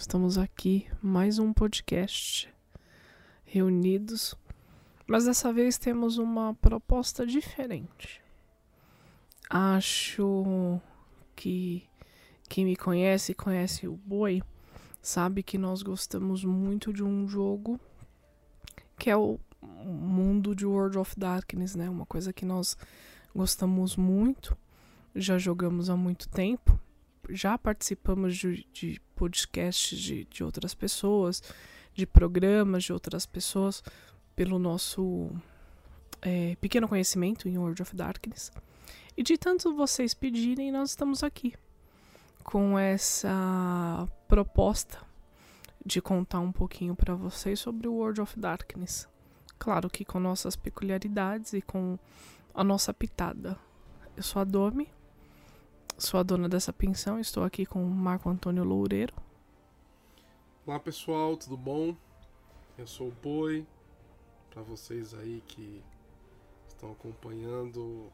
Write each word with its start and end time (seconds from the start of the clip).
Estamos 0.00 0.38
aqui, 0.38 0.88
mais 1.02 1.38
um 1.38 1.52
podcast 1.52 2.50
reunidos, 3.44 4.34
mas 5.06 5.26
dessa 5.26 5.52
vez 5.52 5.76
temos 5.76 6.16
uma 6.16 6.54
proposta 6.54 7.26
diferente. 7.26 8.22
Acho 9.50 10.80
que 11.36 11.86
quem 12.48 12.64
me 12.64 12.76
conhece, 12.76 13.34
conhece 13.34 13.86
o 13.86 13.94
Boi, 13.94 14.42
sabe 15.02 15.42
que 15.42 15.58
nós 15.58 15.82
gostamos 15.82 16.44
muito 16.44 16.94
de 16.94 17.04
um 17.04 17.28
jogo 17.28 17.78
que 18.98 19.10
é 19.10 19.16
o 19.18 19.38
mundo 19.84 20.54
de 20.54 20.64
World 20.64 20.96
of 20.96 21.14
Darkness, 21.20 21.74
né? 21.74 21.90
Uma 21.90 22.06
coisa 22.06 22.32
que 22.32 22.46
nós 22.46 22.74
gostamos 23.36 23.96
muito, 23.96 24.56
já 25.14 25.36
jogamos 25.36 25.90
há 25.90 25.96
muito 25.96 26.26
tempo 26.26 26.80
já 27.32 27.56
participamos 27.56 28.36
de, 28.36 28.66
de 28.72 29.00
podcasts 29.20 29.98
de, 29.98 30.24
de 30.24 30.42
outras 30.42 30.72
pessoas, 30.72 31.42
de 31.92 32.06
programas 32.06 32.84
de 32.84 32.90
outras 32.90 33.26
pessoas, 33.26 33.84
pelo 34.34 34.58
nosso 34.58 35.30
é, 36.22 36.56
pequeno 36.56 36.88
conhecimento 36.88 37.46
em 37.46 37.58
World 37.58 37.82
of 37.82 37.94
Darkness. 37.94 38.50
E 39.14 39.22
de 39.22 39.36
tanto 39.36 39.76
vocês 39.76 40.14
pedirem, 40.14 40.72
nós 40.72 40.90
estamos 40.90 41.22
aqui 41.22 41.52
com 42.42 42.78
essa 42.78 44.08
proposta 44.26 44.98
de 45.84 46.00
contar 46.00 46.40
um 46.40 46.50
pouquinho 46.50 46.96
para 46.96 47.14
vocês 47.14 47.60
sobre 47.60 47.88
o 47.88 47.92
World 47.92 48.22
of 48.22 48.40
Darkness. 48.40 49.06
Claro 49.58 49.90
que 49.90 50.02
com 50.02 50.18
nossas 50.18 50.56
peculiaridades 50.56 51.52
e 51.52 51.60
com 51.60 51.98
a 52.54 52.64
nossa 52.64 52.94
pitada. 52.94 53.58
Eu 54.16 54.22
sou 54.22 54.40
a 54.40 54.44
Domi, 54.44 54.88
Sou 56.00 56.18
a 56.18 56.22
dona 56.22 56.48
dessa 56.48 56.72
pensão, 56.72 57.20
estou 57.20 57.44
aqui 57.44 57.66
com 57.66 57.84
o 57.84 57.90
Marco 57.90 58.30
Antônio 58.30 58.64
Loureiro. 58.64 59.12
Olá 60.66 60.80
pessoal, 60.80 61.36
tudo 61.36 61.58
bom? 61.58 61.94
Eu 62.78 62.86
sou 62.86 63.08
o 63.08 63.12
Boi. 63.22 63.66
Para 64.48 64.62
vocês 64.62 65.12
aí 65.12 65.42
que 65.46 65.84
estão 66.66 66.92
acompanhando 66.92 68.10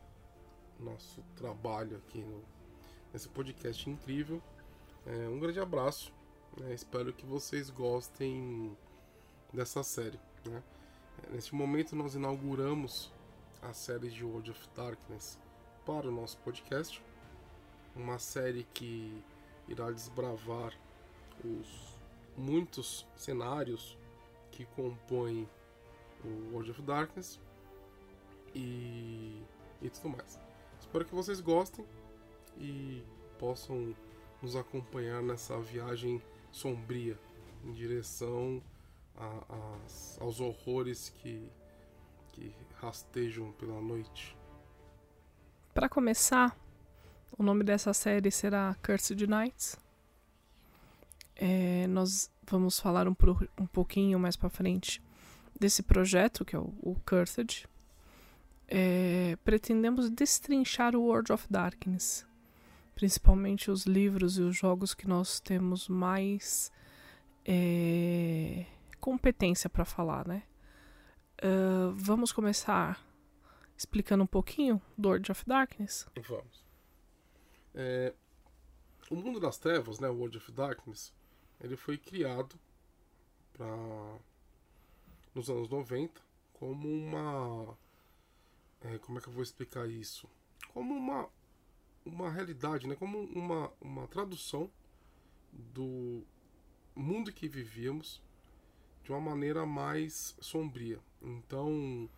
nosso 0.81 1.23
trabalho 1.37 1.97
aqui 1.99 2.19
no, 2.19 2.43
nesse 3.13 3.29
podcast 3.29 3.89
incrível, 3.89 4.43
é, 5.07 5.29
um 5.29 5.39
grande 5.39 5.61
abraço. 5.61 6.13
Né? 6.59 6.75
Espero 6.75 7.13
que 7.13 7.25
vocês 7.25 7.71
gostem 7.71 8.77
dessa 9.53 9.85
série. 9.85 10.19
Né? 10.45 10.61
Neste 11.31 11.55
momento 11.55 11.95
nós 11.95 12.17
inauguramos 12.17 13.13
a 13.63 13.73
série 13.73 14.11
de 14.11 14.25
World 14.25 14.51
of 14.51 14.69
Darkness 14.75 15.39
para 15.85 16.09
o 16.09 16.11
nosso 16.11 16.37
podcast 16.39 17.01
uma 17.97 18.19
série 18.19 18.65
que 18.75 19.23
irá 19.69 19.91
desbravar 19.91 20.73
os 21.45 21.97
muitos 22.37 23.07
cenários 23.17 23.97
que 24.51 24.65
compõem 24.67 25.49
o 26.25 26.53
World 26.53 26.71
of 26.71 26.83
Darkness 26.83 27.41
e, 28.55 29.43
e 29.81 29.91
tudo 29.91 30.11
mais. 30.11 30.39
Espero 30.79 31.05
que 31.05 31.15
vocês 31.15 31.41
gostem 31.41 31.85
e 32.59 33.03
possam 33.39 33.95
nos 34.41 34.57
acompanhar 34.57 35.23
nessa 35.23 35.59
viagem 35.61 36.23
sombria 36.53 37.19
em 37.65 37.73
direção 37.73 38.63
a, 39.17 39.25
a, 39.25 40.25
aos 40.25 40.41
horrores 40.41 41.09
que, 41.09 41.51
que 42.33 42.55
rastejam 42.77 43.53
pela 43.53 43.81
noite. 43.81 44.37
Para 45.75 45.89
começar, 45.89 46.57
o 47.39 47.43
nome 47.43 47.63
dessa 47.65 47.93
série 47.93 48.31
será 48.31 48.75
Cursed 48.83 49.27
Nights. 49.27 49.77
É, 51.35 51.87
nós 51.89 52.31
vamos 52.49 52.81
falar 52.81 53.07
um, 53.07 53.15
um 53.61 53.67
pouquinho 53.67 54.19
mais 54.19 54.37
para 54.37 54.49
frente 54.49 55.03
desse 55.59 55.83
projeto, 55.83 56.45
que 56.45 56.57
é 56.57 56.59
o, 56.59 56.73
o 56.81 56.97
Cursed. 57.07 57.69
É, 58.69 59.37
pretendemos 59.45 60.11
destrinchar 60.11 60.97
o 60.97 61.03
World 61.03 61.33
of 61.33 61.47
Darkness, 61.51 62.27
principalmente 62.95 63.71
os 63.71 63.85
livros 63.85 64.39
e 64.39 64.43
os 64.43 64.57
jogos 64.57 64.95
que 64.95 65.07
nós 65.07 65.39
temos 65.39 65.89
mais 65.89 66.73
é, 67.45 68.67
competência 68.99 69.71
para 69.71 69.85
falar, 69.85 70.27
né? 70.27 70.43
Uh, 71.45 71.93
vamos 71.95 72.33
começar 72.33 72.99
explicando 73.77 74.25
um 74.25 74.27
pouquinho 74.27 74.81
do 74.97 75.11
World 75.11 75.31
of 75.31 75.45
Darkness? 75.47 76.07
Vamos. 76.27 76.66
É, 77.77 78.15
o 79.11 79.15
mundo 79.15 79.39
das 79.39 79.59
trevas, 79.59 80.01
né, 80.01 80.09
World 80.09 80.39
of 80.39 80.51
Darkness, 80.51 81.13
ele 81.61 81.77
foi 81.77 81.99
criado 81.99 82.59
para 83.53 84.19
nos 85.35 85.51
anos 85.51 85.69
90 85.69 86.21
como 86.55 86.89
uma 86.89 87.77
é, 88.81 88.99
como 88.99 89.19
é 89.19 89.21
que 89.21 89.29
eu 89.29 89.33
vou 89.33 89.43
explicar 89.43 89.89
isso? 89.89 90.29
Como 90.73 90.95
uma 90.95 91.29
uma 92.05 92.31
realidade, 92.31 92.87
né, 92.87 92.95
como 92.95 93.19
uma 93.19 93.71
uma 93.81 94.09
tradução 94.09 94.71
do 95.53 96.23
mundo 96.95 97.33
que 97.33 97.49
vivíamos 97.49 98.23
de 99.05 99.13
uma 99.13 99.21
maneira 99.21 99.65
mais 99.67 100.35
sombria. 100.41 100.99
Então, 101.23 102.09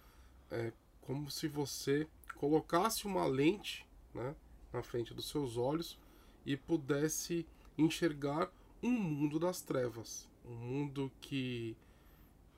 é 0.50 0.72
como 1.02 1.30
se 1.30 1.48
você 1.48 2.08
colocasse 2.36 3.06
uma 3.06 3.26
lente, 3.26 3.86
né, 4.14 4.34
na 4.73 4.83
frente 4.83 5.15
dos 5.15 5.29
seus 5.29 5.56
olhos 5.56 5.99
e 6.45 6.56
pudesse 6.56 7.47
enxergar 7.77 8.51
um 8.83 8.91
mundo 8.91 9.39
das 9.39 9.61
trevas, 9.61 10.29
um 10.45 10.55
mundo 10.55 11.11
que 11.21 11.77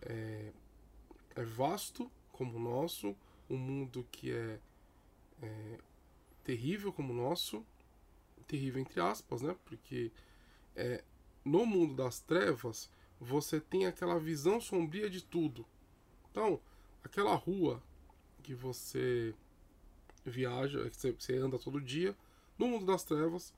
é, 0.02 0.52
é 1.34 1.44
vasto 1.44 2.10
como 2.32 2.56
o 2.56 2.60
nosso, 2.60 3.16
um 3.48 3.56
mundo 3.56 4.06
que 4.10 4.32
é, 4.32 4.60
é, 5.42 5.78
terrível 6.44 6.92
como 6.92 7.12
o 7.12 7.16
nosso, 7.16 7.64
terrível 8.46 8.80
entre 8.80 9.00
aspas, 9.00 9.42
né? 9.42 9.56
Porque 9.64 10.10
é, 10.74 11.02
no 11.44 11.64
mundo 11.66 11.94
das 11.94 12.20
trevas 12.20 12.90
você 13.20 13.60
tem 13.60 13.86
aquela 13.86 14.18
visão 14.18 14.60
sombria 14.60 15.10
de 15.10 15.22
tudo. 15.22 15.66
Então, 16.30 16.60
aquela 17.04 17.34
rua 17.34 17.82
que 18.42 18.54
você 18.54 19.34
viaja, 20.24 20.90
você 20.90 21.36
anda 21.36 21.58
todo 21.58 21.80
dia. 21.80 22.16
No 22.58 22.68
mundo 22.68 22.86
das 22.86 23.04
trevas, 23.04 23.54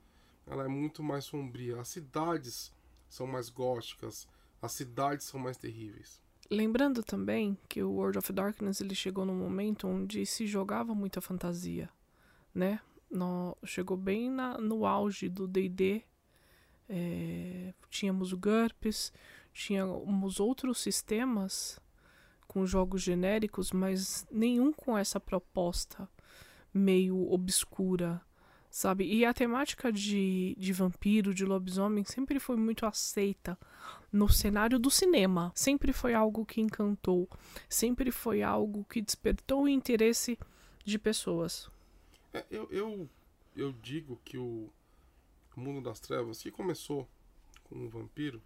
ela 0.47 0.65
é 0.65 0.67
muito 0.67 1.03
mais 1.03 1.25
sombria. 1.25 1.79
As 1.79 1.87
cidades 1.87 2.71
são 3.09 3.27
mais 3.27 3.49
góticas, 3.49 4.27
as 4.61 4.71
cidades 4.71 5.25
são 5.25 5.39
mais 5.39 5.57
terríveis. 5.57 6.21
Lembrando 6.49 7.01
também 7.03 7.57
que 7.67 7.81
o 7.81 7.91
World 7.91 8.17
of 8.17 8.31
Darkness 8.31 8.81
ele 8.81 8.95
chegou 8.95 9.25
num 9.25 9.35
momento 9.35 9.87
onde 9.87 10.25
se 10.25 10.45
jogava 10.45 10.93
muita 10.93 11.21
fantasia, 11.21 11.89
né? 12.53 12.79
No, 13.09 13.57
chegou 13.63 13.95
bem 13.95 14.29
na, 14.29 14.57
no 14.57 14.85
auge 14.85 15.29
do 15.29 15.47
D&D. 15.47 16.03
É, 16.89 17.73
tínhamos 17.89 18.33
o 18.33 18.37
GURPS, 18.37 19.13
tínhamos 19.53 20.39
outros 20.39 20.79
sistemas 20.79 21.79
com 22.47 22.65
jogos 22.65 23.01
genéricos, 23.01 23.71
mas 23.71 24.27
nenhum 24.29 24.73
com 24.73 24.97
essa 24.97 25.19
proposta 25.19 26.07
meio 26.73 27.31
obscura, 27.31 28.21
sabe? 28.69 29.05
E 29.05 29.23
a 29.23 29.33
temática 29.33 29.91
de, 29.91 30.55
de 30.57 30.73
vampiro, 30.73 31.33
de 31.33 31.45
lobisomem, 31.45 32.03
sempre 32.03 32.39
foi 32.39 32.55
muito 32.55 32.85
aceita 32.85 33.57
no 34.11 34.27
cenário 34.27 34.79
do 34.79 34.89
cinema. 34.89 35.51
Sempre 35.53 35.93
foi 35.93 36.13
algo 36.13 36.45
que 36.45 36.59
encantou, 36.59 37.29
sempre 37.69 38.11
foi 38.11 38.41
algo 38.41 38.83
que 38.85 39.01
despertou 39.01 39.63
o 39.63 39.69
interesse 39.69 40.37
de 40.83 40.97
pessoas. 40.97 41.69
É, 42.33 42.43
eu, 42.49 42.67
eu, 42.71 43.09
eu 43.55 43.71
digo 43.73 44.19
que 44.25 44.37
o, 44.37 44.69
o 45.55 45.59
mundo 45.59 45.81
das 45.81 45.99
trevas, 45.99 46.41
que 46.41 46.49
começou 46.49 47.07
com 47.65 47.75
um 47.75 47.87
vampiro, 47.87 48.41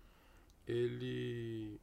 ele 0.68 1.80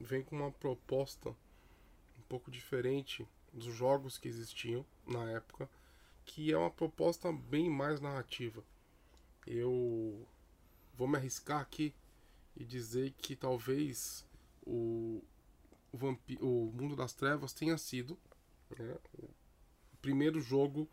vem 0.00 0.22
com 0.22 0.36
uma 0.36 0.52
proposta 0.52 1.30
um 1.30 2.22
pouco 2.28 2.50
diferente 2.50 3.26
dos 3.52 3.74
jogos 3.74 4.16
que 4.16 4.28
existiam 4.28 4.84
na 5.08 5.30
época, 5.30 5.68
que 6.24 6.52
é 6.52 6.58
uma 6.58 6.70
proposta 6.70 7.32
bem 7.32 7.70
mais 7.70 8.00
narrativa. 8.00 8.62
Eu 9.46 10.26
vou 10.94 11.08
me 11.08 11.16
arriscar 11.16 11.60
aqui 11.60 11.94
e 12.56 12.64
dizer 12.64 13.12
que 13.12 13.34
talvez 13.34 14.26
o, 14.66 15.22
o, 15.92 16.72
Mundo 16.74 16.94
das 16.94 17.14
Trevas 17.14 17.52
tenha 17.52 17.78
sido 17.78 18.18
né, 18.78 18.96
o 19.14 19.28
primeiro 20.02 20.40
jogo 20.40 20.88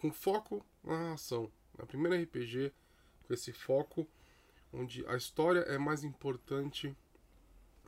com 0.00 0.12
foco 0.12 0.64
na 0.82 1.12
ação. 1.12 1.50
A 1.78 1.86
primeira 1.86 2.20
RPG 2.20 2.72
com 3.26 3.32
esse 3.32 3.52
foco 3.52 4.06
onde 4.72 5.06
a 5.06 5.16
história 5.16 5.60
é 5.60 5.78
mais 5.78 6.02
importante 6.02 6.96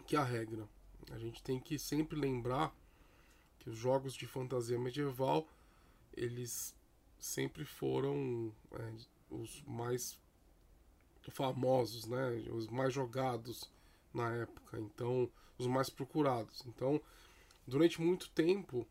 que 0.07 0.17
a 0.17 0.23
regra. 0.23 0.69
A 1.11 1.19
gente 1.19 1.43
tem 1.43 1.59
que 1.59 1.79
sempre 1.79 2.19
lembrar 2.19 2.75
que 3.59 3.71
os 3.71 3.77
jogos 3.77 4.15
de 4.15 4.27
fantasia 4.27 4.79
medieval 4.79 5.49
eles 6.17 6.75
sempre 7.19 7.65
foram 7.65 8.53
é, 8.73 8.93
os 9.31 9.63
mais 9.63 10.19
famosos, 11.31 12.07
né? 12.07 12.31
Os 12.53 12.69
mais 12.69 12.93
jogados 12.93 13.71
na 14.13 14.31
época, 14.35 14.79
então 14.79 15.31
os 15.59 15.67
mais 15.67 15.89
procurados. 15.89 16.63
Então, 16.67 17.01
durante 17.67 18.01
muito 18.01 18.29
tempo, 18.31 18.87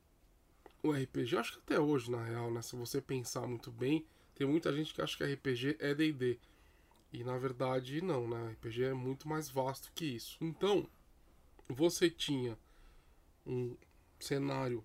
o 0.81 0.91
RPG, 0.91 1.37
acho 1.37 1.53
que 1.53 1.59
até 1.59 1.79
hoje 1.79 2.11
na 2.11 2.23
real, 2.23 2.51
né? 2.51 2.61
Se 2.61 2.75
você 2.75 3.01
pensar 3.01 3.47
muito 3.47 3.71
bem, 3.71 4.05
tem 4.35 4.47
muita 4.47 4.73
gente 4.73 4.93
que 4.93 5.01
acha 5.01 5.17
que 5.17 5.23
RPG 5.23 5.77
é 5.79 5.93
D&D. 5.93 6.39
E 7.11 7.23
na 7.23 7.37
verdade 7.37 8.01
não, 8.01 8.27
né? 8.27 8.51
RPG 8.53 8.85
é 8.85 8.93
muito 8.93 9.27
mais 9.27 9.49
vasto 9.49 9.91
que 9.93 10.05
isso. 10.05 10.37
Então, 10.41 10.87
você 11.69 12.09
tinha 12.09 12.57
um 13.45 13.77
cenário 14.19 14.83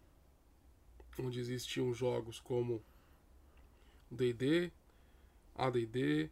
onde 1.18 1.40
existiam 1.40 1.92
jogos 1.92 2.40
como 2.40 2.82
D&D, 4.10 4.72
AD&D, 5.54 6.30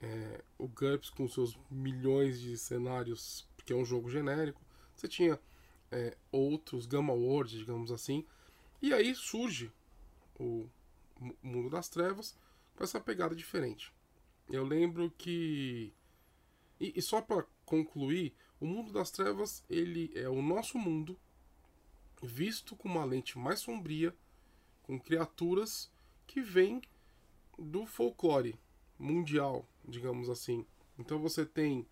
é, 0.00 0.44
o 0.56 0.68
GURPS 0.68 1.10
com 1.10 1.28
seus 1.28 1.58
milhões 1.70 2.40
de 2.40 2.56
cenários, 2.56 3.46
porque 3.56 3.72
é 3.72 3.76
um 3.76 3.84
jogo 3.84 4.08
genérico. 4.08 4.60
Você 4.94 5.08
tinha 5.08 5.38
é, 5.90 6.16
outros, 6.30 6.86
Gamma 6.86 7.12
World, 7.12 7.56
digamos 7.56 7.90
assim. 7.90 8.24
E 8.80 8.92
aí 8.92 9.14
surge 9.14 9.72
o 10.38 10.68
Mundo 11.42 11.70
das 11.70 11.88
Trevas 11.88 12.36
com 12.76 12.84
essa 12.84 13.00
pegada 13.00 13.34
diferente. 13.34 13.92
Eu 14.48 14.64
lembro 14.64 15.10
que. 15.18 15.92
E, 16.80 16.92
e 16.96 17.02
só 17.02 17.20
para 17.20 17.44
concluir, 17.64 18.34
o 18.60 18.66
Mundo 18.66 18.92
das 18.92 19.10
Trevas 19.10 19.64
ele 19.68 20.12
é 20.14 20.28
o 20.28 20.40
nosso 20.40 20.78
mundo 20.78 21.18
visto 22.22 22.76
com 22.76 22.88
uma 22.88 23.04
lente 23.04 23.38
mais 23.38 23.60
sombria, 23.60 24.14
com 24.82 24.98
criaturas 24.98 25.90
que 26.26 26.40
vêm 26.40 26.80
do 27.58 27.86
folclore 27.86 28.58
mundial, 28.98 29.66
digamos 29.84 30.28
assim. 30.28 30.64
Então 30.98 31.18
você 31.18 31.44
tem 31.44 31.86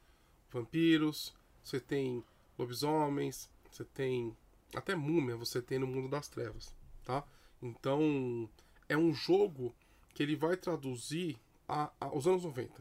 vampiros, 0.50 1.34
você 1.62 1.81
tem 1.81 2.25
lobisomens, 2.58 3.50
você 3.70 3.84
tem 3.84 4.37
até 4.75 4.94
múmia, 4.94 5.37
você 5.37 5.61
tem 5.62 5.78
no 5.78 5.87
mundo 5.87 6.08
das 6.08 6.29
trevas, 6.29 6.75
tá? 7.05 7.25
Então 7.62 8.49
é 8.88 8.96
um 8.96 9.12
jogo 9.12 9.75
que 10.14 10.22
ele 10.22 10.37
vai 10.37 10.56
traduzir 10.56 11.38
a, 11.69 11.90
a, 12.00 12.14
os 12.14 12.26
anos 12.26 12.44
90. 12.44 12.72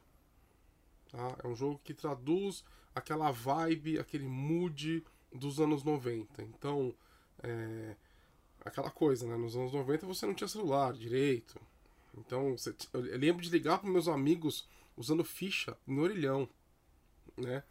Tá? 1.11 1.37
É 1.43 1.47
um 1.47 1.55
jogo 1.55 1.79
que 1.83 1.93
traduz 1.93 2.63
aquela 2.93 3.31
vibe, 3.31 3.99
aquele 3.99 4.27
mood 4.27 5.03
dos 5.33 5.59
anos 5.59 5.83
90. 5.83 6.41
Então, 6.43 6.93
é, 7.45 7.95
aquela 8.63 8.89
coisa, 8.89 9.27
né? 9.27 9.37
Nos 9.37 9.55
anos 9.55 9.71
90 9.71 10.05
você 10.05 10.25
não 10.25 10.33
tinha 10.33 10.47
celular 10.47 10.93
direito. 10.93 11.59
Então, 12.17 12.57
você, 12.57 12.73
eu 12.93 13.01
lembro 13.01 13.43
de 13.43 13.49
ligar 13.49 13.79
para 13.79 13.89
meus 13.89 14.07
amigos 14.07 14.67
usando 14.97 15.23
ficha 15.23 15.77
no 15.85 16.01
orelhão, 16.01 16.49
né? 17.37 17.63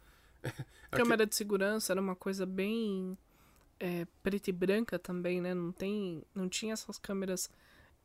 Câmera 0.91 1.25
de 1.25 1.35
segurança 1.35 1.91
era 1.91 1.99
uma 1.99 2.15
coisa 2.15 2.45
bem 2.45 3.17
é, 3.79 4.05
preta 4.23 4.49
e 4.49 4.53
branca 4.53 4.97
também, 4.97 5.41
né? 5.41 5.53
Não, 5.53 5.71
tem, 5.71 6.23
não 6.33 6.47
tinha 6.47 6.73
essas 6.73 6.97
câmeras 6.97 7.49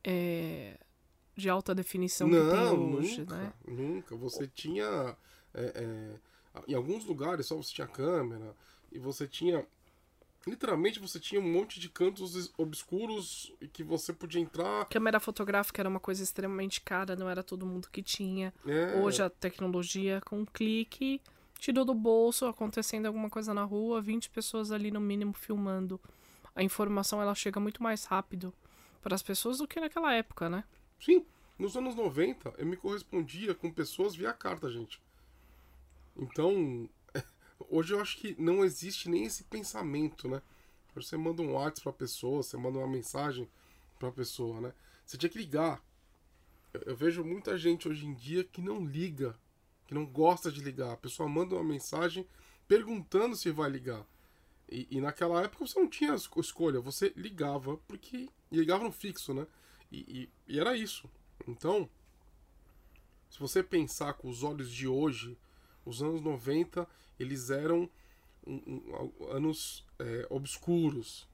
é, 0.02 0.78
de 1.36 1.48
alta 1.48 1.74
definição 1.74 2.26
não, 2.26 2.38
que 2.38 2.56
tem 2.56 2.78
hoje, 2.78 3.20
nunca, 3.20 3.36
né? 3.36 3.52
Nunca. 3.66 4.16
Você 4.16 4.46
tinha. 4.48 5.16
É, 5.54 5.62
é, 5.62 6.14
em 6.66 6.74
alguns 6.74 7.04
lugares 7.04 7.46
só 7.46 7.56
você 7.56 7.72
tinha 7.72 7.86
câmera 7.86 8.56
e 8.90 8.98
você 8.98 9.26
tinha 9.28 9.64
literalmente 10.46 10.98
você 10.98 11.20
tinha 11.20 11.40
um 11.40 11.52
monte 11.52 11.78
de 11.78 11.88
cantos 11.88 12.52
obscuros 12.56 13.52
e 13.60 13.68
que 13.68 13.82
você 13.82 14.12
podia 14.12 14.40
entrar. 14.40 14.86
Câmera 14.86 15.20
fotográfica 15.20 15.82
era 15.82 15.88
uma 15.88 16.00
coisa 16.00 16.22
extremamente 16.22 16.80
cara, 16.80 17.14
não 17.16 17.28
era 17.28 17.42
todo 17.42 17.66
mundo 17.66 17.88
que 17.90 18.02
tinha. 18.02 18.52
É. 18.66 18.98
Hoje 19.00 19.22
a 19.22 19.28
tecnologia, 19.28 20.20
com 20.24 20.40
um 20.40 20.46
clique, 20.46 21.20
tirou 21.58 21.84
do 21.84 21.94
bolso, 21.94 22.46
acontecendo 22.46 23.06
alguma 23.06 23.28
coisa 23.28 23.52
na 23.52 23.64
rua, 23.64 24.00
20 24.00 24.30
pessoas 24.30 24.72
ali 24.72 24.90
no 24.90 25.00
mínimo 25.00 25.32
filmando. 25.32 26.00
A 26.54 26.62
informação 26.62 27.20
ela 27.20 27.34
chega 27.34 27.60
muito 27.60 27.82
mais 27.82 28.04
rápido 28.04 28.52
para 29.02 29.14
as 29.14 29.22
pessoas 29.22 29.58
do 29.58 29.68
que 29.68 29.80
naquela 29.80 30.12
época, 30.14 30.48
né? 30.48 30.64
Sim, 30.98 31.24
nos 31.58 31.76
anos 31.76 31.94
90 31.94 32.54
eu 32.58 32.66
me 32.66 32.76
correspondia 32.76 33.54
com 33.54 33.70
pessoas 33.70 34.14
via 34.14 34.32
carta, 34.32 34.70
gente. 34.70 35.00
Então, 36.16 36.88
Hoje 37.68 37.94
eu 37.94 38.00
acho 38.00 38.16
que 38.16 38.34
não 38.40 38.64
existe 38.64 39.08
nem 39.08 39.24
esse 39.24 39.44
pensamento, 39.44 40.28
né? 40.28 40.40
Você 40.94 41.16
manda 41.16 41.42
um 41.42 41.52
WhatsApp 41.52 41.82
pra 41.82 41.92
pessoa, 41.92 42.42
você 42.42 42.56
manda 42.56 42.78
uma 42.78 42.88
mensagem 42.88 43.48
pra 43.98 44.10
pessoa, 44.10 44.60
né? 44.60 44.72
Você 45.04 45.16
tinha 45.16 45.30
que 45.30 45.38
ligar. 45.38 45.82
Eu, 46.72 46.82
eu 46.86 46.96
vejo 46.96 47.24
muita 47.24 47.56
gente 47.56 47.88
hoje 47.88 48.06
em 48.06 48.14
dia 48.14 48.44
que 48.44 48.60
não 48.60 48.84
liga, 48.84 49.38
que 49.86 49.94
não 49.94 50.06
gosta 50.06 50.50
de 50.50 50.60
ligar. 50.60 50.92
A 50.92 50.96
pessoa 50.96 51.28
manda 51.28 51.54
uma 51.54 51.64
mensagem 51.64 52.26
perguntando 52.66 53.36
se 53.36 53.50
vai 53.50 53.68
ligar. 53.70 54.06
E, 54.70 54.86
e, 54.88 55.00
naquela 55.00 55.42
época 55.42 55.66
você 55.66 55.78
não 55.78 55.88
tinha 55.88 56.14
escolha, 56.14 56.80
você 56.80 57.12
ligava, 57.16 57.76
porque. 57.88 58.28
ligava 58.52 58.84
no 58.84 58.92
fixo, 58.92 59.34
né? 59.34 59.46
E, 59.90 59.98
e, 60.46 60.54
e, 60.54 60.60
era 60.60 60.76
isso. 60.76 61.10
Então, 61.48 61.90
se 63.28 63.40
você 63.40 63.62
pensar 63.62 64.14
com 64.14 64.28
os 64.28 64.44
olhos 64.44 64.70
de 64.70 64.86
hoje, 64.86 65.36
os 65.90 66.02
anos 66.02 66.20
90 66.20 66.86
eles 67.18 67.50
eram 67.50 67.90
um, 68.46 68.54
um, 68.54 69.26
anos 69.30 69.86
é, 69.98 70.26
obscuros, 70.30 71.28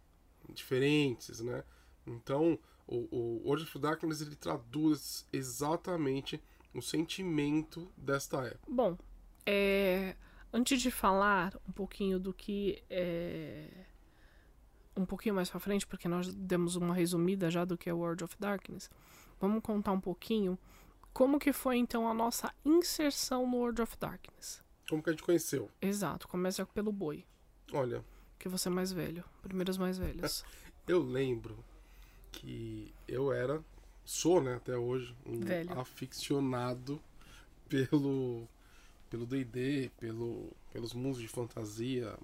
diferentes, 0.49 1.41
né? 1.41 1.63
Então, 2.07 2.59
o, 2.87 3.07
o 3.11 3.43
World 3.45 3.65
of 3.65 3.79
Darkness 3.79 4.21
ele 4.21 4.37
traduz 4.37 5.27
exatamente 5.33 6.43
o 6.75 6.81
sentimento 6.83 7.91
desta 7.97 8.45
época. 8.45 8.65
Bom, 8.69 8.97
é, 9.45 10.17
antes 10.53 10.81
de 10.81 10.91
falar 10.91 11.57
um 11.69 11.73
pouquinho 11.73 12.19
do 12.19 12.33
que 12.33 12.83
é, 12.91 13.69
um 14.97 15.05
pouquinho 15.05 15.35
mais 15.35 15.51
para 15.51 15.61
frente, 15.61 15.87
porque 15.87 16.09
nós 16.09 16.33
demos 16.35 16.77
uma 16.77 16.95
resumida 16.95 17.51
já 17.51 17.65
do 17.65 17.77
que 17.77 17.89
é 17.89 17.93
World 17.93 18.25
of 18.25 18.37
Darkness, 18.39 18.91
vamos 19.41 19.63
contar 19.63 19.93
um 19.93 20.01
pouquinho 20.01 20.59
como 21.17 21.39
que 21.39 21.51
foi 21.51 21.79
então 21.79 22.07
a 22.07 22.13
nossa 22.13 22.55
inserção 22.63 23.47
no 23.47 23.57
World 23.57 23.81
of 23.81 23.97
Darkness. 23.99 24.63
Como 24.87 25.03
que 25.03 25.09
a 25.09 25.13
gente 25.15 25.23
conheceu? 25.23 25.71
Exato, 25.81 26.29
começa 26.29 26.67
pelo 26.67 26.93
boi. 26.93 27.25
Olha. 27.73 28.05
Que 28.39 28.51
você 28.51 28.69
é 28.69 28.71
mais 28.71 28.93
velho. 28.93 29.25
Primeiros 29.41 29.79
mais 29.79 29.97
velhos. 29.97 30.45
eu 30.87 31.03
lembro 31.03 31.65
que 32.31 32.93
eu 33.09 33.33
era, 33.33 33.65
sou, 34.05 34.43
né, 34.43 34.57
até 34.57 34.77
hoje, 34.77 35.17
um 35.25 35.41
velho. 35.41 35.73
aficionado 35.81 37.01
pelo 37.67 38.47
pelo 39.09 39.25
D&D, 39.25 39.91
pelo 39.99 40.53
pelos 40.71 40.93
mundos 40.93 41.19
de 41.19 41.29
fantasia. 41.29 42.15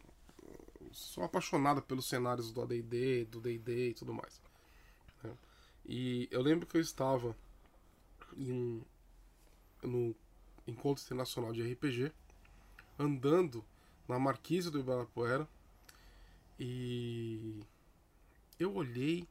Sou 0.93 1.25
apaixonado 1.25 1.81
pelos 1.81 2.07
cenários 2.07 2.53
do 2.53 2.61
AD&D, 2.61 3.25
do 3.25 3.41
D&D 3.41 3.89
e 3.89 3.95
tudo 3.95 4.13
mais. 4.13 4.39
Né? 5.25 5.33
E 5.87 6.29
eu 6.31 6.43
lembro 6.43 6.67
que 6.67 6.77
eu 6.77 6.81
estava 6.83 7.35
em 8.37 8.53
um 8.53 8.83
no 9.83 10.15
encontro 10.67 11.03
internacional 11.05 11.53
de 11.53 11.62
RPG 11.73 12.12
andando 12.99 13.65
na 14.09 14.19
marquise 14.19 14.71
do 14.71 14.79
Ibirapuera 14.79 15.49
e 16.59 17.61
eu 18.59 18.75
olhei 18.75 19.27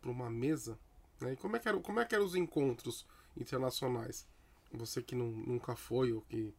para 0.00 0.10
uma 0.10 0.28
mesa, 0.28 0.78
né? 1.20 1.32
E 1.32 1.36
como 1.36 1.56
é 1.56 1.58
que 1.58 1.68
era, 1.68 1.78
como 1.78 2.00
é 2.00 2.04
que 2.04 2.14
eram 2.14 2.24
os 2.24 2.34
encontros 2.34 3.06
internacionais? 3.36 4.26
Você 4.72 5.02
que 5.02 5.14
não, 5.14 5.28
nunca 5.28 5.74
foi 5.74 6.12
ou 6.12 6.20
que 6.22 6.52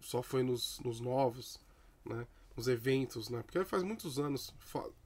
só 0.00 0.22
foi 0.22 0.42
nos, 0.42 0.80
nos 0.80 1.00
novos, 1.00 1.60
né? 2.04 2.26
Nos 2.56 2.68
eventos, 2.68 3.28
né? 3.28 3.42
Porque 3.42 3.62
faz 3.64 3.82
muitos 3.82 4.18
anos 4.18 4.54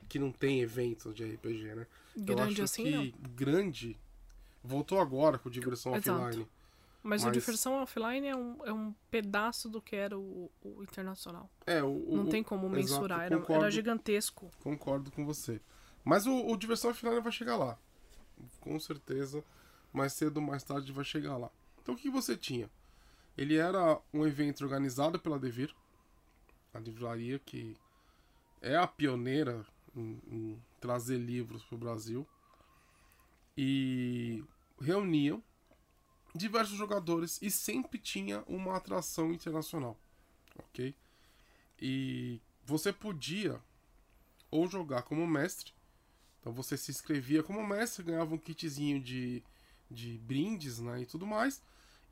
que 0.08 0.18
não 0.18 0.30
tem 0.30 0.60
eventos 0.60 1.14
de 1.14 1.24
RPG, 1.24 1.74
né? 1.74 1.86
Grande 2.16 2.40
eu 2.40 2.46
acho 2.48 2.62
assim, 2.62 2.84
que 2.84 2.90
não. 2.90 3.30
grande 3.34 3.98
voltou 4.62 5.00
agora 5.00 5.38
com 5.38 5.48
diversão 5.50 5.94
Exato. 5.94 6.20
offline. 6.22 6.48
Mas, 7.02 7.24
Mas- 7.24 7.30
o 7.30 7.32
Diversão 7.40 7.82
Offline 7.82 8.26
é 8.26 8.36
um, 8.36 8.66
é 8.66 8.72
um 8.74 8.94
pedaço 9.10 9.70
do 9.70 9.80
que 9.80 9.96
era 9.96 10.18
o, 10.18 10.50
o 10.62 10.82
internacional. 10.82 11.48
É, 11.66 11.82
o, 11.82 11.94
Não 12.14 12.24
o- 12.24 12.28
tem 12.28 12.42
como 12.42 12.66
exato, 12.66 12.76
mensurar. 12.76 13.20
Era, 13.22 13.38
concordo. 13.38 13.62
era 13.62 13.70
gigantesco. 13.70 14.50
Concordo 14.62 15.10
com 15.10 15.24
você. 15.24 15.62
Mas 16.04 16.26
o, 16.26 16.46
o 16.46 16.56
Diversão 16.58 16.90
Offline 16.90 17.20
vai 17.20 17.32
chegar 17.32 17.56
lá. 17.56 17.78
Com 18.60 18.78
certeza, 18.78 19.42
mais 19.94 20.12
cedo 20.12 20.36
ou 20.38 20.42
mais 20.42 20.62
tarde 20.62 20.92
vai 20.92 21.04
chegar 21.04 21.38
lá. 21.38 21.50
Então 21.82 21.94
o 21.94 21.96
que 21.98 22.10
você 22.10 22.36
tinha? 22.36 22.68
Ele 23.36 23.56
era 23.56 23.98
um 24.12 24.26
evento 24.26 24.62
organizado 24.62 25.18
pela 25.18 25.38
Devir, 25.38 25.74
a 26.74 26.78
livraria 26.78 27.38
que 27.38 27.78
é 28.60 28.76
a 28.76 28.86
pioneira 28.86 29.64
em, 29.96 30.20
em 30.30 30.62
trazer 30.78 31.16
livros 31.16 31.64
para 31.64 31.76
o 31.76 31.78
Brasil. 31.78 32.26
E 33.62 34.42
reuniam 34.80 35.44
diversos 36.34 36.78
jogadores 36.78 37.38
e 37.42 37.50
sempre 37.50 37.98
tinha 37.98 38.42
uma 38.46 38.74
atração 38.74 39.34
internacional, 39.34 40.00
ok? 40.58 40.96
E 41.78 42.40
você 42.64 42.90
podia 42.90 43.60
ou 44.50 44.66
jogar 44.66 45.02
como 45.02 45.26
mestre, 45.26 45.74
então 46.40 46.54
você 46.54 46.74
se 46.74 46.90
inscrevia 46.90 47.42
como 47.42 47.62
mestre, 47.66 48.02
ganhava 48.02 48.34
um 48.34 48.38
kitzinho 48.38 48.98
de, 48.98 49.42
de 49.90 50.16
brindes, 50.16 50.78
né, 50.78 51.02
e 51.02 51.04
tudo 51.04 51.26
mais, 51.26 51.62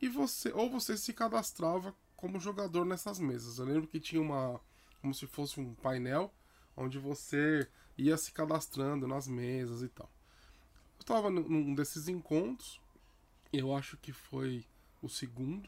e 0.03 0.07
você 0.07 0.53
ou 0.53 0.69
você 0.69 0.99
se 0.99 1.15
cadastrava 1.15 1.97
como 2.15 2.39
jogador 2.39 2.85
nessas 2.85 3.19
mesas. 3.19 3.59
Eu 3.59 3.65
lembro 3.65 3.89
que 3.89 3.99
tinha 3.99 4.21
uma 4.21 4.61
como 5.01 5.15
se 5.15 5.27
fosse 5.27 5.59
um 5.59 5.73
painel 5.77 6.31
onde 6.77 6.99
você 6.99 7.67
ia 7.97 8.19
se 8.19 8.33
cadastrando 8.33 9.09
nas 9.09 9.27
mesas 9.27 9.83
e 9.83 9.89
tal. 9.89 10.11
Estava 11.09 11.31
num 11.31 11.75
desses 11.75 12.07
encontros 12.07 12.79
eu 13.51 13.75
acho 13.75 13.97
que 13.97 14.13
foi 14.13 14.67
o 15.01 15.09
segundo, 15.09 15.67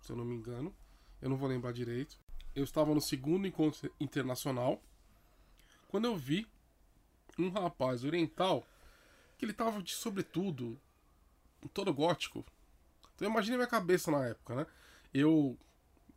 se 0.00 0.12
eu 0.12 0.16
não 0.16 0.24
me 0.24 0.36
engano. 0.36 0.72
Eu 1.20 1.28
não 1.28 1.36
vou 1.36 1.48
lembrar 1.48 1.72
direito. 1.72 2.16
Eu 2.54 2.62
estava 2.62 2.94
no 2.94 3.00
segundo 3.00 3.48
encontro 3.48 3.92
internacional. 3.98 4.80
Quando 5.88 6.04
eu 6.04 6.14
vi 6.14 6.46
um 7.36 7.50
rapaz 7.50 8.04
oriental 8.04 8.64
que 9.36 9.44
ele 9.44 9.52
tava 9.52 9.82
de 9.82 9.92
sobretudo, 9.92 10.80
todo 11.74 11.92
gótico. 11.92 12.46
Então 13.16 13.28
imagine 13.28 13.56
minha 13.56 13.66
cabeça 13.66 14.12
na 14.12 14.24
época, 14.24 14.54
né? 14.54 14.66
Eu, 15.12 15.58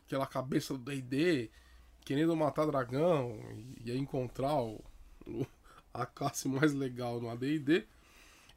aquela 0.05 0.27
cabeça 0.27 0.77
do 0.77 0.91
D&D, 0.91 1.49
querendo 2.01 2.35
matar 2.35 2.67
dragão, 2.67 3.35
ia 3.83 3.97
encontrar 3.97 4.61
o, 4.61 4.79
o, 5.25 5.43
a 5.91 6.05
classe 6.05 6.47
mais 6.47 6.71
legal 6.71 7.19
no 7.19 7.31
AD&D. 7.31 7.87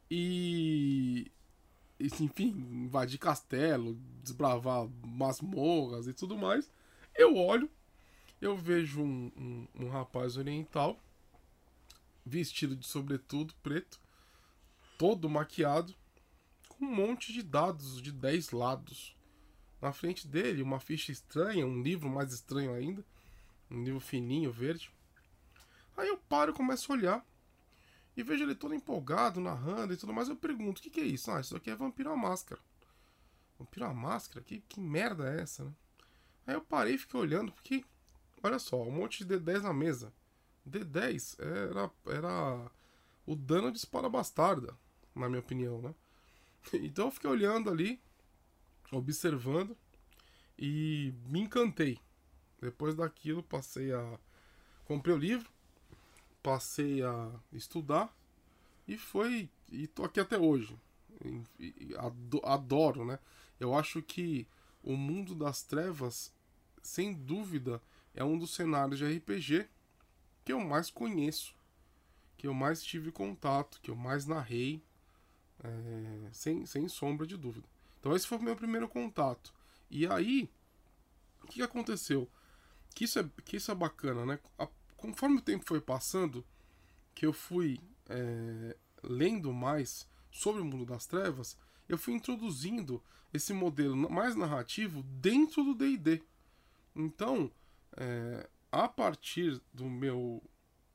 E 0.09 1.31
enfim, 1.99 2.49
invadir 2.85 3.17
castelo, 3.17 3.97
desbravar 4.23 4.87
masmorras 5.03 6.07
e 6.07 6.13
tudo 6.13 6.37
mais. 6.37 6.69
Eu 7.15 7.35
olho, 7.35 7.69
eu 8.39 8.55
vejo 8.55 9.01
um, 9.01 9.31
um, 9.35 9.67
um 9.85 9.89
rapaz 9.89 10.37
oriental, 10.37 10.99
vestido 12.25 12.75
de 12.75 12.85
sobretudo 12.85 13.53
preto, 13.63 13.99
todo 14.97 15.29
maquiado, 15.29 15.95
com 16.69 16.85
um 16.85 16.95
monte 16.95 17.33
de 17.33 17.41
dados 17.41 18.01
de 18.01 18.11
10 18.11 18.51
lados. 18.51 19.15
Na 19.81 19.91
frente 19.91 20.27
dele, 20.27 20.61
uma 20.61 20.79
ficha 20.79 21.11
estranha, 21.11 21.65
um 21.65 21.81
livro 21.81 22.09
mais 22.09 22.31
estranho 22.31 22.73
ainda, 22.73 23.03
um 23.69 23.83
livro 23.83 23.99
fininho, 23.99 24.51
verde. 24.51 24.91
Aí 25.95 26.07
eu 26.07 26.17
paro 26.17 26.51
e 26.51 26.55
começo 26.55 26.91
a 26.91 26.95
olhar. 26.95 27.25
E 28.17 28.23
vejo 28.23 28.43
ele 28.43 28.55
todo 28.55 28.73
empolgado, 28.73 29.39
narrando 29.39 29.93
e 29.93 29.97
tudo 29.97 30.11
mais. 30.11 30.27
Eu 30.27 30.35
pergunto: 30.35 30.79
o 30.79 30.81
que, 30.81 30.89
que 30.89 30.99
é 30.99 31.05
isso? 31.05 31.29
Ah, 31.29 31.39
isso 31.39 31.55
aqui 31.55 31.69
é 31.69 31.75
Vampiro 31.75 32.11
à 32.11 32.17
Máscara. 32.17 32.59
Vampiro 33.59 33.85
à 33.85 33.93
Máscara? 33.93 34.43
Que, 34.43 34.59
que 34.61 34.81
merda 34.81 35.31
é 35.31 35.41
essa, 35.41 35.63
né? 35.63 35.71
Aí 36.47 36.55
eu 36.55 36.61
parei 36.61 36.95
e 36.95 36.97
fiquei 36.97 37.19
olhando, 37.19 37.51
porque, 37.51 37.85
olha 38.41 38.57
só, 38.57 38.81
um 38.81 38.91
monte 38.91 39.23
de 39.23 39.37
D10 39.37 39.61
na 39.61 39.73
mesa. 39.73 40.11
D10 40.67 41.37
era, 41.39 41.91
era 42.07 42.71
o 43.25 43.35
dano 43.35 43.71
de 43.71 43.77
espada 43.77 44.09
bastarda, 44.09 44.75
na 45.13 45.29
minha 45.29 45.39
opinião, 45.39 45.81
né? 45.81 45.93
Então 46.73 47.05
eu 47.05 47.11
fiquei 47.11 47.29
olhando 47.29 47.69
ali, 47.69 48.01
observando 48.91 49.77
e 50.57 51.13
me 51.27 51.41
encantei. 51.41 51.99
Depois 52.59 52.95
daquilo, 52.95 53.43
passei 53.43 53.93
a. 53.93 54.19
Comprei 54.85 55.13
o 55.13 55.19
livro, 55.19 55.49
passei 56.47 57.03
a 57.03 57.29
estudar 57.51 58.09
e 58.87 58.97
foi 58.97 59.49
e 59.69 59.85
tô 59.85 60.05
aqui 60.05 60.17
até 60.17 60.37
hoje. 60.37 60.79
Adoro, 62.41 63.03
né? 63.03 63.19
Eu 63.59 63.75
acho 63.75 64.01
que 64.01 64.47
o 64.81 64.95
mundo 64.95 65.35
das 65.35 65.61
trevas, 65.61 66.33
sem 66.81 67.13
dúvida, 67.13 67.81
é 68.15 68.23
um 68.23 68.39
dos 68.39 68.51
cenários 68.51 68.97
de 68.97 69.17
RPG 69.17 69.67
que 70.45 70.53
eu 70.53 70.61
mais 70.61 70.89
conheço, 70.89 71.53
que 72.37 72.47
eu 72.47 72.53
mais 72.53 72.81
tive 72.81 73.11
contato, 73.11 73.81
que 73.81 73.91
eu 73.91 73.95
mais 73.97 74.25
narrei, 74.25 74.81
é, 75.61 76.29
sem, 76.31 76.65
sem 76.65 76.87
sombra 76.87 77.27
de 77.27 77.35
dúvida. 77.35 77.67
Então 77.99 78.15
esse 78.15 78.25
foi 78.25 78.37
o 78.37 78.41
meu 78.41 78.55
primeiro 78.55 78.87
contato. 78.87 79.53
E 79.91 80.07
aí, 80.07 80.49
o 81.43 81.47
que 81.47 81.61
aconteceu? 81.61 82.25
Que 82.95 83.03
isso 83.03 83.19
é, 83.19 83.29
que 83.43 83.57
isso 83.57 83.69
é 83.69 83.75
bacana, 83.75 84.25
né? 84.25 84.39
A 84.57 84.65
conforme 84.97 85.37
o 85.37 85.41
tempo 85.41 85.63
foi 85.65 85.79
passando, 85.79 86.45
que 87.15 87.25
eu 87.25 87.31
fui 87.31 87.79
é, 88.09 88.75
lendo 89.03 89.53
mais 89.53 90.07
sobre 90.31 90.61
o 90.61 90.65
mundo 90.65 90.85
das 90.85 91.05
trevas, 91.05 91.57
eu 91.87 91.97
fui 91.97 92.13
introduzindo 92.13 93.01
esse 93.33 93.53
modelo 93.53 93.95
mais 94.09 94.35
narrativo 94.35 95.03
dentro 95.03 95.63
do 95.63 95.75
D&D. 95.75 96.21
Então, 96.95 97.51
é, 97.95 98.49
a 98.71 98.87
partir 98.87 99.61
do 99.73 99.85
meu 99.85 100.43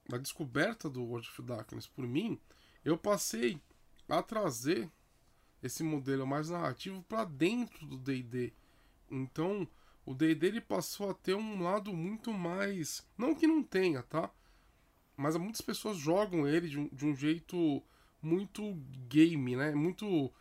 da 0.09 0.19
descoberta 0.19 0.91
do 0.91 1.03
World 1.03 1.29
of 1.29 1.43
Darkness 1.43 1.87
por 1.87 2.07
mim, 2.07 2.39
eu 2.85 2.99
passei 2.99 3.61
a 4.09 4.23
trazer 4.23 4.91
esse 5.63 5.83
modelo 5.83 6.27
mais 6.27 6.51
narrativo 6.51 7.03
para 7.05 7.25
dentro 7.25 7.87
do 7.87 7.97
D&D. 7.97 8.53
Então, 9.09 9.67
o 10.05 10.15
D&D 10.15 10.47
ele 10.47 10.61
passou 10.61 11.11
a 11.11 11.15
ter 11.15 11.35
um 11.35 11.63
lado 11.63 11.93
muito 11.93 12.33
mais, 12.33 13.07
não 13.17 13.35
que 13.35 13.47
não 13.47 13.63
tenha, 13.63 14.03
tá? 14.03 14.31
Mas 15.17 15.37
muitas 15.37 15.61
pessoas 15.61 15.97
jogam 15.97 16.47
ele 16.47 16.69
de 16.69 16.79
um, 16.79 16.89
de 16.89 17.07
um 17.07 17.15
jeito 17.15 17.83
muito 18.21 18.75
game, 19.09 19.55
né? 19.55 19.73
Muito 19.73 20.33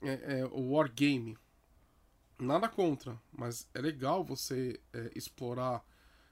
é, 0.00 0.40
é, 0.40 0.44
wargame. 0.44 1.36
Nada 2.38 2.68
contra, 2.68 3.20
mas 3.32 3.68
é 3.74 3.80
legal 3.80 4.24
você 4.24 4.78
é, 4.92 5.10
explorar 5.16 5.84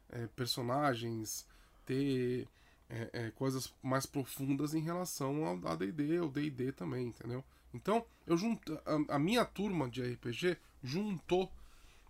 é, 0.09 0.29
personagens, 0.29 1.47
ter 1.85 2.49
é, 2.89 3.11
é, 3.13 3.31
coisas 3.33 3.75
mais 3.83 4.07
profundas 4.07 4.73
em 4.75 4.81
relação 4.81 5.45
ao 5.45 5.67
AD&D, 5.67 6.19
ao 6.19 6.29
D&D 6.29 6.73
também, 6.73 7.09
entendeu? 7.09 7.43
Então, 7.75 8.07
eu 8.27 8.37
junto, 8.37 8.79
a, 8.87 9.17
a 9.17 9.19
minha 9.19 9.45
turma 9.45 9.89
de 9.89 10.03
RPG 10.03 10.57
juntou 10.83 11.53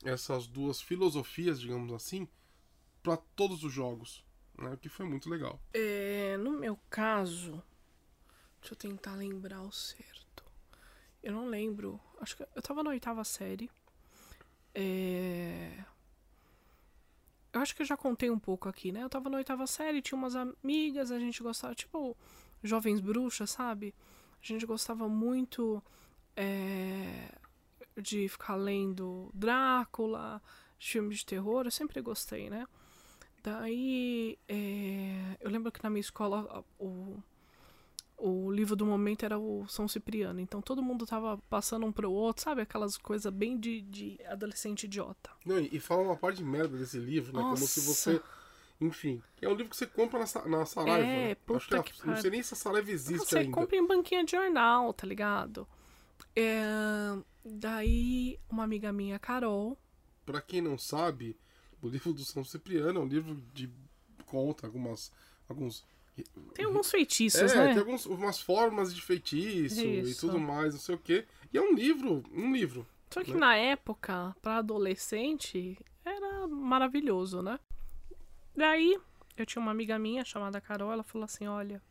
essas 0.08 0.46
duas 0.46 0.80
filosofias, 0.80 1.60
digamos 1.60 1.92
assim, 1.92 2.28
para 3.02 3.16
todos 3.16 3.62
os 3.64 3.72
jogos, 3.72 4.25
né? 4.58 4.72
O 4.72 4.78
que 4.78 4.88
foi 4.88 5.06
muito 5.06 5.28
legal. 5.28 5.60
É, 5.72 6.36
no 6.38 6.52
meu 6.52 6.78
caso, 6.90 7.62
deixa 8.60 8.75
eu 8.75 8.76
tentar 8.76 9.14
lembrar 9.14 9.62
o 9.62 9.72
certo. 9.72 10.44
Eu 11.22 11.32
não 11.32 11.48
lembro. 11.48 12.00
Acho 12.20 12.36
que 12.36 12.46
eu 12.54 12.62
tava 12.62 12.82
na 12.82 12.90
oitava 12.90 13.25
série. 13.25 13.70
É... 14.75 15.84
Eu 17.52 17.60
acho 17.60 17.75
que 17.75 17.82
eu 17.82 17.86
já 17.86 17.96
contei 17.96 18.30
um 18.30 18.38
pouco 18.38 18.68
aqui, 18.68 18.92
né? 18.92 19.02
Eu 19.02 19.08
tava 19.08 19.30
na 19.30 19.38
oitava 19.38 19.66
série, 19.66 20.02
tinha 20.02 20.18
umas 20.18 20.36
amigas, 20.36 21.10
a 21.10 21.18
gente 21.18 21.42
gostava, 21.42 21.75
tipo, 21.75 22.16
jovens 22.62 23.00
bruxas, 23.00 23.50
sabe? 23.50 23.94
A 24.42 24.46
gente 24.46 24.66
gostava 24.66 25.08
muito. 25.08 25.82
É 26.36 27.30
de 27.96 28.28
ficar 28.28 28.56
lendo 28.56 29.30
Drácula, 29.32 30.42
filmes 30.78 31.18
de 31.18 31.26
terror, 31.26 31.64
eu 31.64 31.70
sempre 31.70 32.00
gostei, 32.00 32.50
né? 32.50 32.66
Daí, 33.42 34.38
é, 34.48 35.36
eu 35.40 35.50
lembro 35.50 35.70
que 35.70 35.82
na 35.82 35.88
minha 35.88 36.00
escola 36.00 36.64
o, 36.78 37.16
o 38.16 38.50
livro 38.50 38.74
do 38.74 38.84
momento 38.84 39.24
era 39.24 39.38
o 39.38 39.66
São 39.68 39.86
Cipriano, 39.86 40.40
então 40.40 40.60
todo 40.60 40.82
mundo 40.82 41.06
tava 41.06 41.38
passando 41.48 41.86
um 41.86 41.92
pro 41.92 42.10
outro, 42.10 42.42
sabe? 42.42 42.62
Aquelas 42.62 42.96
coisas 42.96 43.32
bem 43.32 43.58
de, 43.58 43.82
de 43.82 44.18
adolescente 44.26 44.84
idiota. 44.84 45.30
Não, 45.44 45.58
e, 45.58 45.78
fala 45.78 46.02
uma 46.02 46.16
parte 46.16 46.38
de 46.38 46.44
merda 46.44 46.76
desse 46.76 46.98
livro, 46.98 47.36
né? 47.36 47.40
Nossa. 47.40 47.54
Como 47.54 47.66
se 47.68 47.80
você. 47.80 48.20
Enfim, 48.80 49.22
é 49.40 49.48
um 49.48 49.54
livro 49.54 49.70
que 49.70 49.76
você 49.76 49.86
compra 49.86 50.18
na, 50.18 50.58
na 50.58 50.66
Saraiva. 50.66 50.98
É, 50.98 51.28
né? 51.28 51.34
puta 51.34 51.82
que, 51.82 51.92
que 51.92 52.06
Não 52.06 52.16
sei 52.16 52.30
nem 52.30 52.42
se 52.42 52.52
a 52.52 52.56
Saraiva 52.56 52.90
existe 52.90 53.26
você 53.26 53.38
ainda. 53.38 53.50
Você 53.50 53.54
compra 53.54 53.76
em 53.76 53.86
banquinha 53.86 54.24
de 54.24 54.32
jornal, 54.32 54.92
tá 54.92 55.06
ligado? 55.06 55.66
É, 56.34 57.16
daí, 57.46 58.38
uma 58.48 58.64
amiga 58.64 58.92
minha, 58.92 59.18
Carol. 59.18 59.78
Pra 60.24 60.40
quem 60.40 60.60
não 60.60 60.76
sabe, 60.76 61.36
o 61.80 61.88
livro 61.88 62.12
do 62.12 62.24
São 62.24 62.44
Cipriano 62.44 63.00
é 63.00 63.02
um 63.02 63.06
livro 63.06 63.40
de 63.54 63.70
conta 64.24 64.66
algumas. 64.66 65.12
alguns 65.48 65.84
tem 66.54 66.64
alguns 66.64 66.90
feitiços, 66.90 67.52
é, 67.52 67.56
né? 67.56 67.74
tem 67.74 67.78
algumas 67.78 68.40
formas 68.40 68.94
de 68.94 69.02
feitiço 69.02 69.84
Isso. 69.84 70.10
e 70.10 70.14
tudo 70.14 70.40
mais, 70.40 70.72
não 70.72 70.80
sei 70.80 70.94
o 70.94 70.98
quê. 70.98 71.26
E 71.52 71.58
é 71.58 71.60
um 71.60 71.74
livro, 71.74 72.24
um 72.32 72.54
livro. 72.54 72.86
Só 73.10 73.22
que 73.22 73.34
né? 73.34 73.38
na 73.38 73.54
época, 73.54 74.34
para 74.40 74.56
adolescente, 74.56 75.78
era 76.02 76.48
maravilhoso, 76.48 77.42
né? 77.42 77.60
Daí, 78.56 78.98
eu 79.36 79.44
tinha 79.44 79.60
uma 79.60 79.70
amiga 79.70 79.98
minha 79.98 80.24
chamada 80.24 80.58
Carol, 80.58 80.90
ela 80.90 81.02
falou 81.02 81.26
assim: 81.26 81.46
olha, 81.46 81.82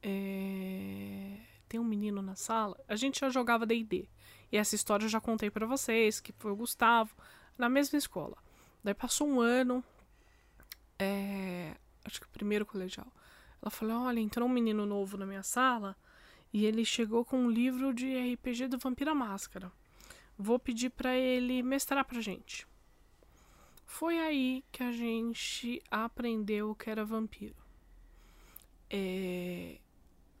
é 0.00 1.40
tem 1.70 1.78
um 1.78 1.84
menino 1.84 2.20
na 2.20 2.34
sala. 2.34 2.76
A 2.88 2.96
gente 2.96 3.20
já 3.20 3.30
jogava 3.30 3.64
D&D. 3.64 4.08
E 4.52 4.56
essa 4.56 4.74
história 4.74 5.04
eu 5.04 5.08
já 5.08 5.20
contei 5.20 5.50
para 5.50 5.66
vocês, 5.66 6.20
que 6.20 6.32
foi 6.32 6.50
o 6.50 6.56
Gustavo, 6.56 7.14
na 7.56 7.68
mesma 7.68 7.98
escola. 7.98 8.36
Daí 8.82 8.94
passou 8.94 9.28
um 9.28 9.40
ano, 9.40 9.84
é, 10.98 11.76
acho 12.04 12.20
que 12.20 12.26
o 12.26 12.30
primeiro 12.30 12.66
colegial. 12.66 13.06
Ela 13.62 13.70
falou: 13.70 14.02
Olha, 14.02 14.20
entrou 14.20 14.48
um 14.48 14.52
menino 14.52 14.84
novo 14.86 15.16
na 15.16 15.26
minha 15.26 15.42
sala 15.42 15.96
e 16.52 16.64
ele 16.66 16.84
chegou 16.84 17.24
com 17.24 17.38
um 17.38 17.50
livro 17.50 17.94
de 17.94 18.32
RPG 18.34 18.68
do 18.68 18.78
Vampira 18.78 19.14
Máscara. 19.14 19.70
Vou 20.36 20.58
pedir 20.58 20.90
para 20.90 21.14
ele 21.14 21.62
mestrar 21.62 22.04
pra 22.04 22.20
gente. 22.20 22.66
Foi 23.84 24.18
aí 24.18 24.64
que 24.72 24.82
a 24.82 24.92
gente 24.92 25.82
aprendeu 25.90 26.70
o 26.70 26.74
que 26.74 26.88
era 26.88 27.04
vampiro. 27.04 27.56
É... 28.88 29.78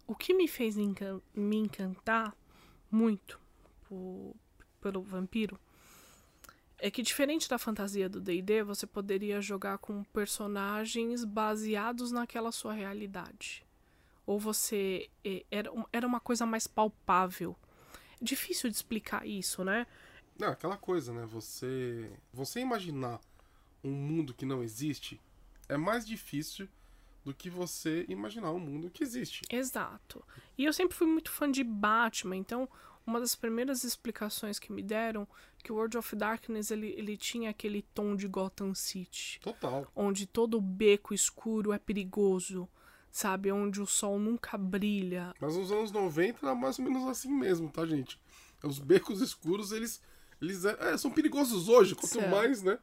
O 0.06 0.14
que 0.14 0.34
me 0.34 0.48
fez 0.48 0.76
me 0.76 1.56
encantar 1.56 2.34
muito 2.90 3.39
por, 3.90 4.36
pelo 4.80 5.02
vampiro 5.02 5.58
é 6.80 6.90
que 6.90 7.02
diferente 7.02 7.48
da 7.48 7.58
fantasia 7.58 8.08
do 8.08 8.20
D&D, 8.20 8.62
você 8.62 8.86
poderia 8.86 9.40
jogar 9.40 9.78
com 9.78 10.02
personagens 10.04 11.24
baseados 11.24 12.10
naquela 12.10 12.50
sua 12.50 12.72
realidade. 12.72 13.64
Ou 14.26 14.38
você 14.38 15.10
era, 15.50 15.70
era 15.92 16.06
uma 16.06 16.20
coisa 16.20 16.46
mais 16.46 16.66
palpável. 16.66 17.54
Difícil 18.20 18.70
de 18.70 18.76
explicar 18.76 19.26
isso, 19.26 19.62
né? 19.62 19.86
Não, 20.38 20.48
aquela 20.48 20.76
coisa, 20.76 21.12
né? 21.12 21.26
Você 21.26 22.10
você 22.32 22.60
imaginar 22.60 23.20
um 23.84 23.92
mundo 23.92 24.32
que 24.32 24.46
não 24.46 24.62
existe 24.62 25.20
é 25.68 25.76
mais 25.76 26.06
difícil 26.06 26.68
do 27.24 27.34
que 27.34 27.50
você 27.50 28.06
imaginar 28.08 28.50
um 28.52 28.58
mundo 28.58 28.90
que 28.90 29.02
existe. 29.02 29.42
Exato. 29.50 30.24
E 30.56 30.64
eu 30.64 30.72
sempre 30.72 30.96
fui 30.96 31.06
muito 31.06 31.30
fã 31.30 31.50
de 31.50 31.62
Batman, 31.62 32.36
então 32.36 32.68
uma 33.06 33.20
das 33.20 33.34
primeiras 33.34 33.84
explicações 33.84 34.58
que 34.58 34.72
me 34.72 34.82
deram 34.82 35.26
que 35.62 35.72
o 35.72 35.76
World 35.76 35.98
of 35.98 36.16
Darkness 36.16 36.70
ele, 36.70 36.94
ele 36.96 37.16
tinha 37.16 37.50
aquele 37.50 37.82
tom 37.82 38.16
de 38.16 38.26
Gotham 38.26 38.74
City. 38.74 39.40
Total. 39.40 39.86
Onde 39.94 40.26
todo 40.26 40.60
beco 40.60 41.12
escuro 41.12 41.72
é 41.72 41.78
perigoso, 41.78 42.68
sabe? 43.10 43.50
Onde 43.50 43.80
o 43.80 43.86
sol 43.86 44.18
nunca 44.18 44.56
brilha. 44.56 45.34
Mas 45.40 45.56
nos 45.56 45.70
anos 45.72 45.90
90 45.90 46.46
era 46.46 46.54
mais 46.54 46.78
ou 46.78 46.84
menos 46.84 47.06
assim 47.08 47.32
mesmo, 47.32 47.70
tá, 47.70 47.84
gente? 47.84 48.18
Os 48.62 48.78
becos 48.78 49.20
escuros, 49.20 49.72
eles, 49.72 50.02
eles 50.40 50.64
é, 50.64 50.96
são 50.96 51.10
perigosos 51.10 51.68
hoje, 51.68 51.94
quanto 51.94 52.12
certo. 52.12 52.30
mais, 52.30 52.62
né? 52.62 52.78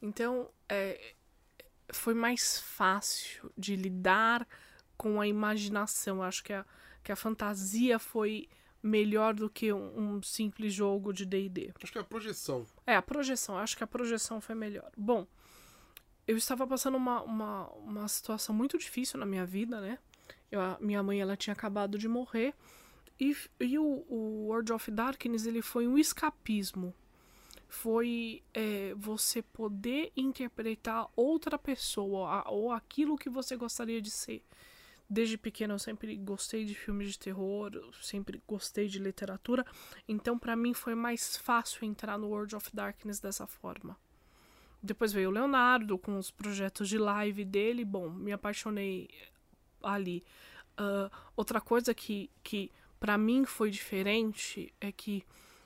Então, 0.00 0.48
é, 0.68 1.14
foi 1.92 2.14
mais 2.14 2.60
fácil 2.60 3.52
de 3.56 3.76
lidar 3.76 4.46
com 4.96 5.20
a 5.20 5.26
imaginação. 5.26 6.22
Acho 6.22 6.42
que 6.42 6.52
a, 6.52 6.64
que 7.02 7.12
a 7.12 7.16
fantasia 7.16 7.98
foi 7.98 8.48
melhor 8.82 9.34
do 9.34 9.48
que 9.50 9.72
um, 9.72 10.16
um 10.16 10.22
simples 10.22 10.72
jogo 10.72 11.12
de 11.12 11.24
D&D. 11.24 11.72
Acho 11.82 11.92
que 11.92 11.98
é 11.98 12.00
a 12.00 12.04
projeção. 12.04 12.66
É, 12.86 12.96
a 12.96 13.02
projeção. 13.02 13.58
Acho 13.58 13.76
que 13.76 13.84
a 13.84 13.86
projeção 13.86 14.40
foi 14.40 14.54
melhor. 14.54 14.90
Bom, 14.96 15.26
eu 16.26 16.36
estava 16.36 16.66
passando 16.66 16.96
uma, 16.96 17.22
uma, 17.22 17.68
uma 17.70 18.08
situação 18.08 18.54
muito 18.54 18.78
difícil 18.78 19.18
na 19.18 19.26
minha 19.26 19.44
vida, 19.44 19.80
né? 19.80 19.98
Eu, 20.50 20.60
a 20.60 20.78
minha 20.80 21.02
mãe, 21.02 21.20
ela 21.20 21.36
tinha 21.36 21.52
acabado 21.52 21.98
de 21.98 22.08
morrer. 22.08 22.54
E, 23.18 23.36
e 23.60 23.78
o, 23.78 24.04
o 24.08 24.46
World 24.46 24.72
of 24.72 24.90
Darkness, 24.90 25.44
ele 25.44 25.60
foi 25.60 25.86
um 25.86 25.98
escapismo. 25.98 26.94
Foi 27.68 28.42
é, 28.54 28.94
você 28.96 29.42
poder 29.42 30.10
interpretar 30.16 31.06
outra 31.14 31.58
pessoa 31.58 32.44
ou 32.48 32.72
aquilo 32.72 33.18
que 33.18 33.28
você 33.28 33.56
gostaria 33.56 34.00
de 34.00 34.10
ser. 34.10 34.42
Desde 35.12 35.36
pequeno 35.36 35.74
eu 35.74 35.78
sempre 35.80 36.16
gostei 36.16 36.64
de 36.64 36.72
filmes 36.72 37.10
de 37.10 37.18
terror, 37.18 37.72
sempre 38.00 38.40
gostei 38.46 38.86
de 38.86 39.00
literatura, 39.00 39.66
então 40.06 40.38
para 40.38 40.54
mim 40.54 40.72
foi 40.72 40.94
mais 40.94 41.36
fácil 41.36 41.84
entrar 41.84 42.16
no 42.16 42.28
World 42.28 42.54
of 42.54 42.70
Darkness 42.72 43.18
dessa 43.18 43.44
forma. 43.44 43.96
Depois 44.80 45.12
veio 45.12 45.28
o 45.28 45.32
Leonardo 45.32 45.98
com 45.98 46.16
os 46.16 46.30
projetos 46.30 46.88
de 46.88 46.96
live 46.96 47.44
dele, 47.44 47.84
bom, 47.84 48.08
me 48.08 48.30
apaixonei 48.30 49.10
ali. 49.82 50.24
Uh, 50.78 51.10
outra 51.34 51.60
coisa 51.60 51.92
que, 51.92 52.30
que 52.40 52.70
para 53.00 53.18
mim 53.18 53.44
foi 53.44 53.68
diferente 53.68 54.72
é 54.80 54.92
que, 54.92 55.24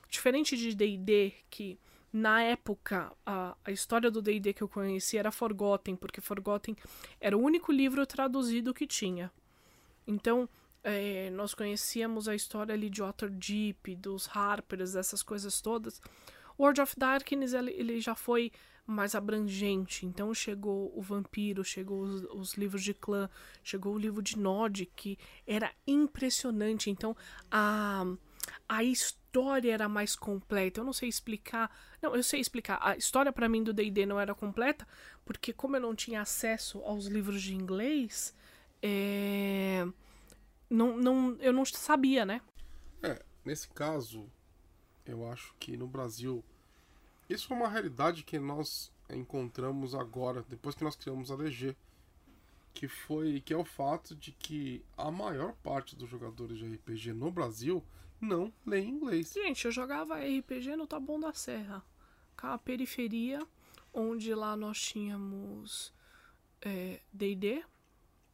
diferente 0.09 0.57
de 0.57 0.73
DD, 0.73 1.33
que 1.51 1.79
na 2.11 2.41
época 2.41 3.11
a, 3.25 3.55
a 3.63 3.71
história 3.71 4.09
do 4.09 4.21
D&D 4.21 4.53
que 4.53 4.63
eu 4.63 4.69
conheci 4.69 5.17
era 5.17 5.31
Forgotten, 5.31 5.97
porque 5.97 6.21
Forgotten 6.21 6.75
era 7.19 7.37
o 7.37 7.41
único 7.41 7.71
livro 7.71 8.05
traduzido 8.07 8.73
que 8.73 8.87
tinha. 8.87 9.31
Então, 10.07 10.47
é, 10.83 11.29
nós 11.31 11.53
conhecíamos 11.53 12.27
a 12.27 12.35
história 12.35 12.73
ali 12.73 12.89
de 12.89 13.01
Deep, 13.31 13.95
dos 13.95 14.29
Harpers, 14.31 14.95
essas 14.95 15.23
coisas 15.23 15.59
todas. 15.59 15.99
World 16.59 16.79
of 16.79 16.93
Darkness 16.97 17.53
ele, 17.53 17.71
ele 17.71 17.99
já 17.99 18.15
foi 18.15 18.51
mais 18.85 19.15
abrangente. 19.15 20.05
Então 20.05 20.33
chegou 20.33 20.91
o 20.95 21.01
Vampiro, 21.01 21.63
chegou 21.63 22.01
os, 22.01 22.23
os, 22.25 22.53
livros 22.53 22.83
de 22.83 22.93
clã, 22.93 23.29
chegou 23.63 23.95
o 23.95 23.97
livro 23.97 24.21
de 24.21 24.37
Nod, 24.37 24.85
que 24.95 25.17
era 25.47 25.71
impressionante. 25.87 26.89
Então 26.89 27.17
a, 27.49 28.05
a 28.69 28.83
história 28.83 29.73
era 29.73 29.89
mais 29.89 30.15
completa. 30.15 30.79
Eu 30.79 30.85
não 30.85 30.93
sei 30.93 31.09
explicar. 31.09 31.75
Não, 32.01 32.15
eu 32.15 32.23
sei 32.23 32.39
explicar. 32.39 32.77
A 32.81 32.95
história 32.95 33.33
para 33.33 33.49
mim 33.49 33.63
do 33.63 33.73
D&D 33.73 34.05
não 34.05 34.19
era 34.19 34.35
completa, 34.35 34.87
porque 35.25 35.51
como 35.51 35.75
eu 35.75 35.81
não 35.81 35.95
tinha 35.95 36.21
acesso 36.21 36.79
aos 36.83 37.07
livros 37.07 37.41
de 37.41 37.55
inglês, 37.55 38.35
é... 38.85 39.87
não, 40.69 40.97
não, 40.97 41.35
eu 41.39 41.51
não 41.51 41.65
sabia, 41.65 42.25
né? 42.25 42.41
É, 43.01 43.23
nesse 43.43 43.67
caso, 43.69 44.29
eu 45.05 45.27
acho 45.29 45.55
que 45.59 45.75
no 45.75 45.87
Brasil 45.87 46.43
isso 47.27 47.51
é 47.51 47.55
uma 47.55 47.67
realidade 47.67 48.23
que 48.23 48.37
nós 48.37 48.91
encontramos 49.09 49.95
agora, 49.95 50.45
depois 50.47 50.75
que 50.75 50.83
nós 50.83 50.95
criamos 50.95 51.31
a 51.31 51.35
DG, 51.35 51.75
que 52.73 52.87
foi 52.87 53.41
que 53.41 53.53
é 53.53 53.57
o 53.57 53.65
fato 53.65 54.15
de 54.15 54.31
que 54.31 54.83
a 54.95 55.09
maior 55.09 55.53
parte 55.63 55.95
dos 55.95 56.09
jogadores 56.09 56.59
de 56.59 56.75
RPG 56.75 57.13
no 57.13 57.31
Brasil 57.31 57.83
não 58.21 58.53
lê 58.65 58.81
inglês. 58.81 59.33
Gente, 59.33 59.65
eu 59.65 59.71
jogava 59.71 60.19
RPG 60.19 60.75
no 60.75 60.85
Taboão 60.85 61.19
da 61.19 61.33
Serra, 61.33 61.83
com 62.39 62.47
a 62.47 62.57
periferia, 62.57 63.39
onde 63.93 64.33
lá 64.35 64.55
nós 64.55 64.79
tínhamos 64.79 65.93
D&D, 67.11 67.47
é, 67.47 67.63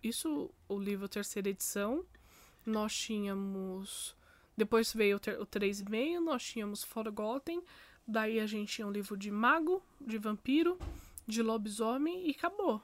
isso 0.03 0.49
o 0.67 0.79
livro 0.79 1.07
terceira 1.07 1.49
edição, 1.49 2.05
nós 2.65 2.95
tínhamos 2.95 4.15
depois 4.55 4.93
veio 4.93 5.17
o, 5.17 5.41
o 5.41 5.45
3,5, 5.47 6.19
nós 6.19 6.43
tínhamos 6.43 6.83
Forgotten, 6.83 7.63
daí 8.07 8.39
a 8.39 8.45
gente 8.45 8.73
tinha 8.73 8.87
um 8.87 8.91
livro 8.91 9.17
de 9.17 9.31
mago, 9.31 9.83
de 9.99 10.17
vampiro, 10.17 10.77
de 11.27 11.41
lobisomem 11.41 12.27
e 12.27 12.31
acabou. 12.31 12.81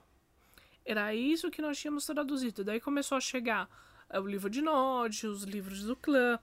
Era 0.85 1.13
isso 1.13 1.51
que 1.51 1.61
nós 1.61 1.77
tínhamos 1.77 2.05
traduzido. 2.05 2.63
Daí 2.63 2.79
começou 2.79 3.17
a 3.17 3.21
chegar 3.21 3.69
é, 4.09 4.19
o 4.19 4.25
livro 4.25 4.49
de 4.49 4.61
Nod, 4.61 5.27
os 5.27 5.43
livros 5.43 5.83
do 5.83 5.95
clã, 5.95 6.39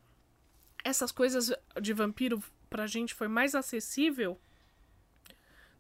essas 0.84 1.10
coisas 1.10 1.52
de 1.80 1.92
vampiro 1.92 2.42
pra 2.68 2.86
gente 2.86 3.14
foi 3.14 3.26
mais 3.26 3.54
acessível 3.54 4.38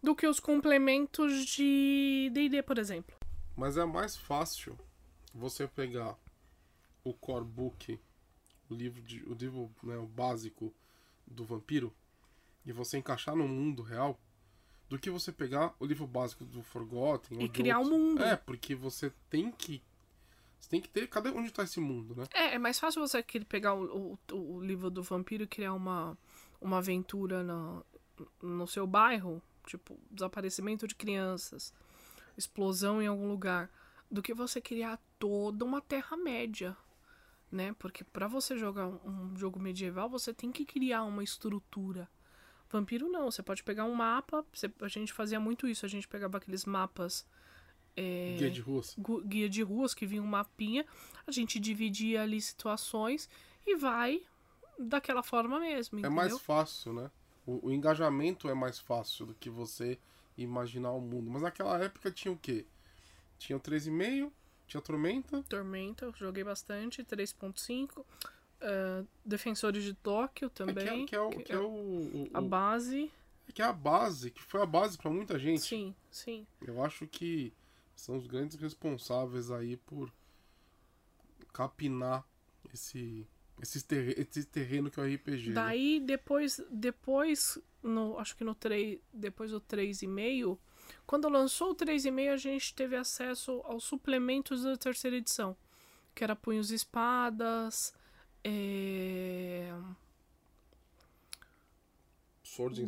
do 0.02 0.14
que 0.14 0.26
os 0.26 0.40
complementos 0.40 1.44
de 1.44 2.30
D&D, 2.32 2.62
por 2.62 2.78
exemplo. 2.78 3.14
Mas 3.56 3.76
é 3.76 3.84
mais 3.84 4.16
fácil 4.16 4.78
você 5.32 5.66
pegar 5.66 6.16
o 7.02 7.12
core 7.12 7.44
book, 7.44 8.00
o 8.68 8.74
livro, 8.74 9.02
de, 9.02 9.22
o 9.24 9.34
livro 9.34 9.70
né, 9.82 9.96
o 9.96 10.06
básico 10.06 10.72
do 11.26 11.44
vampiro, 11.44 11.92
e 12.64 12.72
você 12.72 12.98
encaixar 12.98 13.36
no 13.36 13.46
mundo 13.46 13.82
real, 13.82 14.18
do 14.88 14.98
que 14.98 15.10
você 15.10 15.32
pegar 15.32 15.74
o 15.78 15.84
livro 15.84 16.06
básico 16.06 16.44
do 16.44 16.62
Forgotten. 16.62 17.42
E 17.42 17.48
criar 17.48 17.78
um 17.78 17.88
mundo. 17.88 18.22
É, 18.22 18.36
porque 18.36 18.74
você 18.74 19.12
tem 19.30 19.50
que 19.50 19.82
você 20.64 20.70
tem 20.70 20.80
que 20.80 20.88
ter. 20.88 21.06
Cadê 21.08 21.28
onde 21.28 21.48
está 21.48 21.62
esse 21.62 21.78
mundo, 21.78 22.14
né? 22.14 22.24
É, 22.32 22.54
é 22.54 22.58
mais 22.58 22.78
fácil 22.78 23.06
você 23.06 23.22
pegar 23.22 23.74
o, 23.74 24.18
o, 24.32 24.34
o, 24.34 24.60
livro 24.60 24.90
do 24.90 25.02
vampiro 25.02 25.44
e 25.44 25.46
criar 25.46 25.74
uma, 25.74 26.16
uma 26.58 26.78
aventura 26.78 27.42
no, 27.42 27.84
no 28.42 28.66
seu 28.66 28.86
bairro, 28.86 29.42
tipo, 29.66 29.98
desaparecimento 30.10 30.88
de 30.88 30.94
crianças, 30.94 31.72
explosão 32.36 33.00
em 33.00 33.06
algum 33.06 33.28
lugar, 33.28 33.70
do 34.10 34.22
que 34.22 34.34
você 34.34 34.60
criar 34.60 35.00
toda 35.18 35.64
uma 35.64 35.80
Terra-média. 35.80 36.76
Né? 37.50 37.74
Porque 37.78 38.02
para 38.02 38.26
você 38.26 38.56
jogar 38.56 38.86
um, 38.88 39.32
um 39.32 39.36
jogo 39.36 39.60
medieval, 39.60 40.08
você 40.08 40.34
tem 40.34 40.50
que 40.50 40.64
criar 40.64 41.04
uma 41.04 41.22
estrutura. 41.22 42.08
Vampiro 42.68 43.08
não, 43.08 43.30
você 43.30 43.42
pode 43.42 43.62
pegar 43.62 43.84
um 43.84 43.94
mapa, 43.94 44.44
você, 44.52 44.70
a 44.80 44.88
gente 44.88 45.12
fazia 45.12 45.38
muito 45.38 45.68
isso, 45.68 45.86
a 45.86 45.88
gente 45.88 46.08
pegava 46.08 46.38
aqueles 46.38 46.64
mapas 46.64 47.24
é, 47.96 48.34
guia 48.38 48.50
de 48.50 48.60
ruas. 48.60 48.96
Guia 49.24 49.48
de 49.48 49.62
ruas 49.62 49.94
que 49.94 50.06
vinha 50.06 50.22
um 50.22 50.26
mapinha. 50.26 50.84
A 51.26 51.30
gente 51.30 51.60
dividia 51.60 52.22
ali 52.22 52.40
situações 52.40 53.28
e 53.66 53.76
vai 53.76 54.22
daquela 54.78 55.22
forma 55.22 55.60
mesmo. 55.60 55.98
Entendeu? 55.98 56.10
É 56.10 56.14
mais 56.14 56.38
fácil, 56.40 56.92
né? 56.92 57.10
O, 57.46 57.68
o, 57.68 57.72
engajamento 57.72 58.48
é 58.48 58.54
mais 58.54 58.78
fácil 58.78 59.26
do 59.26 59.34
que 59.34 59.48
você 59.48 59.98
imaginar 60.36 60.92
o 60.92 61.00
mundo. 61.00 61.30
Mas 61.30 61.42
naquela 61.42 61.78
época 61.82 62.10
tinha 62.10 62.32
o 62.32 62.36
quê? 62.36 62.66
Tinha 63.38 63.56
o 63.56 63.60
3,5, 63.60 64.30
tinha 64.66 64.80
Tormenta. 64.80 65.42
Tormenta, 65.48 66.12
joguei 66.16 66.44
bastante, 66.44 67.02
3.5. 67.04 68.00
Uh, 68.00 69.06
Defensores 69.24 69.84
de 69.84 69.94
Tóquio 69.94 70.48
também. 70.48 70.86
É 70.86 70.90
que 70.90 71.02
é, 71.02 71.06
que 71.06 71.16
é, 71.16 71.20
o, 71.20 71.30
que 71.30 71.52
é, 71.52 71.56
é 71.56 71.58
o, 71.58 71.68
o, 71.68 72.30
a 72.32 72.40
base. 72.40 73.10
É 73.48 73.52
que 73.52 73.60
é 73.60 73.64
a 73.64 73.72
base, 73.72 74.30
que 74.30 74.42
foi 74.42 74.62
a 74.62 74.66
base 74.66 74.96
para 74.96 75.10
muita 75.10 75.38
gente. 75.38 75.60
Sim, 75.60 75.94
sim. 76.10 76.46
Eu 76.62 76.82
acho 76.82 77.06
que 77.06 77.52
são 77.94 78.16
os 78.16 78.26
grandes 78.26 78.56
responsáveis 78.56 79.50
aí 79.50 79.76
por 79.76 80.10
capinar 81.52 82.26
esse, 82.72 83.26
esse, 83.62 83.84
terreno, 83.84 84.14
esse 84.18 84.44
terreno 84.44 84.90
que 84.90 84.98
é 84.98 85.02
o 85.02 85.14
RPG. 85.14 85.48
né? 85.48 85.54
Daí 85.54 86.00
depois, 86.00 86.60
depois 86.70 87.58
no, 87.84 88.18
acho 88.18 88.36
que 88.36 88.42
no 88.44 88.54
3, 88.54 88.98
depois 89.12 89.50
do 89.50 89.60
3,5, 89.60 90.58
quando 91.06 91.28
lançou 91.28 91.70
o 91.70 91.74
3,5 91.74 92.32
a 92.32 92.36
gente 92.36 92.74
teve 92.74 92.96
acesso 92.96 93.60
aos 93.64 93.84
suplementos 93.84 94.62
da 94.62 94.76
terceira 94.76 95.16
edição, 95.16 95.56
que 96.14 96.24
era 96.24 96.34
Punhos 96.34 96.70
e 96.70 96.74
Espadas, 96.74 97.94
é, 98.42 99.72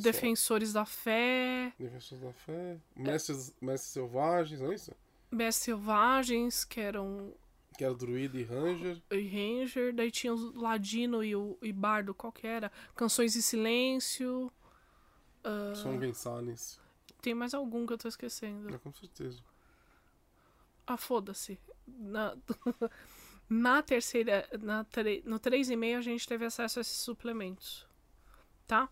Defensores 0.01 0.73
da 0.73 0.85
Fé. 0.85 1.73
Defensores 1.79 2.23
da 2.23 2.33
Fé. 2.33 2.79
Mestres, 2.95 3.53
Mestres 3.61 3.93
Selvagens, 3.93 4.61
não 4.61 4.71
é 4.71 4.75
isso? 4.75 4.93
Mestres 5.31 5.65
Selvagens, 5.65 6.65
que 6.65 6.81
eram 6.81 7.35
Que 7.77 7.85
era 7.85 7.95
Druida 7.95 8.39
e 8.39 8.45
Ranger. 8.45 9.03
e 9.11 9.29
Ranger, 9.29 9.95
daí 9.95 10.11
tinha 10.11 10.33
o 10.33 10.61
Ladino 10.61 11.25
e 11.25 11.35
o 11.35 11.59
e 11.61 11.73
Bardo, 11.73 12.15
qual 12.15 12.33
que 12.33 12.47
era? 12.47 12.71
Canções 12.95 13.35
em 13.35 13.41
Silêncio, 13.41 14.53
Ah. 15.49 15.75
Song 15.77 16.05
and 16.05 16.13
Silence. 16.15 16.79
tem 17.23 17.35
mais 17.35 17.55
algum 17.55 17.87
que 17.87 17.93
eu 17.93 17.99
tô 17.99 18.09
esquecendo. 18.09 18.75
É, 18.75 18.79
com 18.79 18.93
certeza. 18.93 19.39
Ah, 20.87 20.97
foda-se. 20.97 21.59
Na, 21.87 22.37
na 23.49 23.83
terceira. 23.83 24.49
Na 24.61 24.85
tre, 24.85 25.23
no 25.25 25.39
3,5 25.39 25.99
a 25.99 26.01
gente 26.01 26.27
teve 26.27 26.45
acesso 26.45 26.79
a 26.79 26.83
esses 26.83 26.97
suplementos. 26.99 27.87
Tá? 28.67 28.89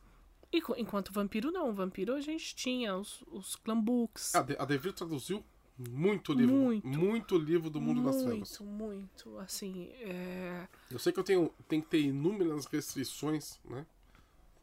E, 0.53 0.63
enquanto 0.77 1.13
vampiro 1.13 1.51
não. 1.51 1.73
Vampiro 1.73 2.15
a 2.15 2.21
gente 2.21 2.55
tinha 2.55 2.97
os, 2.97 3.23
os 3.29 3.57
clambooks. 3.57 4.35
A, 4.35 4.43
De- 4.43 4.57
a 4.59 4.65
Devir 4.65 4.93
traduziu 4.93 5.45
muito 5.77 6.33
livro. 6.33 6.55
Muito. 6.85 7.37
livro 7.37 7.69
do 7.69 7.81
mundo 7.81 8.03
das 8.05 8.23
trevas. 8.23 8.61
muito, 8.61 8.65
muito. 8.65 9.39
Assim, 9.41 9.89
é... 10.01 10.69
Eu 10.91 10.99
sei 11.01 11.13
que 11.13 11.19
eu 11.19 11.25
tenho, 11.25 11.53
tenho 11.67 11.83
que 11.83 11.89
ter 11.89 12.01
inúmeras 12.01 12.67
restrições, 12.67 13.59
né? 13.65 13.85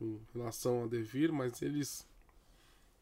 Com 0.01 0.19
relação 0.33 0.83
a 0.83 0.87
Devir, 0.87 1.31
mas 1.31 1.61
eles 1.61 2.07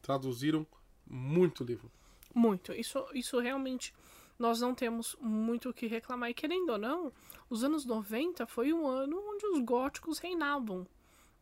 traduziram 0.02 0.66
muito 1.06 1.64
livro. 1.64 1.90
Muito. 2.34 2.72
Isso, 2.72 3.02
isso 3.14 3.40
realmente. 3.40 3.94
Nós 4.38 4.60
não 4.60 4.74
temos 4.74 5.16
muito 5.18 5.70
o 5.70 5.72
que 5.72 5.86
reclamar. 5.86 6.30
E 6.30 6.34
querendo 6.34 6.70
ou 6.70 6.78
não, 6.78 7.12
os 7.48 7.64
anos 7.64 7.86
90 7.86 8.46
foi 8.46 8.72
um 8.72 8.86
ano 8.86 9.18
onde 9.18 9.46
os 9.46 9.60
góticos 9.60 10.18
reinavam. 10.18 10.86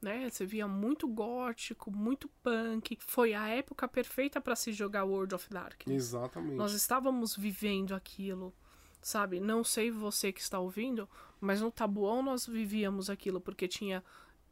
Né? 0.00 0.30
Você 0.30 0.46
via 0.46 0.68
muito 0.68 1.08
gótico, 1.08 1.90
muito 1.90 2.28
punk. 2.40 2.96
Foi 3.00 3.34
a 3.34 3.48
época 3.48 3.88
perfeita 3.88 4.40
para 4.40 4.54
se 4.54 4.72
jogar 4.72 5.02
World 5.02 5.34
of 5.34 5.50
Darkness. 5.50 6.04
Exatamente. 6.04 6.54
Nós 6.54 6.72
estávamos 6.72 7.36
vivendo 7.36 7.96
aquilo, 7.96 8.54
sabe? 9.02 9.40
Não 9.40 9.64
sei 9.64 9.90
você 9.90 10.32
que 10.32 10.40
está 10.40 10.60
ouvindo, 10.60 11.08
mas 11.40 11.60
no 11.60 11.70
Tabuão 11.70 12.22
nós 12.22 12.46
vivíamos 12.46 13.10
aquilo, 13.10 13.40
porque 13.40 13.66
tinha. 13.66 14.04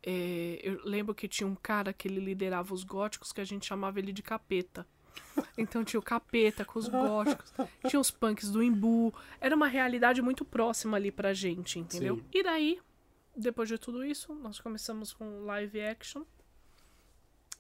É, 0.09 0.61
eu 0.63 0.81
lembro 0.85 1.13
que 1.13 1.27
tinha 1.27 1.49
um 1.49 1.57
cara 1.57 1.93
que 1.93 2.07
ele 2.07 2.21
liderava 2.21 2.73
os 2.73 2.85
góticos 2.85 3.33
que 3.33 3.41
a 3.41 3.45
gente 3.45 3.67
chamava 3.67 3.99
ele 3.99 4.13
de 4.13 4.23
capeta. 4.23 4.87
Então 5.59 5.85
tinha 5.85 5.99
o 5.99 6.03
capeta 6.03 6.65
com 6.65 6.79
os 6.79 6.89
góticos, 6.89 7.53
tinha 7.89 7.99
os 7.99 8.11
punks 8.11 8.51
do 8.51 8.63
Imbu. 8.63 9.13
Era 9.41 9.57
uma 9.57 9.67
realidade 9.67 10.23
muito 10.23 10.45
próxima 10.45 10.97
ali 10.97 11.11
pra 11.11 11.35
gente, 11.35 11.79
entendeu? 11.81 12.17
Sim. 12.17 12.25
E 12.33 12.43
daí, 12.43 12.81
depois 13.35 13.69
de 13.69 13.79
tudo 13.79 14.05
isso, 14.05 14.33
nós 14.35 14.61
começamos 14.61 15.13
com 15.13 15.45
live 15.45 15.81
action. 15.81 16.23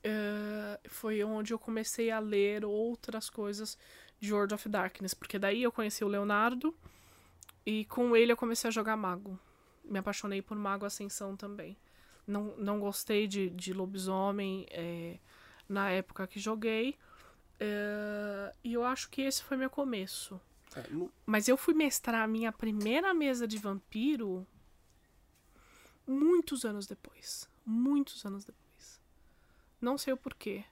É, 0.04 0.78
foi 0.88 1.24
onde 1.24 1.52
eu 1.52 1.58
comecei 1.58 2.12
a 2.12 2.20
ler 2.20 2.64
outras 2.64 3.28
coisas 3.28 3.76
de 4.20 4.32
World 4.32 4.54
of 4.54 4.68
Darkness, 4.68 5.14
porque 5.14 5.38
daí 5.38 5.64
eu 5.64 5.72
conheci 5.72 6.04
o 6.04 6.08
Leonardo 6.08 6.74
e 7.64 7.84
com 7.86 8.16
ele 8.16 8.30
eu 8.30 8.36
comecei 8.36 8.68
a 8.68 8.70
jogar 8.70 8.96
Mago. 8.96 9.38
Me 9.84 9.98
apaixonei 9.98 10.40
por 10.40 10.56
Mago 10.56 10.84
Ascensão 10.84 11.36
também. 11.36 11.76
Não, 12.26 12.56
não 12.56 12.80
gostei 12.80 13.26
de, 13.28 13.50
de 13.50 13.72
lobisomem 13.72 14.66
é, 14.70 15.18
na 15.68 15.90
época 15.90 16.26
que 16.26 16.40
joguei. 16.40 16.96
é, 17.60 18.52
e 18.64 18.74
eu 18.74 18.84
acho 18.84 19.08
que 19.10 19.22
esse 19.22 19.42
foi 19.42 19.56
meu 19.56 19.70
começo. 19.70 20.40
É, 20.74 20.86
no- 20.90 21.10
Mas 21.24 21.48
eu 21.48 21.56
fui 21.56 21.72
mestrar 21.74 22.22
a 22.22 22.26
minha 22.26 22.52
primeira 22.52 23.14
mesa 23.14 23.46
de 23.46 23.58
vampiro 23.58 24.46
muitos 26.06 26.64
anos 26.64 26.86
depois. 26.86 27.48
Muitos 27.64 28.24
anos 28.24 28.44
depois. 28.44 29.00
Não 29.80 29.98
sei 29.98 30.12
o 30.12 30.16
porquê. 30.16 30.64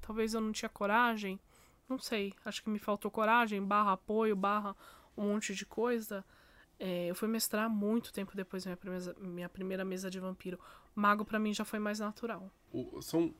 Talvez 0.00 0.34
eu 0.34 0.40
não 0.40 0.52
tinha 0.52 0.68
coragem. 0.68 1.38
Não 1.88 1.98
sei. 1.98 2.34
Acho 2.44 2.62
que 2.62 2.70
me 2.70 2.78
faltou 2.78 3.10
coragem, 3.10 3.62
barra 3.62 3.92
apoio, 3.92 4.34
barra 4.34 4.74
um 5.16 5.28
monte 5.32 5.54
de 5.54 5.64
coisa. 5.66 6.24
É, 6.78 7.06
eu 7.10 7.14
fui 7.14 7.28
mestrar 7.28 7.68
muito 7.70 8.12
tempo 8.12 8.34
depois 8.34 8.64
minha 8.64 8.76
primeira, 8.76 9.14
minha 9.20 9.48
primeira 9.48 9.84
mesa 9.84 10.10
de 10.10 10.18
vampiro. 10.18 10.58
Mago 10.94 11.24
pra 11.24 11.38
mim 11.38 11.54
já 11.54 11.64
foi 11.64 11.78
mais 11.78 11.98
natural. 11.98 12.50
são 13.00 13.34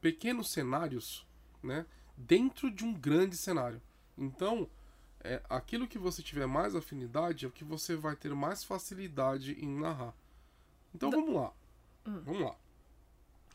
pequenos 0.00 0.50
cenários, 0.50 1.26
né? 1.62 1.86
Dentro 2.16 2.70
de 2.70 2.84
um 2.84 2.92
grande 2.92 3.36
cenário. 3.36 3.82
Então, 4.16 4.68
é, 5.20 5.42
aquilo 5.48 5.88
que 5.88 5.98
você 5.98 6.22
tiver 6.22 6.46
mais 6.46 6.76
afinidade 6.76 7.44
é 7.44 7.48
o 7.48 7.52
que 7.52 7.64
você 7.64 7.96
vai 7.96 8.14
ter 8.14 8.34
mais 8.34 8.62
facilidade 8.62 9.52
em 9.52 9.80
narrar. 9.80 10.14
Então 10.94 11.10
vamos 11.10 11.34
lá. 11.34 11.52
Vamos 12.04 12.42
lá. 12.42 12.54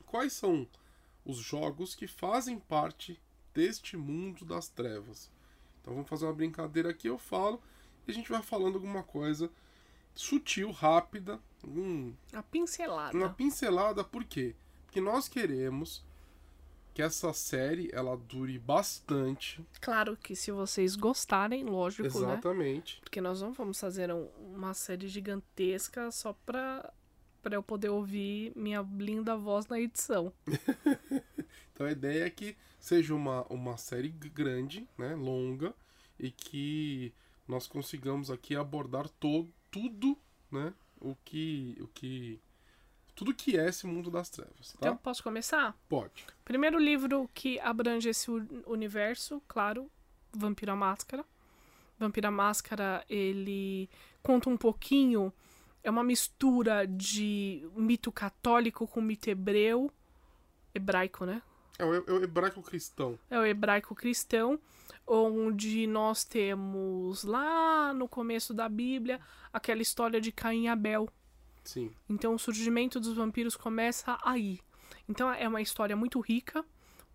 Quais 0.05 0.33
são 0.33 0.67
os 1.23 1.37
jogos 1.37 1.93
que 1.93 2.07
fazem 2.07 2.59
parte 2.59 3.21
deste 3.53 3.95
mundo 3.95 4.43
das 4.43 4.67
trevas? 4.67 5.31
Então 5.79 5.93
vamos 5.93 6.09
fazer 6.09 6.25
uma 6.25 6.33
brincadeira 6.33 6.89
aqui, 6.89 7.07
eu 7.07 7.17
falo, 7.17 7.61
e 8.07 8.11
a 8.11 8.13
gente 8.13 8.29
vai 8.29 8.41
falando 8.41 8.75
alguma 8.75 9.03
coisa 9.03 9.49
sutil, 10.23 10.71
rápida, 10.71 11.39
um, 11.63 12.13
A 12.33 12.43
pincelada. 12.43 13.15
uma 13.17 13.29
pincelada, 13.29 14.03
por 14.03 14.23
quê? 14.25 14.53
Porque 14.85 14.99
nós 14.99 15.29
queremos 15.29 16.03
que 16.93 17.01
essa 17.01 17.31
série 17.31 17.89
ela 17.93 18.17
dure 18.17 18.59
bastante. 18.59 19.65
Claro 19.79 20.17
que 20.17 20.35
se 20.35 20.51
vocês 20.51 20.95
gostarem, 20.97 21.63
lógico, 21.63 22.03
né? 22.03 22.07
Exatamente. 22.33 22.99
Porque 23.01 23.21
nós 23.21 23.41
não 23.41 23.53
vamos 23.53 23.79
fazer 23.79 24.11
um- 24.11 24.27
uma 24.53 24.73
série 24.73 25.07
gigantesca 25.07 26.11
só 26.11 26.33
pra, 26.45 26.91
pra 27.41 27.55
eu 27.55 27.63
poder 27.63 27.87
ouvir 27.89 28.51
minha 28.55 28.81
linda 28.97 29.37
voz 29.37 29.67
na 29.67 29.79
edição. 29.79 30.33
Então 31.73 31.87
a 31.87 31.91
ideia 31.93 32.25
é 32.25 32.29
que 32.29 32.57
seja 32.77 33.15
uma, 33.15 33.43
uma 33.49 33.77
série 33.77 34.09
grande, 34.09 34.85
né, 34.97 35.15
longa, 35.15 35.73
e 36.19 36.29
que 36.29 37.13
nós 37.47 37.67
consigamos 37.67 38.29
aqui 38.29 38.53
abordar 38.53 39.07
todo, 39.07 39.49
tudo, 39.71 40.17
né, 40.51 40.73
o 40.99 41.15
que, 41.23 41.77
o 41.79 41.87
que, 41.87 42.39
tudo 43.15 43.33
que 43.33 43.57
é 43.57 43.67
esse 43.67 43.85
mundo 43.85 44.09
das 44.09 44.29
trevas, 44.29 44.73
tá? 44.73 44.77
Então, 44.79 44.97
posso 44.97 45.23
começar? 45.23 45.75
Pode. 45.87 46.25
Primeiro 46.43 46.79
livro 46.79 47.29
que 47.33 47.59
abrange 47.59 48.09
esse 48.09 48.29
universo, 48.65 49.41
claro, 49.47 49.89
Vampiro 50.31 50.71
à 50.71 50.75
Máscara. 50.75 51.25
Vampiro 51.97 52.27
à 52.27 52.31
Máscara, 52.31 53.03
ele 53.09 53.89
conta 54.23 54.49
um 54.49 54.55
pouquinho, 54.55 55.33
é 55.83 55.89
uma 55.89 56.03
mistura 56.03 56.87
de 56.87 57.67
mito 57.75 58.11
católico 58.11 58.87
com 58.87 59.01
mito 59.01 59.29
hebreu, 59.29 59.91
hebraico, 60.73 61.25
né? 61.25 61.41
É 61.79 61.85
o, 61.85 61.95
é 61.95 62.11
o 62.11 62.23
hebraico 62.23 62.61
cristão. 62.61 63.17
É 63.29 63.39
o 63.39 63.45
hebraico 63.45 63.95
cristão, 63.95 64.59
onde 65.07 65.87
nós 65.87 66.25
temos 66.25 67.23
lá 67.23 67.93
no 67.93 68.05
começo 68.05 68.53
da 68.53 68.67
Bíblia 68.67 69.21
aquela 69.51 69.81
história 69.81 70.19
de 70.19 70.29
Caim 70.29 70.65
e 70.65 70.67
Abel. 70.67 71.07
Sim. 71.63 71.89
Então 72.09 72.35
o 72.35 72.39
surgimento 72.39 72.99
dos 72.99 73.13
vampiros 73.13 73.55
começa 73.55 74.19
aí. 74.23 74.59
Então 75.07 75.31
é 75.31 75.47
uma 75.47 75.61
história 75.61 75.95
muito 75.95 76.19
rica, 76.19 76.65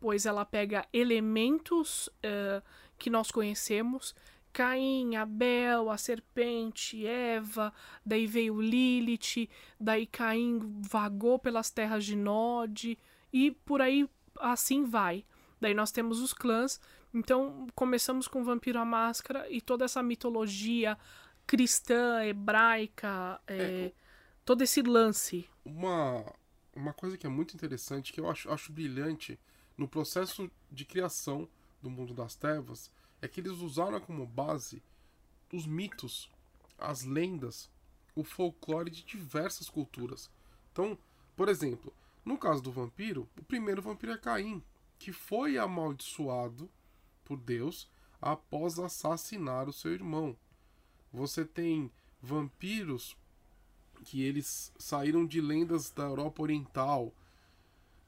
pois 0.00 0.24
ela 0.24 0.46
pega 0.46 0.86
elementos 0.92 2.08
eh, 2.22 2.62
que 2.98 3.10
nós 3.10 3.30
conhecemos. 3.30 4.14
Caim, 4.50 5.16
Abel, 5.16 5.90
a 5.90 5.98
serpente, 5.98 7.06
Eva, 7.06 7.72
daí 8.06 8.26
veio 8.26 8.62
Lilith, 8.62 9.50
daí 9.78 10.06
Caim 10.06 10.80
vagou 10.88 11.38
pelas 11.38 11.70
terras 11.70 12.04
de 12.04 12.16
Nod, 12.16 12.96
e 13.32 13.50
por 13.50 13.82
aí 13.82 14.08
assim 14.38 14.84
vai. 14.84 15.24
Daí 15.60 15.74
nós 15.74 15.90
temos 15.90 16.20
os 16.20 16.32
clãs. 16.32 16.80
Então 17.12 17.66
começamos 17.74 18.26
com 18.26 18.44
Vampiro 18.44 18.78
à 18.78 18.84
Máscara 18.84 19.48
e 19.48 19.60
toda 19.60 19.84
essa 19.84 20.02
mitologia 20.02 20.98
cristã, 21.46 22.24
hebraica, 22.24 23.40
eh, 23.46 23.92
todo 24.44 24.62
esse 24.62 24.82
lance. 24.82 25.48
Uma, 25.64 26.24
uma 26.74 26.92
coisa 26.92 27.16
que 27.16 27.26
é 27.26 27.30
muito 27.30 27.54
interessante, 27.54 28.12
que 28.12 28.20
eu 28.20 28.28
acho, 28.28 28.50
acho 28.50 28.72
brilhante 28.72 29.38
no 29.76 29.86
processo 29.88 30.50
de 30.70 30.84
criação 30.84 31.48
do 31.82 31.90
mundo 31.90 32.14
das 32.14 32.34
trevas, 32.34 32.90
é 33.20 33.28
que 33.28 33.40
eles 33.40 33.52
usaram 33.52 34.00
como 34.00 34.26
base 34.26 34.82
os 35.52 35.66
mitos, 35.66 36.30
as 36.78 37.04
lendas, 37.04 37.70
o 38.14 38.24
folclore 38.24 38.90
de 38.90 39.04
diversas 39.04 39.68
culturas. 39.68 40.30
Então, 40.72 40.98
por 41.36 41.48
exemplo, 41.48 41.92
no 42.24 42.38
caso 42.38 42.62
do 42.62 42.72
vampiro, 42.72 43.28
o 43.38 43.44
primeiro 43.44 43.82
vampiro 43.82 44.12
é 44.12 44.18
Caim, 44.18 44.62
que 44.98 45.12
foi 45.12 45.58
amaldiçoado 45.58 46.70
por 47.24 47.38
Deus 47.38 47.90
após 48.20 48.78
assassinar 48.78 49.68
o 49.68 49.72
seu 49.72 49.92
irmão. 49.92 50.36
Você 51.12 51.44
tem 51.44 51.90
vampiros 52.20 53.16
que 54.04 54.22
eles 54.22 54.72
saíram 54.78 55.26
de 55.26 55.40
lendas 55.40 55.90
da 55.90 56.04
Europa 56.04 56.42
Oriental. 56.42 57.14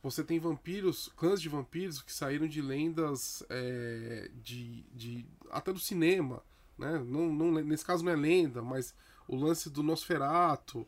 Você 0.03 0.25
tem 0.25 0.39
vampiros, 0.39 1.09
clãs 1.17 1.41
de 1.41 1.49
vampiros 1.49 2.01
que 2.01 2.13
saíram 2.13 2.49
de 2.49 2.63
lendas 2.63 3.43
é, 3.49 4.31
de, 4.43 4.83
de 4.95 5.27
até 5.51 5.73
do 5.73 5.79
cinema, 5.79 6.43
né? 6.79 6.99
Não, 6.99 7.33
não, 7.33 7.51
nesse 7.63 7.85
caso 7.85 8.05
não 8.05 8.13
é 8.13 8.17
lenda, 8.17 8.63
mas 8.63 8.95
o 9.27 9.37
lance 9.37 9.69
do 9.69 9.83
Nosferato, 9.83 10.87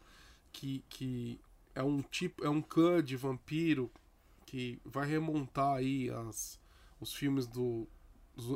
que, 0.53 0.85
que 0.89 1.41
é 1.79 1.83
um 1.85 2.03
tipo, 2.03 2.45
é 2.45 2.51
um 2.51 2.61
clã 2.61 3.03
de 3.03 3.17
vampiro 3.17 3.89
que 4.45 4.81
vai 4.85 5.07
remontar 5.07 5.77
aí 5.77 6.11
as, 6.11 6.59
os 7.01 7.15
filmes 7.15 7.47
do 7.47 7.89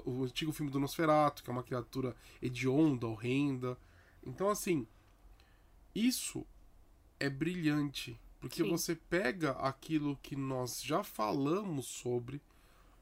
o 0.05 0.23
antigo 0.23 0.53
filme 0.53 0.71
do 0.71 0.79
Nosferatu, 0.79 1.43
que 1.43 1.51
é 1.51 1.53
uma 1.53 1.63
criatura 1.63 2.15
hedionda, 2.41 3.07
horrenda. 3.07 3.79
Então 4.25 4.49
assim, 4.49 4.87
isso 5.95 6.45
é 7.19 7.31
brilhante, 7.31 8.19
porque 8.41 8.63
Sim. 8.65 8.71
você 8.71 8.97
pega 8.97 9.53
aquilo 9.53 10.19
que 10.23 10.35
nós 10.35 10.83
já 10.83 11.05
falamos 11.05 11.87
sobre 11.87 12.41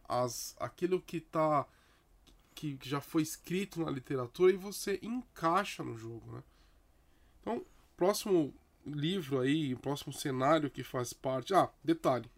as 0.06 0.54
aquilo 0.58 1.00
que 1.00 1.20
tá 1.20 1.66
que, 2.54 2.78
já 2.82 3.00
foi 3.00 3.22
escrito 3.22 3.80
na 3.80 3.90
literatura 3.90 4.52
e 4.52 4.56
você 4.56 4.98
encaixa 5.02 5.82
no 5.82 5.96
jogo, 5.96 6.32
né? 6.32 6.42
Então, 7.40 7.64
próximo 7.96 8.52
livro 8.86 9.40
aí, 9.40 9.74
próximo 9.76 10.12
cenário 10.12 10.70
que 10.70 10.82
faz 10.82 11.12
parte. 11.12 11.54
Ah, 11.54 11.70
detalhe: 11.82 12.30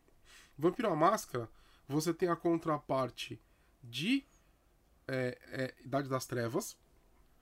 Vampiro 0.59 0.89
à 0.89 0.97
Máscara, 0.97 1.49
você 1.89 2.13
tem 2.13 2.29
a 2.29 2.37
contraparte 2.37 3.41
de 3.83 4.25
é, 5.07 5.39
é, 5.51 5.75
Idade 5.85 6.09
das 6.09 6.27
Trevas 6.27 6.77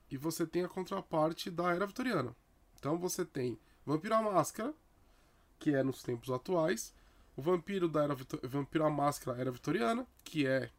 e 0.09 0.17
você 0.17 0.45
tem 0.45 0.63
a 0.63 0.69
contraparte 0.69 1.49
da 1.49 1.73
Era 1.73 1.85
Vitoriana. 1.85 2.35
Então 2.77 2.97
você 2.97 3.23
tem 3.23 3.59
Vampiro 3.85 4.15
à 4.15 4.21
Máscara, 4.21 4.73
que 5.59 5.73
é 5.73 5.83
nos 5.83 6.03
tempos 6.03 6.29
atuais, 6.29 6.93
o 7.35 7.41
Vampiro 7.41 7.87
da 7.87 8.03
Era 8.03 8.15
Vampiro 8.43 8.85
à 8.85 8.89
Máscara 8.89 9.39
Era 9.39 9.51
Vitoriana, 9.51 10.05
que 10.23 10.45
é 10.45 10.69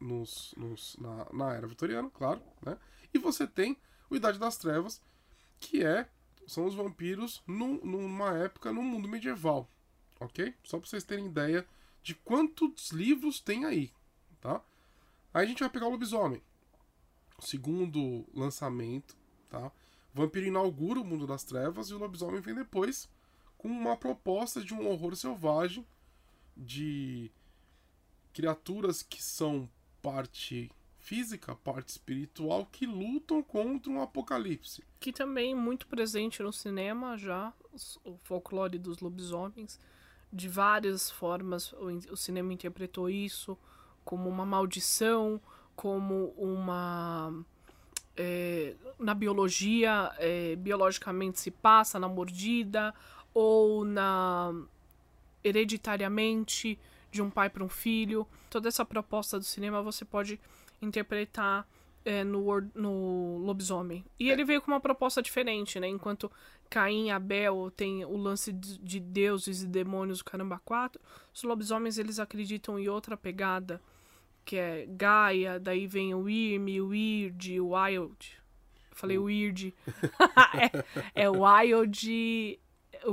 nos, 0.00 0.54
nos, 0.56 0.96
na, 0.98 1.26
na 1.32 1.54
Era 1.54 1.66
Vitoriana, 1.66 2.10
claro, 2.10 2.42
né? 2.60 2.76
E 3.14 3.18
você 3.18 3.46
tem 3.46 3.76
o 4.10 4.16
Idade 4.16 4.38
das 4.38 4.56
Trevas, 4.56 5.00
que 5.60 5.84
é 5.84 6.08
são 6.46 6.66
os 6.66 6.74
vampiros 6.74 7.42
numa 7.46 8.36
época 8.38 8.72
no 8.72 8.82
mundo 8.82 9.08
medieval, 9.08 9.68
ok? 10.20 10.54
Só 10.64 10.78
para 10.78 10.88
vocês 10.88 11.04
terem 11.04 11.26
ideia 11.26 11.66
de 12.02 12.14
quantos 12.14 12.90
livros 12.90 13.40
tem 13.40 13.64
aí, 13.64 13.92
tá? 14.40 14.60
Aí 15.32 15.44
a 15.44 15.48
gente 15.48 15.60
vai 15.60 15.70
pegar 15.70 15.86
o 15.86 15.90
lobisomem, 15.90 16.42
segundo 17.38 18.26
lançamento, 18.34 19.16
tá? 19.48 19.70
Vampiro 20.12 20.46
inaugura 20.46 21.00
o 21.00 21.04
mundo 21.04 21.26
das 21.26 21.44
trevas 21.44 21.88
e 21.88 21.94
o 21.94 21.98
lobisomem 21.98 22.40
vem 22.40 22.54
depois 22.54 23.08
com 23.56 23.68
uma 23.68 23.96
proposta 23.96 24.62
de 24.62 24.74
um 24.74 24.86
horror 24.88 25.16
selvagem 25.16 25.86
de 26.56 27.30
criaturas 28.32 29.02
que 29.02 29.22
são 29.22 29.68
parte 30.02 30.70
física, 31.02 31.54
parte 31.56 31.88
espiritual, 31.88 32.64
que 32.70 32.86
lutam 32.86 33.42
contra 33.42 33.90
um 33.90 34.00
apocalipse. 34.00 34.84
Que 35.00 35.12
também 35.12 35.52
é 35.52 35.54
muito 35.54 35.86
presente 35.88 36.42
no 36.42 36.52
cinema 36.52 37.18
já, 37.18 37.52
o 38.04 38.16
folclore 38.22 38.78
dos 38.78 39.00
lobisomens. 39.00 39.78
De 40.32 40.48
várias 40.48 41.10
formas 41.10 41.74
o 42.10 42.16
cinema 42.16 42.54
interpretou 42.54 43.10
isso 43.10 43.58
como 44.04 44.30
uma 44.30 44.46
maldição, 44.46 45.40
como 45.76 46.32
uma. 46.36 47.44
É, 48.16 48.74
na 48.98 49.12
biologia, 49.12 50.10
é, 50.18 50.56
biologicamente 50.56 51.40
se 51.40 51.50
passa 51.50 51.98
na 51.98 52.08
mordida 52.08 52.94
ou 53.34 53.84
na 53.84 54.54
hereditariamente 55.42 56.78
de 57.10 57.20
um 57.20 57.28
pai 57.28 57.50
para 57.50 57.64
um 57.64 57.68
filho. 57.68 58.26
Toda 58.48 58.68
essa 58.68 58.84
proposta 58.84 59.38
do 59.38 59.44
cinema 59.44 59.82
você 59.82 60.04
pode 60.04 60.40
interpretar 60.82 61.66
é, 62.04 62.24
no, 62.24 62.60
no 62.74 63.38
lobisomem. 63.38 64.04
E 64.18 64.30
ele 64.30 64.44
veio 64.44 64.60
com 64.60 64.70
uma 64.70 64.80
proposta 64.80 65.22
diferente, 65.22 65.78
né? 65.78 65.88
Enquanto 65.88 66.30
Caim 66.68 67.06
e 67.06 67.10
Abel 67.10 67.72
tem 67.76 68.04
o 68.04 68.16
lance 68.16 68.52
de 68.52 68.98
deuses 68.98 69.62
e 69.62 69.66
demônios, 69.66 70.20
o 70.20 70.24
caramba 70.24 70.60
4, 70.64 71.00
os 71.32 71.42
lobisomens 71.42 71.98
eles 71.98 72.18
acreditam 72.18 72.78
em 72.78 72.88
outra 72.88 73.16
pegada, 73.16 73.80
que 74.44 74.56
é 74.56 74.86
Gaia, 74.88 75.60
daí 75.60 75.86
vem 75.86 76.14
o 76.14 76.28
Irme, 76.28 76.80
o 76.80 76.88
Weird, 76.88 77.60
o 77.60 77.74
Wild. 77.74 78.42
Eu 78.90 78.96
falei 78.96 79.18
o 79.18 79.24
Weird. 79.24 79.74
é, 81.14 81.22
é 81.22 81.30
Wild, 81.30 82.58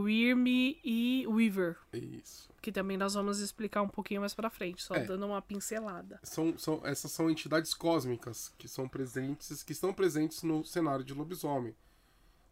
Irme 0.09 0.79
e 0.83 1.25
Weaver. 1.27 1.77
Isso 1.93 2.48
que 2.61 2.71
também 2.71 2.97
nós 2.97 3.13
vamos 3.13 3.39
explicar 3.39 3.81
um 3.81 3.87
pouquinho 3.87 4.21
mais 4.21 4.33
para 4.33 4.49
frente, 4.49 4.83
só 4.83 4.95
é. 4.95 5.05
dando 5.05 5.25
uma 5.25 5.41
pincelada. 5.41 6.19
São, 6.23 6.57
são, 6.57 6.81
essas 6.85 7.11
são 7.11 7.29
entidades 7.29 7.73
cósmicas 7.73 8.53
que 8.57 8.67
são 8.67 8.87
presentes, 8.87 9.63
que 9.63 9.71
estão 9.71 9.93
presentes 9.93 10.43
no 10.43 10.63
cenário 10.63 11.03
de 11.03 11.13
lobisomem. 11.13 11.75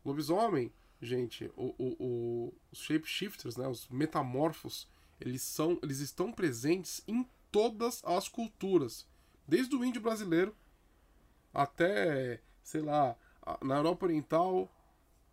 Lobisomem, 0.05 0.71
gente, 1.01 1.51
o, 1.55 1.75
o, 1.77 1.95
o, 1.99 2.53
os 2.71 2.79
shapeshifters, 2.79 3.57
né, 3.57 3.67
os 3.67 3.87
metamorfos, 3.89 4.87
eles 5.19 5.41
são, 5.41 5.79
eles 5.81 5.99
estão 5.99 6.31
presentes 6.31 7.01
em 7.07 7.27
todas 7.51 8.01
as 8.05 8.29
culturas, 8.29 9.07
desde 9.47 9.75
o 9.75 9.83
índio 9.83 10.01
brasileiro 10.01 10.55
até, 11.53 12.41
sei 12.61 12.81
lá, 12.81 13.15
na 13.63 13.77
Europa 13.77 14.05
Oriental, 14.05 14.71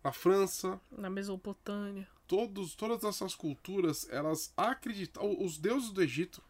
na 0.03 0.13
França, 0.13 0.81
na 0.91 1.11
Mesopotâmia 1.11 2.14
todos, 2.35 2.75
todas 2.75 3.05
essas 3.05 3.33
culturas, 3.33 4.09
elas 4.11 4.53
acreditam. 4.57 5.37
Os 5.41 5.57
deuses 5.57 5.93
do 5.93 6.03
Egito 6.03 6.43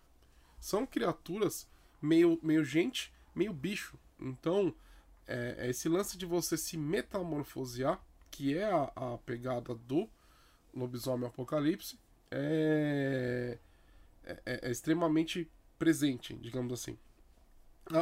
são 0.59 0.87
criaturas 0.87 1.69
meio, 2.01 2.41
meio 2.43 2.65
gente, 2.65 3.13
meio 3.35 3.53
bicho. 3.53 3.99
Então, 4.19 4.75
é, 5.27 5.57
é 5.59 5.69
esse 5.69 5.87
lance 5.87 6.17
de 6.17 6.25
você 6.25 6.57
se 6.57 6.79
metamorfosear, 6.79 8.03
que 8.31 8.57
é 8.57 8.65
a, 8.65 8.85
a 8.97 9.19
pegada 9.27 9.75
do 9.75 10.09
lobisomem 10.73 11.29
apocalipse, 11.29 11.99
é, 12.31 13.59
é, 14.25 14.41
é 14.47 14.71
extremamente 14.71 15.51
presente, 15.79 16.33
digamos 16.35 16.73
assim. 16.73 16.99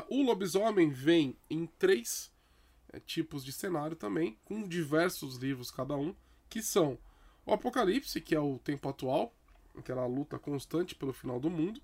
O 0.08 0.22
lobisomem 0.22 0.88
vem 0.88 1.36
em 1.50 1.66
três 1.66 2.32
é, 2.92 3.00
tipos 3.00 3.44
de 3.44 3.50
cenário 3.50 3.96
também, 3.96 4.38
com 4.44 4.68
diversos 4.68 5.34
livros 5.34 5.68
cada 5.68 5.96
um, 5.96 6.14
que 6.48 6.62
são 6.62 6.96
o 7.44 7.52
Apocalipse, 7.52 8.20
que 8.20 8.34
é 8.34 8.40
o 8.40 8.58
tempo 8.58 8.88
atual, 8.88 9.34
aquela 9.76 10.06
luta 10.06 10.38
constante 10.38 10.94
pelo 10.94 11.12
final 11.12 11.40
do 11.40 11.50
mundo. 11.50 11.80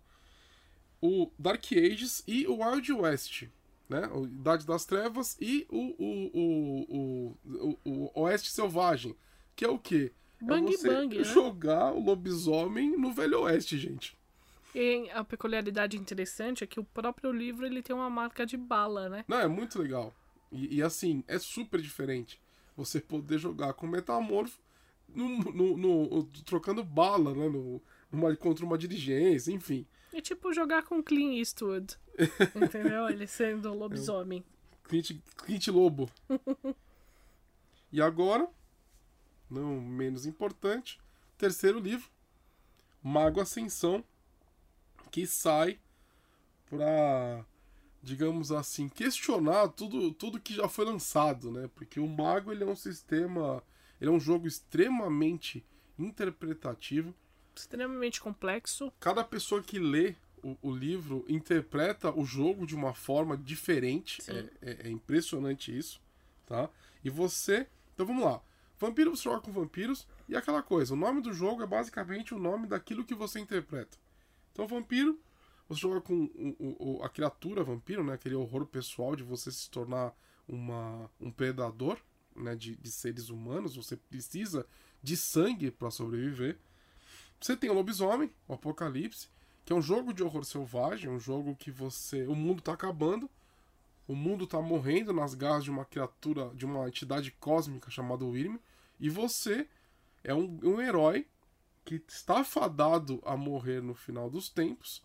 O 1.00 1.30
Dark 1.38 1.64
Ages 1.72 2.22
e 2.26 2.46
o 2.46 2.62
Wild 2.62 2.92
West, 2.92 3.44
né? 3.88 4.06
O 4.08 4.24
Idade 4.24 4.66
das 4.66 4.84
Trevas 4.84 5.36
e 5.40 5.66
o, 5.70 5.94
o, 5.98 6.38
o, 6.38 7.36
o, 7.84 8.10
o 8.14 8.20
Oeste 8.22 8.50
Selvagem, 8.50 9.16
que 9.54 9.64
é 9.64 9.68
o 9.68 9.78
quê? 9.78 10.12
Bang 10.40 10.72
é 10.72 10.76
você 10.76 10.88
bang, 10.88 11.18
né? 11.18 11.24
jogar 11.24 11.92
o 11.92 12.00
lobisomem 12.00 12.96
no 12.96 13.12
Velho 13.12 13.40
Oeste, 13.40 13.76
gente. 13.76 14.16
E 14.74 15.10
a 15.10 15.24
peculiaridade 15.24 15.96
interessante 15.96 16.62
é 16.62 16.66
que 16.66 16.78
o 16.78 16.84
próprio 16.84 17.32
livro 17.32 17.66
ele 17.66 17.82
tem 17.82 17.94
uma 17.94 18.10
marca 18.10 18.44
de 18.46 18.56
bala, 18.56 19.08
né? 19.08 19.24
Não, 19.26 19.40
é 19.40 19.48
muito 19.48 19.80
legal. 19.80 20.14
E, 20.52 20.76
e 20.76 20.82
assim, 20.82 21.24
é 21.26 21.38
super 21.38 21.80
diferente 21.80 22.40
você 22.76 23.00
poder 23.00 23.38
jogar 23.38 23.72
com 23.72 23.86
metamorfo 23.86 24.60
no, 25.14 25.38
no, 25.38 25.76
no, 25.76 26.24
trocando 26.44 26.84
bala, 26.84 27.34
né? 27.34 27.48
No, 27.48 27.82
numa, 28.10 28.34
contra 28.36 28.64
uma 28.64 28.78
diligência, 28.78 29.52
enfim. 29.52 29.86
É 30.12 30.20
tipo 30.20 30.52
jogar 30.52 30.84
com 30.84 31.02
Clint 31.02 31.38
Eastwood. 31.38 31.96
entendeu? 32.54 33.08
Ele 33.08 33.26
sendo 33.26 33.72
lobisomem. 33.74 34.44
É, 34.84 34.88
Clint, 34.88 35.12
Clint 35.36 35.68
Lobo. 35.68 36.10
e 37.92 38.00
agora, 38.00 38.48
não 39.50 39.80
menos 39.80 40.26
importante, 40.26 41.00
terceiro 41.36 41.78
livro, 41.78 42.08
Mago 43.02 43.40
Ascensão, 43.40 44.04
que 45.10 45.26
sai 45.26 45.78
para 46.68 47.44
digamos 48.02 48.52
assim, 48.52 48.88
questionar 48.88 49.68
tudo, 49.68 50.12
tudo 50.12 50.40
que 50.40 50.54
já 50.54 50.68
foi 50.68 50.84
lançado, 50.84 51.50
né? 51.50 51.68
Porque 51.74 51.98
o 51.98 52.06
Mago 52.06 52.52
ele 52.52 52.64
é 52.64 52.66
um 52.66 52.76
sistema 52.76 53.62
ele 54.00 54.10
é 54.10 54.12
um 54.12 54.20
jogo 54.20 54.46
extremamente 54.46 55.64
interpretativo. 55.98 57.14
Extremamente 57.54 58.20
complexo. 58.20 58.92
Cada 59.00 59.24
pessoa 59.24 59.62
que 59.62 59.78
lê 59.78 60.14
o, 60.42 60.56
o 60.62 60.74
livro 60.74 61.24
interpreta 61.28 62.12
o 62.16 62.24
jogo 62.24 62.66
de 62.66 62.74
uma 62.74 62.94
forma 62.94 63.36
diferente. 63.36 64.22
É, 64.30 64.48
é, 64.62 64.86
é, 64.86 64.90
impressionante 64.90 65.76
isso, 65.76 66.00
tá? 66.46 66.70
E 67.04 67.10
você... 67.10 67.66
Então 67.94 68.06
vamos 68.06 68.24
lá. 68.24 68.40
Vampiro 68.78 69.16
você 69.16 69.24
joga 69.24 69.40
com 69.40 69.50
vampiros 69.50 70.06
e 70.28 70.36
aquela 70.36 70.62
coisa. 70.62 70.94
O 70.94 70.96
nome 70.96 71.20
do 71.20 71.32
jogo 71.32 71.62
é 71.64 71.66
basicamente 71.66 72.32
o 72.32 72.38
nome 72.38 72.68
daquilo 72.68 73.04
que 73.04 73.14
você 73.14 73.40
interpreta. 73.40 73.96
Então 74.52 74.66
vampiro, 74.68 75.18
Você 75.68 75.80
joga 75.80 76.00
com 76.00 76.14
o, 76.58 76.98
o, 76.98 77.02
a 77.02 77.08
criatura 77.08 77.64
vampiro, 77.64 78.04
né? 78.04 78.14
Aquele 78.14 78.36
horror 78.36 78.66
pessoal 78.66 79.16
de 79.16 79.24
você 79.24 79.50
se 79.50 79.68
tornar 79.68 80.14
uma, 80.46 81.10
um 81.20 81.30
predador 81.30 81.98
né? 82.38 82.54
de, 82.54 82.76
de 82.76 82.90
seres 82.90 83.28
humanos. 83.28 83.76
Você 83.76 83.96
precisa 83.96 84.66
de 85.02 85.16
sangue 85.16 85.70
para 85.70 85.90
sobreviver. 85.90 86.58
Você 87.40 87.56
tem 87.56 87.70
o 87.70 87.74
lobisomem, 87.74 88.32
o 88.46 88.54
Apocalipse, 88.54 89.28
que 89.64 89.72
é 89.72 89.76
um 89.76 89.82
jogo 89.82 90.12
de 90.12 90.22
horror 90.22 90.44
selvagem, 90.44 91.10
um 91.10 91.20
jogo 91.20 91.54
que 91.54 91.70
você. 91.70 92.26
O 92.26 92.34
mundo 92.34 92.62
tá 92.62 92.72
acabando, 92.72 93.30
o 94.06 94.14
mundo 94.14 94.46
tá 94.46 94.60
morrendo 94.60 95.12
nas 95.12 95.34
garras 95.34 95.64
de 95.64 95.70
uma 95.70 95.84
criatura, 95.84 96.50
de 96.54 96.64
uma 96.64 96.88
entidade 96.88 97.30
cósmica 97.32 97.90
chamada 97.90 98.24
Wyrm, 98.24 98.56
e 98.98 99.08
você 99.08 99.68
é 100.24 100.34
um, 100.34 100.58
um 100.62 100.80
herói 100.80 101.26
que 101.84 102.02
está 102.08 102.42
fadado 102.44 103.22
a 103.24 103.36
morrer 103.36 103.80
no 103.80 103.94
final 103.94 104.28
dos 104.28 104.48
tempos 104.48 105.02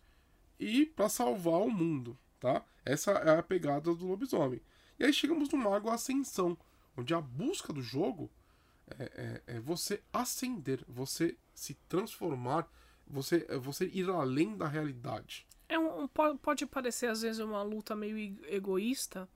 e 0.58 0.86
para 0.86 1.08
salvar 1.08 1.60
o 1.60 1.70
mundo, 1.70 2.18
tá? 2.40 2.64
Essa 2.84 3.12
é 3.12 3.38
a 3.38 3.42
pegada 3.42 3.94
do 3.94 4.06
lobisomem. 4.06 4.60
E 4.98 5.04
aí 5.04 5.12
chegamos 5.12 5.48
no 5.50 5.58
Mago 5.58 5.90
Ascensão, 5.90 6.56
onde 6.96 7.14
a 7.14 7.20
busca 7.20 7.72
do 7.72 7.82
jogo 7.82 8.30
é, 8.98 9.42
é, 9.46 9.56
é 9.56 9.60
você 9.60 10.02
ascender, 10.12 10.84
você 10.88 11.36
se 11.54 11.74
transformar 11.88 12.68
você, 13.06 13.46
você 13.60 13.86
ir 13.86 14.08
além 14.08 14.56
da 14.56 14.66
realidade. 14.66 15.46
É 15.68 15.78
um, 15.78 16.08
pode 16.08 16.66
parecer 16.66 17.06
às 17.06 17.22
vezes 17.22 17.40
uma 17.40 17.62
luta 17.62 17.94
meio 17.94 18.38
egoísta, 18.46 19.28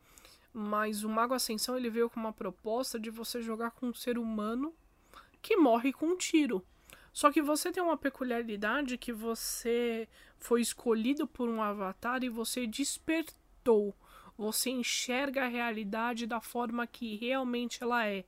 mas 0.52 1.04
o 1.04 1.08
Mago 1.08 1.34
Ascensão 1.34 1.76
ele 1.76 1.90
veio 1.90 2.10
com 2.10 2.20
uma 2.20 2.32
proposta 2.32 2.98
de 2.98 3.10
você 3.10 3.42
jogar 3.42 3.70
com 3.72 3.86
um 3.86 3.94
ser 3.94 4.18
humano 4.18 4.74
que 5.40 5.56
morre 5.56 5.92
com 5.92 6.06
um 6.06 6.16
tiro. 6.16 6.64
Só 7.12 7.32
que 7.32 7.42
você 7.42 7.72
tem 7.72 7.82
uma 7.82 7.96
peculiaridade 7.96 8.98
que 8.98 9.12
você 9.12 10.08
foi 10.38 10.60
escolhido 10.60 11.26
por 11.26 11.48
um 11.48 11.62
avatar 11.62 12.22
e 12.22 12.28
você 12.28 12.66
despertou. 12.66 13.94
Você 14.38 14.70
enxerga 14.70 15.44
a 15.44 15.48
realidade 15.48 16.24
da 16.26 16.40
forma 16.40 16.86
que 16.86 17.16
realmente 17.16 17.82
ela 17.82 18.06
é. 18.06 18.24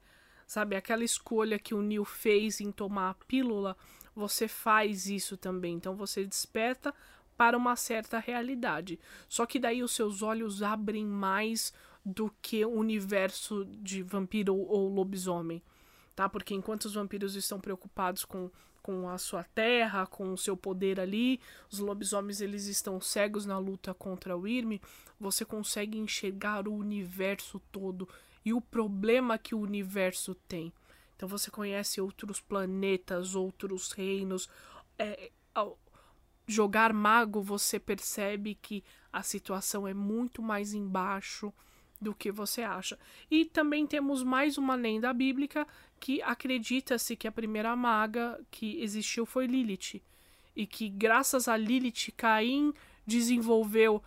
Sabe, 0.47 0.75
aquela 0.75 1.05
escolha 1.05 1.61
que 1.61 1.73
o 1.73 1.81
Neil 1.81 2.05
fez 2.05 2.61
em 2.61 2.73
tomar 2.73 3.11
a 3.11 3.15
pílula, 3.15 3.77
você 4.15 4.49
faz 4.49 5.07
isso 5.07 5.37
também. 5.37 5.75
Então 5.75 5.95
você 5.95 6.27
desperta 6.27 6.93
para 7.37 7.57
uma 7.57 7.77
certa 7.77 8.19
realidade. 8.19 8.99
Só 9.29 9.47
que 9.47 9.59
daí 9.59 9.83
os 9.83 9.93
seus 9.93 10.21
olhos 10.21 10.63
abrem 10.63 11.07
mais 11.07 11.73
do 12.05 12.31
que 12.43 12.65
o 12.65 12.71
universo 12.71 13.65
de 13.65 14.03
vampiro 14.03 14.57
ou 14.57 14.89
lobisomem, 14.89 15.63
tá? 16.17 16.29
Porque 16.29 16.55
enquanto 16.55 16.87
os 16.87 16.95
vampiros 16.95 17.37
estão 17.37 17.61
preocupados 17.61 18.25
com, 18.25 18.51
com 18.83 19.09
a 19.09 19.19
sua 19.19 19.45
terra, 19.45 20.07
com 20.07 20.33
o 20.33 20.39
seu 20.39 20.57
poder 20.57 20.99
ali, 20.99 21.41
os 21.71 21.79
lobisomens 21.79 22.41
eles 22.41 22.67
estão 22.67 23.01
cegos 23.01 23.47
na 23.47 23.59
luta 23.59 23.95
contra 23.95 24.37
o 24.37 24.47
Irme, 24.47 24.81
você 25.19 25.45
consegue 25.45 25.99
enxergar 25.99 26.67
o 26.67 26.75
universo 26.75 27.61
todo 27.71 28.09
e 28.45 28.53
o 28.53 28.61
problema 28.61 29.39
que 29.39 29.55
o 29.55 29.61
universo 29.61 30.35
tem. 30.49 30.73
Então 31.17 31.29
você 31.29 31.51
conhece 31.51 32.01
outros 32.01 32.41
planetas, 32.41 33.35
outros 33.35 33.93
reinos. 33.93 34.49
É, 34.99 35.31
ao 35.55 35.79
jogar 36.47 36.93
mago, 36.93 37.43
você 37.43 37.79
percebe 37.79 38.55
que 38.55 38.83
a 39.13 39.23
situação 39.23 39.87
é 39.87 39.95
muito 39.95 40.43
mais 40.43 40.73
embaixo 40.73 41.53
do 42.01 42.15
que 42.15 42.33
você 42.33 42.63
acha. 42.63 42.99
E 43.31 43.45
também 43.45 43.87
temos 43.87 44.23
mais 44.23 44.57
uma 44.57 44.75
lenda 44.75 45.13
bíblica 45.13 45.67
que 46.01 46.23
acredita-se 46.23 47.15
que 47.15 47.29
a 47.29 47.33
primeira 47.33 47.77
maga 47.77 48.41
que 48.51 48.81
existiu 48.81 49.27
foi 49.27 49.47
Lilith. 49.47 50.03
E 50.57 50.67
que 50.67 50.89
graças 50.89 51.47
a 51.47 51.57
Lilith, 51.57 52.11
Caim 52.17 52.73
desenvolveu 53.07 54.03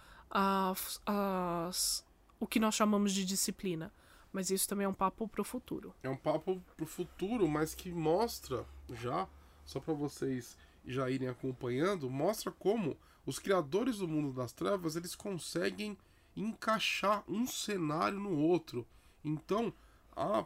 o 2.39 2.47
que 2.47 2.59
nós 2.59 2.73
chamamos 2.73 3.13
de 3.13 3.23
disciplina. 3.23 3.93
Mas 4.31 4.49
isso 4.49 4.67
também 4.67 4.85
é 4.85 4.89
um 4.89 4.93
papo 4.93 5.27
pro 5.27 5.43
futuro. 5.43 5.93
É 6.01 6.09
um 6.09 6.17
papo 6.17 6.59
pro 6.75 6.87
futuro, 6.87 7.47
mas 7.47 7.75
que 7.75 7.91
mostra 7.91 8.65
já, 8.91 9.27
só 9.63 9.79
para 9.79 9.93
vocês 9.93 10.57
já 10.85 11.07
irem 11.09 11.27
acompanhando, 11.27 12.09
mostra 12.09 12.51
como 12.51 12.97
os 13.25 13.37
criadores 13.37 13.99
do 13.99 14.07
mundo 14.07 14.33
das 14.33 14.51
trevas, 14.51 14.95
eles 14.95 15.15
conseguem 15.15 15.95
encaixar 16.35 17.23
um 17.27 17.45
cenário 17.45 18.19
no 18.19 18.35
outro. 18.35 18.87
Então, 19.23 19.71
a 20.15 20.43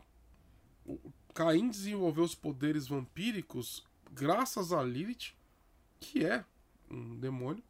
Caim 1.37 1.69
desenvolveu 1.69 2.23
os 2.23 2.33
poderes 2.33 2.87
vampíricos 2.87 3.85
graças 4.11 4.73
a 4.73 4.81
Lilith, 4.81 5.35
que 5.99 6.25
é 6.25 6.43
um 6.89 7.15
demônio, 7.15 7.63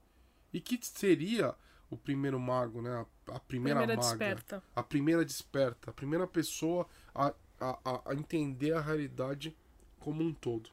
e 0.53 0.61
que 0.61 0.79
seria 0.81 1.53
o 1.89 1.97
primeiro 1.97 2.39
mago, 2.39 2.81
né? 2.81 2.91
A, 2.91 3.35
a 3.35 3.39
primeira, 3.41 3.79
primeira 3.81 3.87
maga. 3.87 3.95
Desperta. 3.97 4.63
A 4.73 4.81
primeira 4.81 5.25
desperta. 5.25 5.89
A 5.89 5.93
primeira 5.93 6.25
pessoa 6.25 6.87
a, 7.13 7.33
a, 7.59 8.01
a 8.05 8.13
entender 8.13 8.71
a 8.71 8.79
realidade 8.79 9.53
como 9.99 10.23
um 10.23 10.33
todo. 10.33 10.69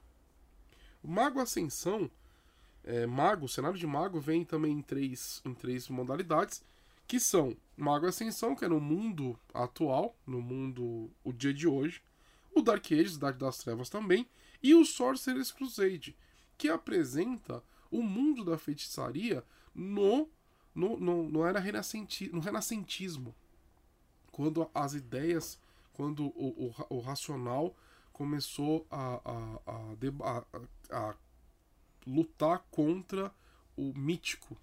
O 1.02 1.08
Mago 1.08 1.40
Ascensão, 1.40 2.08
é, 2.84 3.06
mago, 3.06 3.46
o 3.46 3.48
cenário 3.48 3.76
de 3.76 3.88
mago 3.88 4.20
vem 4.20 4.44
também 4.44 4.70
em 4.70 4.82
três, 4.82 5.42
em 5.44 5.52
três 5.52 5.88
modalidades, 5.88 6.62
que 7.08 7.18
são 7.18 7.56
Mago 7.76 8.06
Ascensão, 8.06 8.54
que 8.54 8.64
é 8.64 8.68
no 8.68 8.80
mundo 8.80 9.36
atual, 9.52 10.14
no 10.24 10.40
mundo, 10.40 11.10
o 11.24 11.32
dia 11.32 11.52
de 11.52 11.66
hoje, 11.66 12.00
o 12.54 12.62
Dark 12.62 12.84
Age, 12.92 13.10
Cidade 13.10 13.38
das 13.38 13.58
Trevas 13.58 13.88
também, 13.88 14.28
e 14.62 14.74
o 14.74 14.84
Sorcerer's 14.84 15.52
Crusade, 15.52 16.16
que 16.56 16.68
apresenta 16.68 17.62
o 17.90 18.02
mundo 18.02 18.44
da 18.44 18.56
feitiçaria 18.56 19.44
no 19.74 20.28
no, 20.74 20.98
no, 20.98 21.28
no 21.28 21.46
era 21.46 21.60
renascenti, 21.60 22.28
no 22.32 22.40
renascentismo, 22.40 23.34
quando 24.32 24.68
as 24.74 24.94
ideias, 24.94 25.58
quando 25.92 26.26
o, 26.26 26.74
o, 26.88 26.96
o 26.96 27.00
racional 27.00 27.76
começou 28.12 28.84
a, 28.90 29.20
a, 29.24 29.60
a, 29.66 30.44
a, 30.90 31.08
a 31.08 31.14
lutar 32.06 32.64
contra 32.70 33.32
o 33.76 33.92
mítico, 33.96 34.56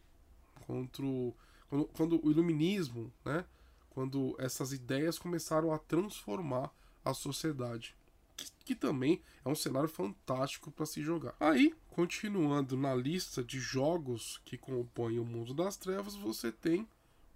contra 0.68 1.06
o, 1.06 1.34
quando, 1.70 1.86
quando 1.86 2.26
o 2.26 2.32
iluminismo, 2.32 3.12
né? 3.24 3.46
quando 3.90 4.36
essas 4.38 4.74
ideias 4.74 5.18
começaram 5.18 5.74
a 5.74 5.80
transformar 5.80 6.72
a 7.04 7.14
sociedade 7.14 7.96
que, 8.42 8.52
que 8.66 8.76
também 8.76 9.22
é 9.44 9.50
um 9.50 9.56
cenário 9.56 9.90
fantástico 9.90 10.72
para 10.72 10.86
se 10.86 11.02
jogar. 11.02 11.36
Aí, 11.40 11.76
continuando 11.90 12.78
na 12.78 12.94
lista 12.96 13.44
de 13.44 13.60
jogos 13.60 14.42
que 14.44 14.58
compõem 14.58 15.20
o 15.20 15.26
mundo 15.26 15.54
das 15.54 15.78
trevas, 15.78 16.16
você 16.16 16.52
tem 16.52 16.88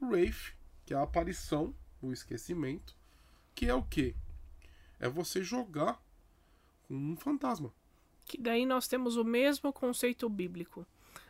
Wraith, 0.02 0.56
que 0.86 0.94
é 0.94 0.98
a 0.98 1.04
aparição, 1.04 1.74
o 2.02 2.12
esquecimento, 2.12 2.96
que 3.54 3.68
é 3.68 3.74
o 3.74 3.84
que? 3.84 4.16
É 5.00 5.10
você 5.10 5.44
jogar 5.44 6.02
com 6.88 6.96
um 6.96 7.18
fantasma. 7.18 7.74
Que 8.26 8.38
daí 8.38 8.66
nós 8.66 8.88
temos 8.88 9.18
o 9.18 9.24
mesmo 9.24 9.72
conceito 9.72 10.28
bíblico. 10.30 10.86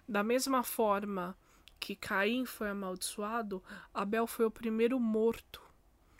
Da 0.07 0.23
mesma 0.23 0.63
forma 0.63 1.37
que 1.79 1.95
Caim 1.95 2.45
foi 2.45 2.69
amaldiçoado, 2.69 3.61
Abel 3.93 4.25
foi 4.25 4.45
o 4.45 4.51
primeiro 4.51 4.99
morto 4.99 5.64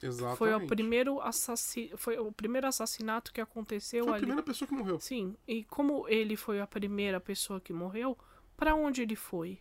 Exatamente. 0.05 0.37
Foi 0.37 0.53
o 0.53 0.67
primeiro 0.67 1.21
assassino, 1.21 1.97
foi 1.97 2.17
o 2.17 2.31
primeiro 2.31 2.67
assassinato 2.67 3.33
que 3.33 3.41
aconteceu 3.41 4.05
foi 4.05 4.13
a 4.13 4.17
primeira 4.17 4.43
pessoa 4.43 4.67
que 4.67 4.73
morreu. 4.73 4.99
Sim, 4.99 5.35
e 5.47 5.63
como 5.63 6.07
ele 6.07 6.35
foi 6.35 6.59
a 6.59 6.67
primeira 6.67 7.19
pessoa 7.19 7.59
que 7.59 7.73
morreu, 7.73 8.17
para 8.55 8.75
onde 8.75 9.01
ele 9.01 9.15
foi? 9.15 9.59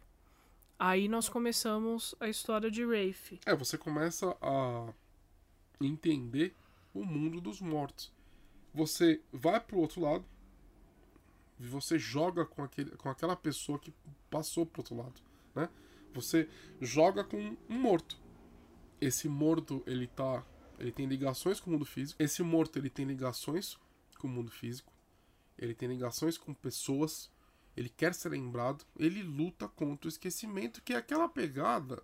Aí 0.79 1.09
nós 1.09 1.29
começamos 1.29 2.15
a 2.21 2.29
história 2.29 2.71
de 2.71 2.85
Rafe. 2.85 3.41
É, 3.47 3.55
você 3.55 3.79
começa 3.79 4.37
a 4.43 4.93
entender 5.81 6.55
o 6.93 7.05
mundo 7.05 7.41
dos 7.41 7.61
mortos. 7.61 8.13
Você 8.73 9.21
vai 9.33 9.61
pro 9.61 9.79
outro 9.79 10.01
lado 10.01 10.25
e 11.61 11.67
você 11.67 11.99
joga 11.99 12.45
com, 12.45 12.63
aquele, 12.63 12.91
com 12.97 13.09
aquela 13.09 13.37
pessoa 13.37 13.79
que 13.79 13.93
passou 14.29 14.67
pro 14.67 14.81
outro 14.81 14.97
lado, 14.97 15.21
né? 15.55 15.69
Você 16.13 16.49
joga 16.81 17.25
com 17.25 17.57
um 17.69 17.79
morto 17.79 18.17
esse 19.05 19.29
morto 19.29 19.83
ele 19.87 20.07
tá 20.07 20.45
ele 20.79 20.91
tem 20.91 21.07
ligações 21.07 21.61
com 21.61 21.71
o 21.71 21.73
mundo 21.75 21.85
físico. 21.85 22.21
Esse 22.21 22.43
morto 22.43 22.79
ele 22.79 22.91
tem 22.91 23.05
ligações 23.05 23.79
com 24.19 24.27
o 24.27 24.31
mundo 24.31 24.51
físico. 24.51 24.93
Ele 25.57 25.75
tem 25.75 25.89
ligações 25.89 26.37
com 26.37 26.53
pessoas. 26.53 27.31
Ele 27.77 27.89
quer 27.89 28.13
ser 28.15 28.31
lembrado. 28.31 28.85
Ele 28.99 29.23
luta 29.23 29.69
contra 29.69 30.07
o 30.07 30.09
esquecimento 30.09 30.83
que 30.83 30.93
é 30.93 30.97
aquela 30.97 31.29
pegada 31.29 32.03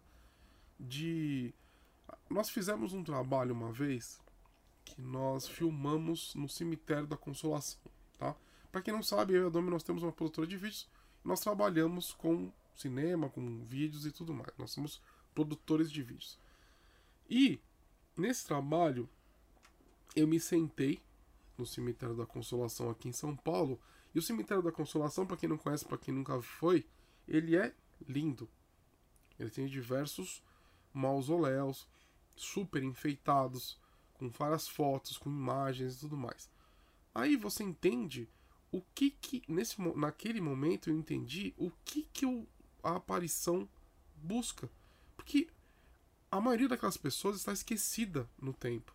de 0.79 1.53
nós 2.29 2.49
fizemos 2.49 2.93
um 2.93 3.03
trabalho 3.03 3.53
uma 3.53 3.73
vez 3.73 4.21
que 4.85 5.01
nós 5.01 5.47
filmamos 5.47 6.35
no 6.35 6.49
cemitério 6.49 7.07
da 7.07 7.17
Consolação 7.17 7.81
tá? 8.19 8.35
Para 8.71 8.83
quem 8.83 8.95
não 8.95 9.03
sabe 9.03 9.35
eu 9.35 9.45
e 9.45 9.47
a 9.47 9.49
Domi 9.51 9.69
nós 9.69 9.83
temos 9.83 10.03
uma 10.03 10.13
produtora 10.13 10.47
de 10.47 10.57
vídeos. 10.57 10.89
Nós 11.25 11.41
trabalhamos 11.41 12.13
com 12.13 12.53
cinema 12.77 13.29
com 13.29 13.65
vídeos 13.65 14.07
e 14.07 14.13
tudo 14.13 14.33
mais. 14.33 14.53
Nós 14.57 14.71
somos 14.71 15.03
produtores 15.35 15.91
de 15.91 16.03
vídeos 16.03 16.39
e 17.31 17.61
nesse 18.17 18.45
trabalho 18.45 19.09
eu 20.17 20.27
me 20.27 20.41
sentei 20.41 21.01
no 21.57 21.65
cemitério 21.65 22.17
da 22.17 22.27
Consolação 22.27 22.91
aqui 22.91 23.09
em 23.09 23.13
São 23.13 23.37
Paulo. 23.37 23.81
E 24.13 24.19
o 24.19 24.23
cemitério 24.23 24.63
da 24.63 24.73
Consolação, 24.73 25.25
para 25.25 25.37
quem 25.37 25.49
não 25.49 25.57
conhece, 25.57 25.85
para 25.85 25.97
quem 25.97 26.13
nunca 26.13 26.43
foi, 26.43 26.85
ele 27.29 27.57
é 27.57 27.73
lindo. 28.09 28.49
Ele 29.39 29.51
tem 29.51 29.67
diversos 29.67 30.43
mausoléus 30.93 31.87
super 32.35 32.83
enfeitados, 32.83 33.79
com 34.15 34.29
várias 34.29 34.67
fotos, 34.67 35.17
com 35.17 35.31
imagens 35.31 35.95
e 35.97 36.01
tudo 36.01 36.17
mais. 36.17 36.51
Aí 37.15 37.37
você 37.37 37.63
entende 37.63 38.29
o 38.73 38.83
que 38.95 39.11
que 39.11 39.43
nesse 39.49 39.81
naquele 39.97 40.41
momento 40.41 40.91
eu 40.91 40.97
entendi 40.97 41.55
o 41.57 41.71
que 41.85 42.03
que 42.13 42.27
o, 42.27 42.47
a 42.83 42.97
aparição 42.97 43.69
busca, 44.17 44.71
porque 45.17 45.49
a 46.31 46.41
maioria 46.41 46.69
daquelas 46.69 46.97
pessoas 46.97 47.37
está 47.37 47.53
esquecida 47.53 48.29
no 48.41 48.53
tempo, 48.53 48.95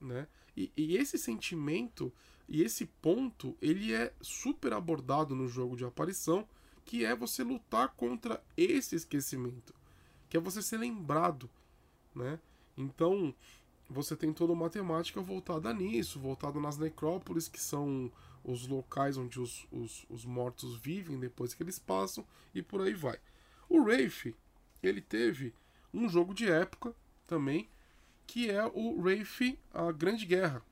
né? 0.00 0.26
E, 0.56 0.72
e 0.76 0.96
esse 0.96 1.18
sentimento 1.18 2.12
e 2.48 2.62
esse 2.62 2.86
ponto 2.86 3.56
ele 3.60 3.92
é 3.92 4.12
super 4.20 4.72
abordado 4.72 5.34
no 5.34 5.48
jogo 5.48 5.76
de 5.76 5.84
aparição, 5.84 6.46
que 6.84 7.04
é 7.04 7.14
você 7.14 7.42
lutar 7.42 7.88
contra 7.90 8.42
esse 8.56 8.94
esquecimento, 8.94 9.74
que 10.28 10.36
é 10.36 10.40
você 10.40 10.62
ser 10.62 10.78
lembrado, 10.78 11.48
né? 12.14 12.38
Então 12.76 13.34
você 13.88 14.16
tem 14.16 14.32
toda 14.32 14.52
uma 14.52 14.70
temática 14.70 15.20
voltada 15.20 15.72
nisso, 15.72 16.18
voltada 16.18 16.58
nas 16.60 16.78
necrópolis, 16.78 17.48
que 17.48 17.60
são 17.60 18.10
os 18.42 18.66
locais 18.66 19.16
onde 19.16 19.40
os, 19.40 19.66
os, 19.70 20.04
os 20.08 20.24
mortos 20.24 20.76
vivem 20.76 21.18
depois 21.18 21.54
que 21.54 21.62
eles 21.62 21.78
passam, 21.78 22.26
e 22.54 22.62
por 22.62 22.80
aí 22.82 22.94
vai. 22.94 23.18
O 23.68 23.82
Rafe, 23.82 24.34
ele 24.82 25.00
teve 25.00 25.54
um 25.94 26.08
jogo 26.08 26.34
de 26.34 26.50
época 26.50 26.94
também, 27.26 27.68
que 28.26 28.50
é 28.50 28.64
o 28.66 29.00
Rafe 29.00 29.58
A 29.72 29.92
Grande 29.92 30.26
Guerra. 30.26 30.62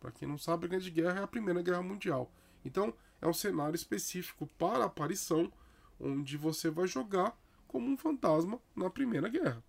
Para 0.00 0.12
quem 0.12 0.28
não 0.28 0.38
sabe, 0.38 0.66
a 0.66 0.68
Grande 0.68 0.90
Guerra 0.90 1.20
é 1.20 1.22
a 1.24 1.28
Primeira 1.28 1.60
Guerra 1.60 1.82
Mundial. 1.82 2.30
Então, 2.64 2.94
é 3.20 3.26
um 3.26 3.32
cenário 3.32 3.74
específico 3.74 4.46
para 4.58 4.84
aparição, 4.84 5.52
onde 5.98 6.36
você 6.36 6.70
vai 6.70 6.86
jogar 6.86 7.36
como 7.66 7.88
um 7.88 7.96
fantasma 7.96 8.60
na 8.74 8.88
Primeira 8.88 9.28
Guerra, 9.28 9.62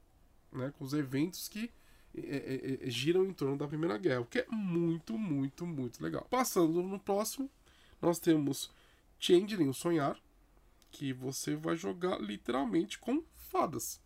né? 0.51 0.72
com 0.78 0.86
os 0.86 0.93
eventos 0.93 1.47
que 1.47 1.72
é, 2.16 2.80
é, 2.82 2.88
é, 2.88 2.89
giram 2.89 3.26
em 3.26 3.34
torno 3.34 3.57
da 3.57 3.68
Primeira 3.68 3.97
Guerra, 3.97 4.22
o 4.22 4.26
que 4.26 4.39
é 4.39 4.47
muito, 4.49 5.18
muito, 5.18 5.66
muito 5.66 6.01
legal. 6.03 6.26
Passando 6.30 6.82
no 6.82 6.99
próximo, 6.99 7.49
nós 8.01 8.20
temos 8.20 8.72
Changeling, 9.20 9.70
o 9.70 9.74
Sonhar, 9.74 10.20
que 10.91 11.14
você 11.14 11.55
vai 11.55 11.76
jogar 11.76 12.20
literalmente 12.20 12.97
com 12.97 13.24
fadas. 13.36 14.01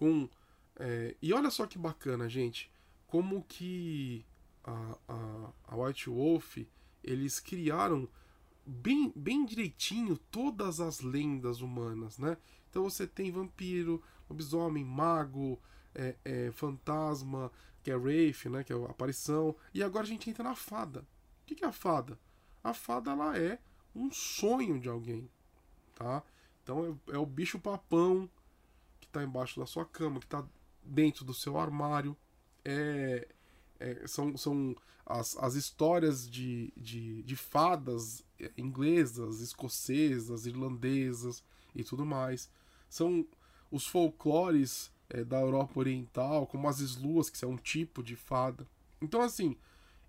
Com, 0.00 0.30
é, 0.76 1.14
e 1.20 1.30
olha 1.34 1.50
só 1.50 1.66
que 1.66 1.76
bacana, 1.76 2.26
gente, 2.26 2.72
como 3.06 3.44
que 3.44 4.24
a, 4.64 4.96
a, 5.06 5.52
a 5.68 5.76
White 5.76 6.08
Wolf 6.08 6.56
eles 7.04 7.38
criaram 7.38 8.08
bem, 8.64 9.12
bem 9.14 9.44
direitinho 9.44 10.16
todas 10.30 10.80
as 10.80 11.00
lendas 11.00 11.60
humanas, 11.60 12.16
né? 12.16 12.38
Então 12.70 12.82
você 12.84 13.06
tem 13.06 13.30
vampiro, 13.30 14.02
lobisomem, 14.26 14.82
mago, 14.82 15.60
é, 15.94 16.16
é, 16.24 16.50
fantasma, 16.50 17.52
que 17.82 17.90
é 17.90 17.94
Wraith, 17.94 18.46
né, 18.46 18.64
que 18.64 18.72
é 18.72 18.76
a 18.76 18.86
aparição. 18.86 19.54
E 19.74 19.82
agora 19.82 20.04
a 20.04 20.08
gente 20.08 20.30
entra 20.30 20.42
na 20.42 20.54
fada. 20.54 21.00
O 21.42 21.54
que, 21.54 21.62
é 21.62 21.68
a 21.68 21.72
fada? 21.72 22.18
A 22.64 22.72
fada 22.72 23.10
ela 23.10 23.36
é 23.36 23.58
um 23.94 24.10
sonho 24.10 24.80
de 24.80 24.88
alguém, 24.88 25.28
tá? 25.94 26.22
Então 26.62 26.98
é, 27.06 27.16
é 27.16 27.18
o 27.18 27.26
bicho 27.26 27.58
papão 27.58 28.30
está 29.10 29.22
embaixo 29.22 29.60
da 29.60 29.66
sua 29.66 29.84
cama, 29.84 30.20
que 30.20 30.26
está 30.26 30.46
dentro 30.82 31.24
do 31.24 31.34
seu 31.34 31.58
armário. 31.58 32.16
É, 32.64 33.28
é, 33.78 34.06
são 34.06 34.36
são 34.36 34.76
as, 35.06 35.36
as 35.38 35.54
histórias 35.54 36.28
de, 36.28 36.72
de, 36.76 37.22
de 37.22 37.36
fadas 37.36 38.24
inglesas, 38.56 39.40
escocesas, 39.40 40.46
irlandesas 40.46 41.42
e 41.74 41.82
tudo 41.82 42.06
mais. 42.06 42.50
São 42.88 43.26
os 43.70 43.86
folclores 43.86 44.92
é, 45.08 45.24
da 45.24 45.40
Europa 45.40 45.78
Oriental, 45.78 46.46
como 46.46 46.68
as 46.68 46.80
Sluas, 46.80 47.28
que 47.28 47.44
é 47.44 47.48
um 47.48 47.56
tipo 47.56 48.02
de 48.02 48.16
fada. 48.16 48.66
Então, 49.00 49.20
assim, 49.20 49.56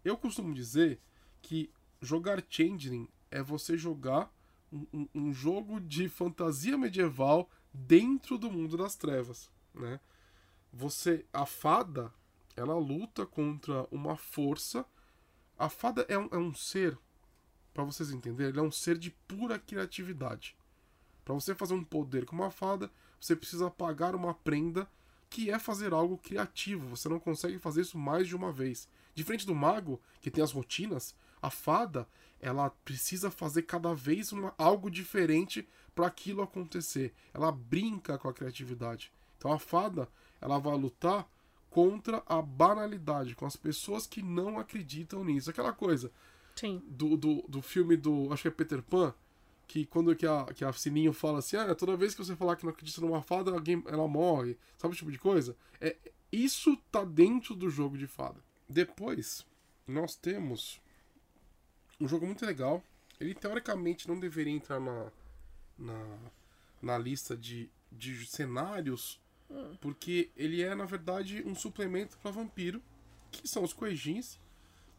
eu 0.04 0.18
costumo 0.18 0.54
dizer 0.54 1.00
que 1.42 1.72
jogar 2.02 2.44
Changeling 2.48 3.08
é 3.30 3.42
você 3.42 3.78
jogar 3.78 4.32
um, 4.72 4.86
um, 4.94 5.08
um, 5.14 5.34
jogo 5.34 5.80
de 5.80 6.08
fantasia 6.08 6.78
medieval 6.78 7.50
dentro 7.74 8.38
do 8.38 8.52
mundo 8.52 8.78
das 8.78 8.96
trevas, 8.96 9.50
né? 9.74 10.00
Você, 10.74 11.26
a 11.34 11.46
fada, 11.46 12.14
ela 12.56 12.76
luta 12.76 13.26
contra 13.26 13.86
uma 13.92 14.16
força. 14.16 14.86
A 15.58 15.70
fada 15.70 16.06
é 16.08 16.18
um, 16.18 16.30
é 16.32 16.38
um 16.38 16.54
ser, 16.54 16.98
para 17.74 17.84
vocês 17.84 18.12
entenderem, 18.12 18.52
ele 18.52 18.60
é 18.60 18.64
um 18.64 18.72
ser 18.72 18.98
de 18.98 19.12
pura 19.12 19.60
criatividade. 19.60 20.56
Para 21.24 21.34
você 21.34 21.54
fazer 21.54 21.74
um 21.74 21.84
poder 21.84 22.26
com 22.26 22.36
uma 22.36 22.52
fada, 22.52 22.90
você 23.20 23.36
precisa 23.36 23.70
pagar 23.70 24.16
uma 24.16 24.34
prenda 24.34 24.90
que 25.30 25.50
é 25.50 25.60
fazer 25.60 25.94
algo 25.94 26.18
criativo. 26.18 26.90
Você 26.90 27.08
não 27.08 27.20
consegue 27.20 27.60
fazer 27.60 27.82
isso 27.82 27.98
mais 27.98 28.28
de 28.28 28.36
uma 28.36 28.52
vez. 28.52 28.88
Diferente 29.14 29.46
do 29.46 29.56
mago, 29.56 30.02
que 30.20 30.32
tem 30.32 30.44
as 30.44 30.52
rotinas, 30.52 31.16
a 31.42 31.50
fada, 31.50 32.08
ela 32.40 32.70
precisa 32.84 33.30
fazer 33.30 33.64
cada 33.64 33.94
vez 33.94 34.32
uma, 34.32 34.54
algo 34.58 34.90
diferente 34.90 35.68
para 35.94 36.08
aquilo 36.08 36.42
acontecer. 36.42 37.14
Ela 37.34 37.52
brinca 37.52 38.18
com 38.18 38.28
a 38.28 38.34
criatividade. 38.34 39.12
Então 39.38 39.52
a 39.52 39.60
fada, 39.60 40.08
ela 40.40 40.58
vai 40.60 40.78
lutar 40.78 41.28
contra 41.70 42.22
a 42.26 42.42
banalidade, 42.42 43.36
com 43.36 43.46
as 43.46 43.56
pessoas 43.56 44.06
que 44.06 44.22
não 44.22 44.60
acreditam 44.60 45.24
nisso. 45.24 45.50
Aquela 45.50 45.74
coisa 45.74 46.12
Sim. 46.56 46.82
Do, 46.86 47.16
do, 47.18 47.42
do 47.48 47.62
filme 47.62 47.96
do. 47.96 48.32
Acho 48.32 48.44
que 48.44 48.48
é 48.50 48.52
Peter 48.52 48.84
Pan, 48.84 49.14
que 49.68 49.86
quando 49.86 50.16
que 50.16 50.28
a, 50.28 50.46
que 50.54 50.66
a 50.66 50.74
Sininho 50.74 51.14
fala 51.14 51.40
assim, 51.40 51.56
ah, 51.56 51.74
toda 51.74 51.96
vez 51.96 52.14
que 52.14 52.24
você 52.24 52.36
falar 52.36 52.56
que 52.58 52.66
não 52.66 52.72
acredita 52.72 53.00
numa 53.02 53.22
fada, 53.22 53.52
alguém, 53.52 53.82
ela 53.88 54.08
morre, 54.08 54.58
sabe 54.78 54.94
o 54.94 54.98
tipo 54.98 55.12
de 55.12 55.18
coisa? 55.18 55.56
É, 55.80 55.96
isso 56.32 56.76
tá 56.92 57.04
dentro 57.06 57.56
do 57.56 57.70
jogo 57.70 57.98
de 57.98 58.06
fada. 58.06 58.40
Depois, 58.68 59.46
nós 59.88 60.16
temos 60.16 60.82
um 62.00 62.08
jogo 62.08 62.26
muito 62.26 62.46
legal. 62.46 62.84
Ele 63.20 63.34
teoricamente 63.34 64.08
não 64.08 64.20
deveria 64.20 64.54
entrar 64.54 64.80
na, 64.80 65.12
na, 65.82 66.18
na 66.82 66.98
lista 66.98 67.36
de, 67.36 67.70
de 67.92 68.26
cenários, 68.26 69.20
hum. 69.50 69.76
porque 69.82 70.30
ele 70.36 70.62
é, 70.62 70.74
na 70.76 70.86
verdade, 70.86 71.44
um 71.46 71.56
suplemento 71.56 72.18
para 72.20 72.32
vampiro, 72.32 72.82
que 73.32 73.48
são 73.48 73.64
os 73.64 73.74
Coejins, 73.74 74.40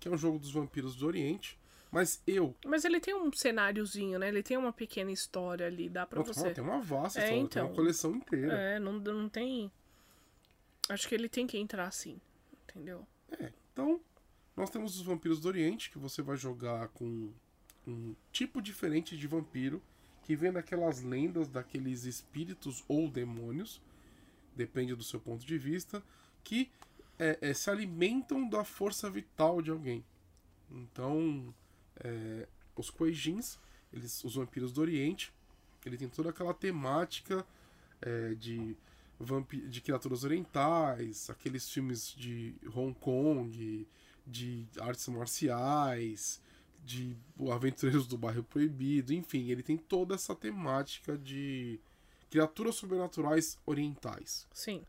que 0.01 0.09
é 0.09 0.11
um 0.11 0.17
jogo 0.17 0.39
dos 0.39 0.51
vampiros 0.51 0.97
do 0.97 1.07
Oriente. 1.07 1.59
Mas 1.91 2.23
eu. 2.27 2.57
Mas 2.65 2.87
ele 2.87 2.99
tem 3.01 3.15
um 3.15 3.31
cenáriozinho, 3.31 4.19
né? 4.19 4.29
Ele 4.29 4.43
tem 4.43 4.57
uma 4.57 4.73
pequena 4.73 5.13
história 5.13 5.67
ali, 5.67 5.91
dá 5.91 6.07
pra 6.07 6.21
não, 6.21 6.27
você. 6.27 6.51
Tem 6.51 6.65
uma 6.65 6.81
vasta 6.81 7.21
é, 7.21 7.25
história, 7.25 7.41
então, 7.41 7.49
tem 7.49 7.63
uma 7.63 7.67
então. 7.67 7.77
coleção 7.77 8.17
inteira. 8.17 8.55
É, 8.55 8.79
não, 8.79 8.95
não 8.95 9.29
tem. 9.29 9.71
Acho 10.89 11.07
que 11.07 11.15
ele 11.15 11.29
tem 11.29 11.47
que 11.47 11.59
entrar 11.59 11.87
assim, 11.87 12.19
entendeu? 12.65 13.07
É, 13.31 13.53
então. 13.73 14.01
Nós 14.57 14.69
temos 14.69 14.97
os 14.97 15.03
vampiros 15.03 15.41
do 15.41 15.49
Oriente, 15.49 15.91
que 15.91 15.99
você 15.99 16.21
vai 16.21 16.37
jogar 16.37 16.89
com 16.89 17.33
um 17.87 18.15
tipo 18.31 18.61
diferente 18.61 19.17
de 19.17 19.27
vampiro, 19.27 19.83
que 20.23 20.37
vem 20.37 20.53
daquelas 20.53 21.03
lendas, 21.03 21.49
daqueles 21.49 22.05
espíritos 22.05 22.85
ou 22.89 23.11
demônios, 23.11 23.81
depende 24.55 24.95
do 24.95 25.03
seu 25.03 25.21
ponto 25.21 25.45
de 25.45 25.59
vista, 25.59 26.03
que 26.45 26.71
é, 27.19 27.39
é, 27.41 27.55
se 27.55 27.71
alimentam 27.71 28.49
da 28.49 28.65
força 28.65 29.11
vital 29.11 29.61
de 29.61 29.71
alguém. 29.71 30.05
Então, 30.71 31.55
é, 31.97 32.49
os 32.77 32.91
Kueijins, 32.91 33.59
eles, 33.93 34.23
os 34.25 34.35
vampiros 34.35 34.73
do 34.73 34.81
Oriente, 34.81 35.33
ele 35.85 35.97
tem 35.97 36.09
toda 36.09 36.31
aquela 36.31 36.55
temática 36.55 37.45
é, 38.01 38.35
de, 38.35 38.77
de 39.69 39.81
criaturas 39.81 40.25
orientais, 40.25 41.29
aqueles 41.29 41.69
filmes 41.71 42.15
de 42.17 42.55
Hong 42.75 42.95
Kong, 42.95 43.87
de 44.27 44.67
artes 44.81 45.07
marciais, 45.09 46.41
de 46.83 47.17
Aventureiros 47.51 48.07
do 48.07 48.19
Bairro 48.19 48.43
Proibido, 48.43 49.13
enfim, 49.13 49.51
ele 49.51 49.63
tem 49.63 49.77
toda 49.77 50.15
essa 50.15 50.35
temática 50.35 51.17
de 51.17 51.79
criaturas 52.31 52.75
sobrenaturais 52.75 53.59
orientais. 53.65 54.47
Sim. 54.53 54.83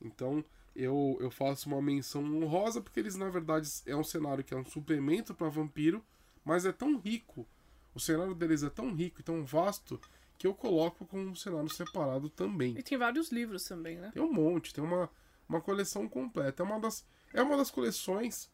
Então, 0.00 0.44
eu, 0.76 1.16
eu 1.20 1.30
faço 1.30 1.68
uma 1.68 1.80
menção 1.80 2.22
honrosa 2.42 2.80
porque 2.80 3.00
eles, 3.00 3.16
na 3.16 3.28
verdade, 3.28 3.68
é 3.86 3.96
um 3.96 4.04
cenário 4.04 4.44
que 4.44 4.54
é 4.54 4.56
um 4.56 4.64
suplemento 4.64 5.34
para 5.34 5.48
vampiro, 5.48 6.04
mas 6.44 6.66
é 6.66 6.72
tão 6.72 6.98
rico, 6.98 7.46
o 7.94 8.00
cenário 8.00 8.34
deles 8.34 8.62
é 8.62 8.70
tão 8.70 8.92
rico 8.92 9.20
e 9.20 9.24
tão 9.24 9.44
vasto 9.44 10.00
que 10.36 10.46
eu 10.46 10.54
coloco 10.54 11.06
como 11.06 11.22
um 11.22 11.34
cenário 11.34 11.70
separado 11.70 12.28
também. 12.28 12.76
E 12.76 12.82
tem 12.82 12.98
vários 12.98 13.30
livros 13.30 13.64
também, 13.64 13.96
né? 13.98 14.10
Tem 14.12 14.22
um 14.22 14.32
monte, 14.32 14.74
tem 14.74 14.82
uma, 14.82 15.08
uma 15.48 15.60
coleção 15.60 16.08
completa. 16.08 16.62
É 16.62 16.66
uma, 16.66 16.80
das, 16.80 17.06
é 17.32 17.40
uma 17.40 17.56
das 17.56 17.70
coleções 17.70 18.50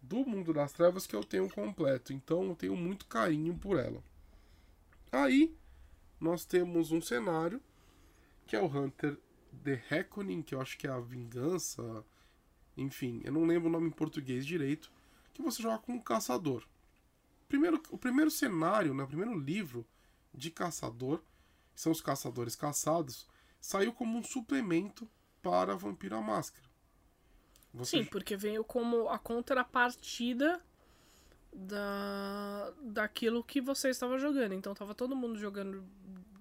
do 0.00 0.24
Mundo 0.24 0.52
das 0.52 0.72
Trevas 0.72 1.06
que 1.06 1.14
eu 1.14 1.24
tenho 1.24 1.48
completo, 1.50 2.12
então 2.12 2.44
eu 2.44 2.54
tenho 2.54 2.76
muito 2.76 3.06
carinho 3.06 3.56
por 3.56 3.78
ela. 3.78 4.02
Aí 5.10 5.56
nós 6.20 6.44
temos 6.44 6.90
um 6.90 7.00
cenário 7.00 7.60
que 8.46 8.56
é 8.56 8.60
o 8.60 8.66
Hunter 8.66 9.18
The 9.62 9.82
Reckoning, 9.88 10.42
que 10.42 10.54
eu 10.54 10.60
acho 10.60 10.78
que 10.78 10.86
é 10.86 10.90
a 10.90 11.00
vingança, 11.00 12.04
enfim, 12.76 13.20
eu 13.24 13.32
não 13.32 13.44
lembro 13.44 13.68
o 13.68 13.72
nome 13.72 13.88
em 13.88 13.92
português 13.92 14.46
direito, 14.46 14.90
que 15.34 15.42
você 15.42 15.62
joga 15.62 15.78
com 15.78 15.92
um 15.92 16.00
caçador. 16.00 16.66
Primeiro, 17.48 17.82
o 17.90 17.98
primeiro 17.98 18.30
cenário, 18.30 18.94
né, 18.94 19.02
o 19.02 19.08
primeiro 19.08 19.38
livro 19.38 19.86
de 20.32 20.50
caçador, 20.50 21.22
são 21.74 21.92
os 21.92 22.00
caçadores 22.00 22.54
caçados, 22.56 23.26
saiu 23.60 23.92
como 23.92 24.18
um 24.18 24.22
suplemento 24.22 25.08
para 25.42 25.76
Vampiro 25.76 26.16
à 26.16 26.20
Máscara. 26.20 26.67
Você 27.74 27.98
Sim, 27.98 28.04
porque 28.06 28.36
veio 28.36 28.64
como 28.64 29.08
a 29.08 29.18
contrapartida 29.18 30.60
da 31.52 32.72
daquilo 32.82 33.42
que 33.42 33.60
você 33.60 33.90
estava 33.90 34.18
jogando. 34.18 34.52
Então 34.54 34.74
tava 34.74 34.94
todo 34.94 35.16
mundo 35.16 35.38
jogando 35.38 35.84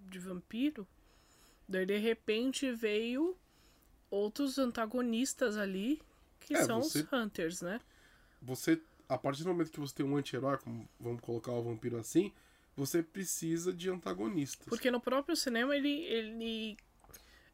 de 0.10 0.20
vampiro. 0.20 0.88
Daí 1.68 1.86
de 1.86 1.98
repente 1.98 2.72
veio 2.72 3.38
outros 4.10 4.58
antagonistas 4.58 5.58
ali 5.58 6.02
que 6.40 6.54
É, 6.56 6.64
são 6.64 6.82
você- 6.82 7.02
os 7.02 7.12
Hunters, 7.14 7.62
né? 7.62 7.82
você 8.42 8.82
a 9.10 9.18
partir 9.18 9.44
do 9.44 9.50
momento 9.50 9.72
que 9.72 9.80
você 9.80 9.96
tem 9.96 10.06
um 10.06 10.18
anti-herói, 10.18 10.58
como 10.58 10.88
vamos 11.00 11.22
colocar 11.22 11.52
o 11.52 11.64
vampiro 11.64 11.98
assim, 11.98 12.32
você 12.76 13.02
precisa 13.02 13.72
de 13.74 13.90
antagonistas. 13.90 14.68
Porque 14.68 14.92
no 14.92 15.00
próprio 15.00 15.36
cinema 15.36 15.76
ele, 15.76 16.04
ele 16.04 16.78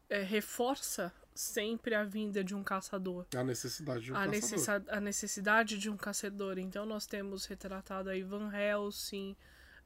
é, 0.09 0.21
reforça 0.21 1.13
sempre 1.35 1.95
a 1.95 2.03
vinda 2.03 2.43
de 2.43 2.53
um 2.55 2.63
caçador. 2.63 3.25
A 3.35 3.43
necessidade 3.43 4.05
de 4.05 4.11
um 4.11 4.15
a, 4.15 4.27
caçador. 4.27 4.93
a 4.95 4.99
necessidade 5.01 5.77
de 5.77 5.89
um 5.89 5.97
caçador. 5.97 6.57
Então 6.57 6.85
nós 6.85 7.05
temos 7.05 7.45
retratado 7.45 8.09
aí 8.09 8.21
Van 8.23 8.51
Helsing, 8.53 9.35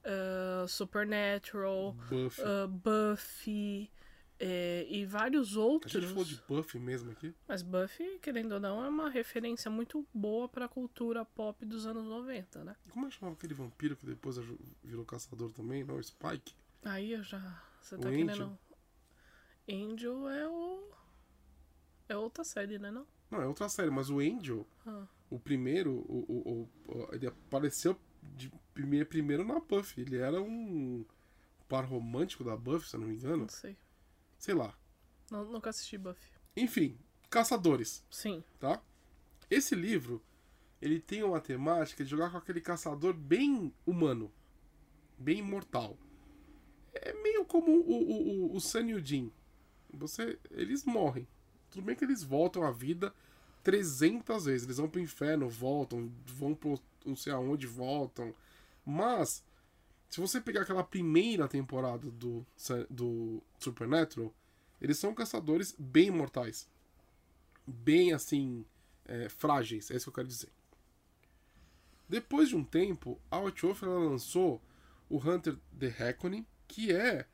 ah, 0.03 0.65
Supernatural, 0.67 1.93
Buffy. 2.09 2.43
ah, 2.43 2.67
Buffy 2.67 3.91
é, 4.39 4.85
e 4.89 5.03
vários 5.05 5.57
a 5.57 5.59
outros. 5.61 5.91
gente 5.91 6.07
falou 6.07 6.23
de 6.23 6.39
Buffy 6.47 6.79
mesmo 6.79 7.11
aqui. 7.11 7.33
Mas 7.47 7.61
Buffy, 7.63 8.19
querendo 8.19 8.51
ou 8.53 8.59
não, 8.59 8.83
é 8.85 8.87
uma 8.89 9.09
referência 9.09 9.69
muito 9.71 10.05
boa 10.13 10.47
pra 10.47 10.67
cultura 10.67 11.25
pop 11.25 11.65
dos 11.65 11.85
anos 11.87 12.03
90, 12.05 12.63
né? 12.63 12.75
Como 12.91 13.05
é 13.05 13.09
que 13.09 13.15
chamava 13.15 13.35
aquele 13.35 13.53
vampiro 13.55 13.95
que 13.95 14.05
depois 14.05 14.37
virou 14.83 15.03
caçador 15.05 15.51
também? 15.51 15.83
Não, 15.83 16.01
Spike? 16.01 16.53
Aí 16.83 17.13
eu 17.13 17.23
já. 17.23 17.39
Você 17.81 17.95
O 17.95 17.99
tá 17.99 18.09
Angel? 18.09 18.25
querendo. 18.27 18.59
Angel 19.69 20.29
é 20.29 20.47
o. 20.47 20.91
É 22.09 22.15
outra 22.15 22.43
série, 22.43 22.77
né? 22.79 22.89
Não? 22.91 23.05
Não, 23.29 23.41
é 23.41 23.47
outra 23.47 23.67
série, 23.69 23.89
mas 23.91 24.09
o 24.09 24.19
Angel, 24.19 24.65
Ah. 24.85 25.05
o 25.29 25.37
primeiro, 25.39 25.91
o, 26.07 26.25
o, 26.27 26.69
o- 26.93 27.09
ele 27.13 27.27
apareceu 27.27 27.99
de 28.35 28.51
primeiro, 28.73 29.05
primeiro 29.05 29.43
na 29.43 29.59
Buffy. 29.59 30.01
Ele 30.01 30.17
era 30.17 30.41
um 30.41 31.05
par 31.67 31.83
romântico 31.85 32.43
da 32.43 32.55
Buffy, 32.55 32.89
se 32.89 32.95
eu 32.95 33.01
não 33.01 33.07
me 33.07 33.15
engano. 33.15 33.37
Não 33.39 33.49
sei. 33.49 33.77
Sei 34.37 34.53
lá. 34.53 34.77
Não, 35.29 35.43
nunca 35.45 35.69
assisti 35.69 35.97
Buffy. 35.97 36.31
Enfim, 36.55 36.97
caçadores, 37.29 38.05
Sim. 38.09 38.41
tá? 38.59 38.81
Esse 39.49 39.75
livro, 39.75 40.23
ele 40.81 40.99
tem 41.01 41.23
uma 41.23 41.41
temática 41.41 42.03
de 42.03 42.09
jogar 42.09 42.31
com 42.31 42.37
aquele 42.37 42.61
caçador 42.61 43.13
bem 43.13 43.73
humano, 43.85 44.31
bem 45.17 45.39
imortal. 45.39 45.97
É 46.93 47.13
meio 47.21 47.45
como 47.45 47.69
o, 47.71 47.91
o, 47.91 48.47
o, 48.51 48.55
o 48.55 48.59
Sun 48.61 48.87
e 48.87 48.93
o 48.93 49.05
Jin. 49.05 49.31
Você, 49.93 50.39
eles 50.51 50.83
morrem. 50.85 51.27
Tudo 51.77 51.85
bem 51.85 51.95
que 51.95 52.03
eles 52.03 52.23
voltam 52.23 52.63
à 52.63 52.71
vida 52.71 53.13
300 53.63 54.45
vezes. 54.45 54.65
Eles 54.65 54.77
vão 54.77 54.89
pro 54.89 54.99
inferno, 54.99 55.47
voltam, 55.47 56.11
vão 56.25 56.55
pro 56.55 56.81
não 57.05 57.15
sei 57.15 57.31
aonde, 57.31 57.67
voltam. 57.67 58.33
Mas, 58.83 59.43
se 60.09 60.19
você 60.19 60.41
pegar 60.41 60.61
aquela 60.63 60.83
primeira 60.83 61.47
temporada 61.47 62.09
do, 62.09 62.43
do 62.89 63.43
Supernatural, 63.59 64.33
eles 64.81 64.97
são 64.97 65.13
caçadores 65.13 65.75
bem 65.77 66.09
mortais. 66.09 66.67
Bem, 67.67 68.11
assim, 68.11 68.65
é, 69.05 69.29
frágeis. 69.29 69.91
É 69.91 69.97
isso 69.97 70.05
que 70.05 70.09
eu 70.09 70.13
quero 70.15 70.27
dizer. 70.27 70.49
Depois 72.09 72.49
de 72.49 72.55
um 72.55 72.63
tempo, 72.63 73.21
a 73.29 73.37
White 73.37 73.61
Wolf 73.61 73.83
ela 73.83 73.99
lançou 73.99 74.59
o 75.07 75.19
Hunter 75.19 75.55
The 75.77 75.89
Reckoning, 75.89 76.43
que 76.67 76.91
é 76.91 77.27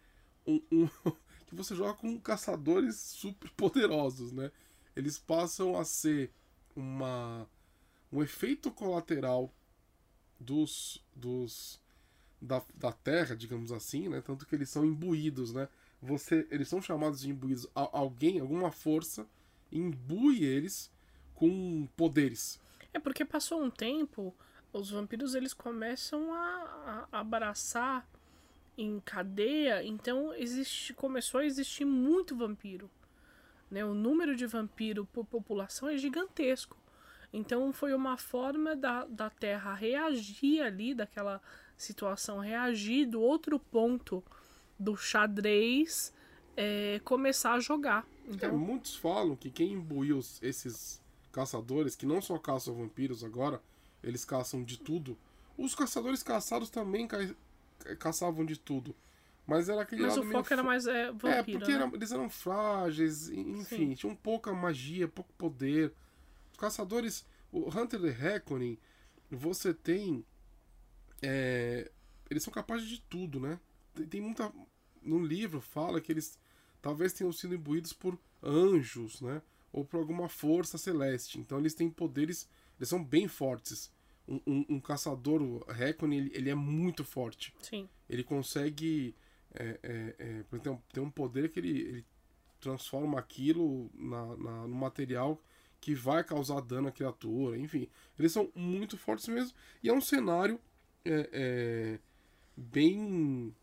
um, 0.46 0.62
um- 0.70 0.90
que 1.54 1.58
você 1.64 1.76
joga 1.76 1.94
com 1.96 2.20
caçadores 2.20 2.98
super 2.98 3.50
poderosos, 3.52 4.32
né? 4.32 4.52
Eles 4.96 5.18
passam 5.18 5.78
a 5.80 5.86
ser 5.86 6.32
uma 6.76 7.48
um 8.12 8.24
efeito 8.24 8.72
colateral 8.72 9.54
dos 10.40 11.04
dos 11.16 11.80
da, 12.42 12.62
da 12.76 12.92
Terra, 12.92 13.36
digamos 13.36 13.72
assim, 13.72 14.10
né? 14.10 14.22
Tanto 14.22 14.46
que 14.46 14.56
eles 14.56 14.70
são 14.70 14.86
imbuídos, 14.86 15.54
né? 15.54 15.70
Você, 16.02 16.48
eles 16.52 16.68
são 16.70 16.82
chamados 16.82 17.22
de 17.22 17.30
imbuídos. 17.30 17.68
Al- 17.76 17.90
alguém, 17.94 18.40
alguma 18.40 18.72
força 18.72 19.28
imbui 19.72 20.44
eles 20.44 20.92
com 21.36 21.88
poderes. 21.98 22.60
É 22.94 23.00
porque 23.00 23.26
passou 23.26 23.62
um 23.64 23.70
tempo, 23.70 24.34
os 24.72 24.90
vampiros 24.92 25.36
eles 25.36 25.54
começam 25.54 26.34
a, 26.34 27.08
a 27.12 27.20
abraçar 27.20 28.08
em 28.78 29.00
cadeia, 29.00 29.84
então 29.84 30.34
existe, 30.34 30.94
começou 30.94 31.40
a 31.40 31.46
existir 31.46 31.86
muito 31.86 32.36
vampiro. 32.36 32.90
Né? 33.70 33.86
O 33.86 33.94
número 33.94 34.36
de 34.36 34.46
vampiro 34.46 35.06
por 35.06 35.26
população 35.26 35.90
é 35.90 35.98
gigantesco. 35.98 36.78
Então 37.32 37.74
foi 37.74 37.94
uma 37.94 38.18
forma 38.18 38.76
da, 38.76 39.06
da 39.06 39.30
Terra 39.30 39.74
reagir 39.74 40.62
ali, 40.62 40.94
daquela 40.94 41.42
situação, 41.76 42.40
reagir 42.40 43.08
do 43.08 43.20
outro 43.20 43.60
ponto 43.60 44.24
do 44.78 44.96
xadrez, 44.96 46.14
é, 46.56 47.02
começar 47.04 47.54
a 47.54 47.60
jogar. 47.60 48.06
É, 48.28 48.32
Então, 48.34 48.58
muitos 48.58 48.96
falam 48.96 49.36
que 49.36 49.50
quem 49.50 49.74
imbuiu 49.74 50.20
esses 50.42 51.02
caçadores, 51.32 51.96
que 51.96 52.06
não 52.06 52.22
só 52.22 52.38
caçam 52.38 52.76
vampiros 52.76 53.24
agora, 53.24 53.62
eles 54.04 54.24
caçam 54.24 54.64
de 54.64 54.78
tudo. 54.78 55.18
Os 55.58 55.74
caçadores 55.74 56.22
caçados 56.22 56.70
também 56.70 57.08
caçavam 58.00 58.46
de 58.46 58.58
tudo. 58.58 58.96
Mas 59.46 59.68
era 59.68 59.82
aquele 59.82 60.04
mas 60.04 60.18
o 60.18 60.24
foco 60.24 60.54
era 60.54 60.64
mais 60.64 60.88
é, 60.88 61.08
É, 61.08 61.12
vampiro, 61.12 61.60
porque 61.60 61.72
né? 61.72 61.84
era- 61.84 61.92
eles 61.94 62.12
eram 62.12 62.30
frágeis, 62.30 63.30
enfim, 63.30 63.90
Sim. 63.90 63.94
tinham 63.96 64.16
pouca 64.16 64.54
magia, 64.54 65.08
pouco 65.08 65.32
poder. 65.34 65.94
Os 66.54 66.58
caçadores, 66.58 67.26
o 67.52 67.68
Hunter 67.70 68.00
the 68.02 68.10
Reckoning, 68.10 68.78
você 69.30 69.74
tem. 69.74 70.26
é, 71.22 71.92
eles 72.30 72.44
são 72.44 72.54
capazes 72.54 72.88
de 72.88 73.00
tudo, 73.02 73.40
né? 73.40 73.60
Tem, 73.94 74.06
tem 74.08 74.22
muita. 74.22 74.52
No 75.02 75.20
livro 75.24 75.60
fala 75.62 76.00
que 76.00 76.12
eles 76.12 76.38
talvez 76.82 77.14
tenham 77.14 77.32
sido 77.34 77.56
imbuídos 77.56 77.94
por 77.94 78.18
anjos, 78.42 79.22
né? 79.22 79.42
Ou 79.72 79.84
por 79.84 79.98
alguma 80.00 80.30
força 80.30 80.78
celeste. 80.78 81.40
Então 81.40 81.60
eles 81.60 81.74
têm 81.74 81.90
poderes. 81.90 82.48
Eles 82.80 82.90
são 82.90 83.04
bem 83.04 83.28
fortes. 83.28 83.92
Um, 84.28 84.40
um- 84.48 84.66
um 84.70 84.80
caçador, 84.80 85.42
o 85.42 85.60
Reckoning, 85.70 86.16
ele, 86.18 86.32
ele 86.34 86.50
é 86.50 86.56
muito 86.56 87.04
forte 87.04 87.54
Sim. 87.62 87.90
ele 88.10 88.24
consegue 88.24 89.14
é, 89.54 89.80
é, 89.84 90.16
é, 90.18 90.44
tem 90.94 91.04
um 91.04 91.10
poder 91.10 91.50
que 91.52 91.60
ele, 91.60 91.78
ele 91.82 92.06
transforma 92.62 93.20
aquilo 93.20 93.92
na, 93.94 94.38
na- 94.38 94.68
no 94.68 94.76
material 94.76 95.40
que 95.82 95.94
vai 95.94 96.24
causar 96.24 96.62
dano 96.62 96.88
à 96.88 96.92
criatura, 96.94 97.58
enfim. 97.58 97.90
Eles 98.18 98.32
são 98.32 98.50
muito 98.56 98.98
fortes 98.98 99.28
mesmo. 99.28 99.54
E 99.84 99.90
é 99.90 99.94
um 99.94 100.00
cenário 100.00 100.58
é, 101.04 101.30
é, 101.34 102.00
bem 102.56 103.54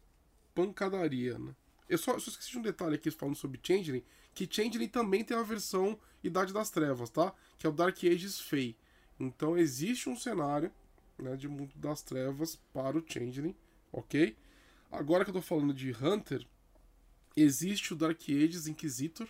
pancadaria, 0.55 1.39
né? 1.39 1.55
Eu 1.89 1.99
só, 1.99 2.19
só 2.19 2.31
esqueci 2.31 2.51
de 2.51 2.59
um 2.59 2.63
detalhe 2.63 2.95
aqui 2.95 3.11
falando 3.11 3.35
sobre 3.37 3.59
Changeling, 3.63 4.03
que 4.35 4.47
Changeling 4.49 4.89
também 4.89 5.25
tem 5.25 5.37
a 5.37 5.43
versão 5.43 5.99
Idade 6.23 6.53
das 6.53 6.71
Trevas, 6.71 7.11
tá? 7.11 7.33
Que 7.59 7.67
é 7.67 7.71
o 7.71 7.73
Dark 7.73 7.97
Ages 8.05 8.39
Fey. 8.39 8.77
Então 9.21 9.57
existe 9.57 10.09
um 10.09 10.17
cenário 10.17 10.73
né, 11.19 11.37
de 11.37 11.47
Mundo 11.47 11.73
das 11.77 12.01
Trevas 12.03 12.57
para 12.73 12.97
o 12.97 13.05
Changeling, 13.07 13.55
ok? 13.93 14.35
Agora 14.91 15.23
que 15.25 15.31
eu 15.31 15.35
tô 15.35 15.43
falando 15.43 15.75
de 15.75 15.93
Hunter, 15.93 16.45
existe 17.37 17.93
o 17.93 17.97
Dark 17.97 18.21
Ages 18.29 18.67
Inquisitor, 18.67 19.29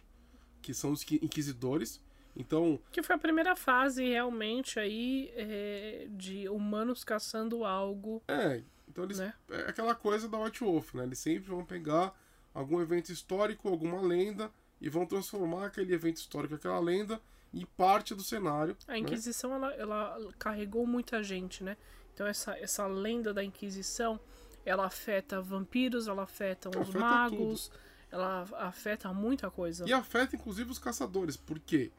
que 0.62 0.72
são 0.72 0.92
os 0.92 1.02
qui- 1.04 1.18
inquisidores. 1.22 2.00
Então, 2.36 2.80
Que 2.92 3.02
foi 3.02 3.16
a 3.16 3.18
primeira 3.18 3.56
fase 3.56 4.04
realmente 4.08 4.78
aí 4.78 5.32
é, 5.34 6.06
de 6.10 6.48
humanos 6.48 7.02
caçando 7.02 7.64
algo, 7.64 8.22
é, 8.28 8.62
então 8.88 9.02
eles 9.02 9.18
né? 9.18 9.34
é 9.50 9.62
aquela 9.68 9.94
coisa 9.96 10.28
da 10.28 10.38
White 10.38 10.60
Wolf, 10.62 10.94
né? 10.94 11.02
Eles 11.02 11.18
sempre 11.18 11.50
vão 11.50 11.64
pegar 11.64 12.16
algum 12.54 12.80
evento 12.80 13.10
histórico, 13.10 13.68
alguma 13.68 14.00
lenda 14.00 14.50
e 14.80 14.88
vão 14.88 15.04
transformar 15.04 15.66
aquele 15.66 15.92
evento 15.92 16.18
histórico, 16.18 16.54
aquela 16.54 16.78
lenda 16.78 17.20
em 17.52 17.64
parte 17.64 18.14
do 18.14 18.22
cenário. 18.22 18.76
A 18.86 18.92
né? 18.92 18.98
Inquisição 18.98 19.54
ela, 19.54 19.74
ela 19.74 20.18
carregou 20.38 20.86
muita 20.86 21.22
gente, 21.22 21.64
né? 21.64 21.76
Então 22.14 22.26
essa, 22.26 22.56
essa 22.58 22.86
lenda 22.86 23.32
da 23.32 23.42
Inquisição 23.42 24.20
ela 24.64 24.86
afeta 24.86 25.40
vampiros, 25.40 26.06
ela 26.06 26.22
afeta 26.22 26.68
os 26.68 26.76
Afeta 26.76 26.98
magos, 26.98 27.72
ela 28.10 28.42
afeta 28.58 29.12
muita 29.12 29.50
coisa. 29.50 29.88
E 29.88 29.92
afeta 29.92 30.36
inclusive 30.36 30.70
os 30.70 30.78
caçadores. 30.78 31.36
Por 31.36 31.58
quê? 31.58 31.90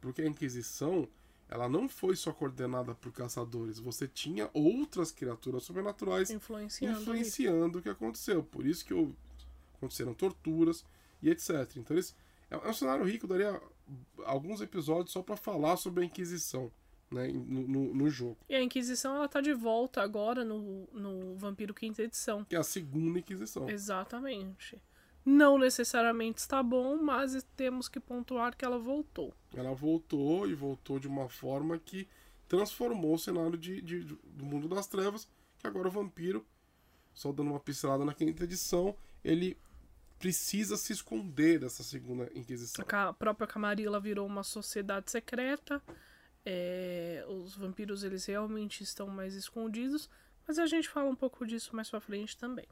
Porque 0.00 0.22
a 0.22 0.26
Inquisição, 0.26 1.08
ela 1.48 1.68
não 1.68 1.88
foi 1.88 2.16
só 2.16 2.32
coordenada 2.32 2.94
por 2.94 3.12
caçadores. 3.12 3.78
Você 3.78 4.08
tinha 4.08 4.48
outras 4.52 5.10
criaturas 5.10 5.64
sobrenaturais 5.64 6.30
Influenciando. 6.30 7.00
influenciando 7.00 7.78
o 7.78 7.82
que 7.82 7.88
aconteceu. 7.88 8.42
Por 8.42 8.66
isso 8.66 8.84
que 8.84 8.94
aconteceram 9.76 10.14
torturas 10.14 10.84
e 11.22 11.30
etc. 11.30 11.76
Então 11.76 11.96
eles, 11.96 12.16
é, 12.50 12.54
é 12.54 12.68
um 12.68 12.72
cenário 12.72 13.04
rico, 13.04 13.26
daria 13.26 13.60
alguns 14.24 14.60
episódios 14.60 15.12
só 15.12 15.22
para 15.22 15.36
falar 15.36 15.76
sobre 15.76 16.02
a 16.02 16.06
Inquisição 16.06 16.70
né, 17.10 17.28
no, 17.28 17.68
no, 17.68 17.94
no 17.94 18.10
jogo. 18.10 18.36
E 18.48 18.54
a 18.54 18.62
Inquisição 18.62 19.16
ela 19.16 19.28
tá 19.28 19.40
de 19.40 19.54
volta 19.54 20.02
agora 20.02 20.44
no, 20.44 20.86
no 20.92 21.34
Vampiro 21.36 21.74
Quinta 21.74 22.02
Edição. 22.02 22.44
Que 22.44 22.56
é 22.56 22.58
a 22.58 22.64
segunda 22.64 23.18
Inquisição. 23.18 23.68
Exatamente. 23.68 24.80
Não 25.24 25.58
necessariamente 25.58 26.40
está 26.40 26.62
bom, 26.62 26.96
mas 26.96 27.42
temos 27.56 27.88
que 27.88 28.00
pontuar 28.00 28.56
que 28.56 28.64
ela 28.64 28.78
voltou. 28.78 29.34
Ela 29.54 29.74
voltou 29.74 30.48
e 30.48 30.54
voltou 30.54 30.98
de 30.98 31.06
uma 31.06 31.28
forma 31.28 31.78
que 31.78 32.08
transformou 32.48 33.14
o 33.14 33.18
cenário 33.18 33.58
de, 33.58 33.82
de, 33.82 34.00
do 34.00 34.44
mundo 34.44 34.68
das 34.68 34.86
trevas, 34.86 35.28
que 35.58 35.66
agora 35.66 35.88
o 35.88 35.90
vampiro, 35.90 36.46
só 37.12 37.30
dando 37.30 37.50
uma 37.50 37.60
pincelada 37.60 38.06
na 38.06 38.14
quinta 38.14 38.44
edição, 38.44 38.96
ele 39.22 39.58
precisa 40.18 40.76
se 40.76 40.92
esconder 40.92 41.60
dessa 41.60 41.82
segunda 41.82 42.30
Inquisição. 42.34 42.84
A 42.88 43.12
própria 43.12 43.46
Camarilla 43.46 44.00
virou 44.00 44.26
uma 44.26 44.42
sociedade 44.42 45.10
secreta. 45.10 45.82
É, 46.44 47.24
os 47.28 47.54
vampiros 47.56 48.02
eles 48.02 48.24
realmente 48.26 48.82
estão 48.82 49.06
mais 49.08 49.34
escondidos, 49.34 50.08
mas 50.46 50.58
a 50.58 50.66
gente 50.66 50.88
fala 50.88 51.08
um 51.08 51.14
pouco 51.14 51.46
disso 51.46 51.74
mais 51.74 51.90
pra 51.90 52.00
frente 52.00 52.36
também. 52.36 52.66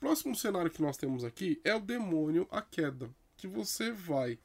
Próximo 0.00 0.34
cenário 0.34 0.70
que 0.70 0.82
nós 0.82 0.96
temos 0.96 1.24
aqui 1.24 1.60
é 1.64 1.74
o 1.74 1.80
demônio 1.80 2.46
a 2.50 2.60
queda, 2.60 3.10
que 3.36 3.46
você 3.46 3.90
vai 3.90 4.38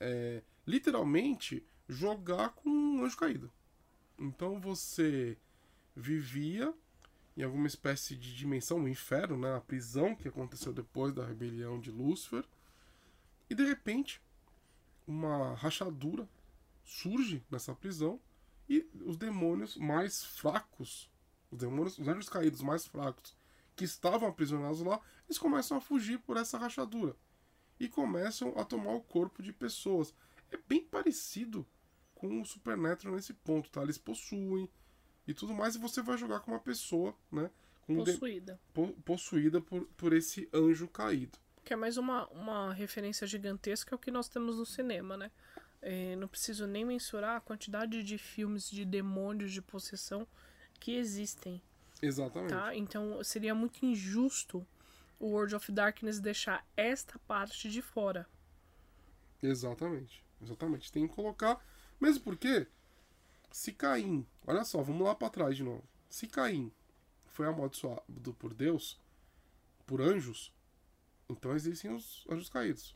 é, 0.00 0.42
literalmente 0.66 1.66
jogar 1.88 2.50
com 2.50 2.68
um 2.68 3.04
anjo 3.04 3.16
caído. 3.16 3.52
Então 4.18 4.58
você 4.60 5.36
vivia 5.94 6.72
em 7.36 7.42
alguma 7.42 7.66
espécie 7.66 8.16
de 8.16 8.34
dimensão, 8.34 8.82
o 8.82 8.88
inferno, 8.88 9.36
né? 9.36 9.54
a 9.54 9.60
prisão 9.60 10.14
que 10.14 10.28
aconteceu 10.28 10.72
depois 10.72 11.12
da 11.12 11.26
rebelião 11.26 11.78
de 11.78 11.90
Lúcifer. 11.90 12.44
E 13.50 13.54
de 13.54 13.64
repente, 13.64 14.20
uma 15.06 15.54
rachadura 15.54 16.28
surge 16.84 17.44
nessa 17.50 17.74
prisão 17.74 18.20
e 18.68 18.88
os 19.04 19.16
demônios 19.16 19.76
mais 19.76 20.24
fracos, 20.24 21.10
os 21.50 21.58
demônios, 21.58 21.98
os 21.98 22.08
anjos 22.08 22.28
caídos 22.28 22.62
mais 22.62 22.86
fracos 22.86 23.36
que 23.76 23.84
estavam 23.84 24.28
aprisionados 24.28 24.80
lá, 24.80 25.00
eles 25.26 25.38
começam 25.38 25.76
a 25.76 25.80
fugir 25.80 26.18
por 26.20 26.36
essa 26.36 26.56
rachadura 26.56 27.14
e 27.78 27.88
começam 27.88 28.54
a 28.56 28.64
tomar 28.64 28.92
o 28.92 29.02
corpo 29.02 29.42
de 29.42 29.52
pessoas. 29.52 30.14
É 30.50 30.56
bem 30.56 30.82
parecido 30.82 31.66
com 32.14 32.40
o 32.40 32.46
Supernatural 32.46 33.14
nesse 33.14 33.34
ponto, 33.34 33.68
tá? 33.68 33.82
Eles 33.82 33.98
possuem, 33.98 34.68
e 35.26 35.34
tudo 35.34 35.54
mais, 35.54 35.74
e 35.74 35.78
você 35.78 36.02
vai 36.02 36.16
jogar 36.16 36.40
com 36.40 36.52
uma 36.52 36.60
pessoa, 36.60 37.14
né? 37.30 37.50
possuída. 37.86 38.54
De, 38.54 38.72
po, 38.72 38.88
possuída 39.04 39.60
por, 39.60 39.86
por 39.96 40.12
esse 40.12 40.48
anjo 40.52 40.88
caído. 40.88 41.38
Que 41.64 41.72
é 41.72 41.76
mais 41.76 41.96
uma, 41.96 42.26
uma 42.28 42.72
referência 42.72 43.26
gigantesca 43.26 43.94
ao 43.94 43.98
que 43.98 44.10
nós 44.10 44.28
temos 44.28 44.58
no 44.58 44.66
cinema, 44.66 45.16
né? 45.16 45.30
É, 45.82 46.16
não 46.16 46.26
preciso 46.26 46.66
nem 46.66 46.84
mensurar 46.84 47.36
a 47.36 47.40
quantidade 47.40 48.02
de 48.02 48.18
filmes 48.18 48.70
de 48.70 48.84
demônios 48.84 49.52
de 49.52 49.62
possessão 49.62 50.26
que 50.80 50.96
existem. 50.96 51.62
Exatamente. 52.00 52.50
Tá? 52.50 52.74
Então 52.74 53.22
seria 53.22 53.54
muito 53.54 53.84
injusto 53.84 54.66
o 55.18 55.28
World 55.28 55.54
of 55.54 55.72
Darkness 55.72 56.20
deixar 56.20 56.66
esta 56.76 57.18
parte 57.20 57.70
de 57.70 57.82
fora. 57.82 58.26
Exatamente. 59.42 60.24
Exatamente. 60.42 60.92
Tem 60.92 61.06
que 61.06 61.14
colocar. 61.14 61.64
Mesmo 62.00 62.22
porque 62.22 62.66
se 63.56 63.72
Caim, 63.72 64.26
olha 64.46 64.66
só, 64.66 64.82
vamos 64.82 65.06
lá 65.06 65.14
para 65.14 65.30
trás 65.30 65.56
de 65.56 65.62
novo. 65.62 65.82
Se 66.10 66.26
Caim 66.26 66.70
foi 67.24 67.46
amaldiçoado 67.46 68.34
por 68.38 68.52
Deus, 68.52 69.00
por 69.86 70.02
anjos, 70.02 70.52
então 71.26 71.56
existem 71.56 71.90
os 71.90 72.26
anjos 72.30 72.50
caídos. 72.50 72.94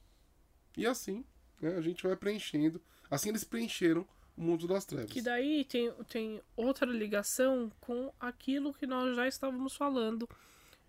E 0.77 0.87
assim, 0.87 1.25
né, 1.63 1.79
a 1.79 1.81
gente 1.81 2.07
vai 2.07 2.15
preenchendo. 2.15 2.79
Assim 3.11 3.31
eles 3.31 3.43
preencheram 3.43 4.07
o 4.37 4.43
mundo 4.43 4.69
das 4.69 4.85
trevas. 4.85 5.11
Que 5.11 5.23
daí 5.23 5.65
tem, 5.65 5.91
tem 6.11 6.43
outra 6.55 6.85
ligação 6.85 7.73
com 7.81 8.13
aquilo 8.21 8.75
que 8.75 8.87
nós 8.87 9.17
já 9.17 9.27
estávamos 9.27 9.75
falando 9.75 10.29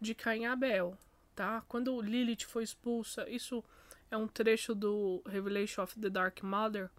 de 0.02 0.14
Caim 0.14 0.42
e 0.42 0.46
Abel, 0.48 0.98
tá? 1.34 1.64
Quando 1.70 2.02
Lilith 2.02 2.44
foi 2.46 2.66
expulsa, 2.66 3.28
isso 3.30 3.64
é 4.12 4.18
um 4.18 4.28
trecho 4.28 4.76
do 4.76 5.22
Revelation 5.26 5.82
of 5.82 5.98
the 5.98 6.10
Dark 6.10 6.44
Mother, 6.44 6.92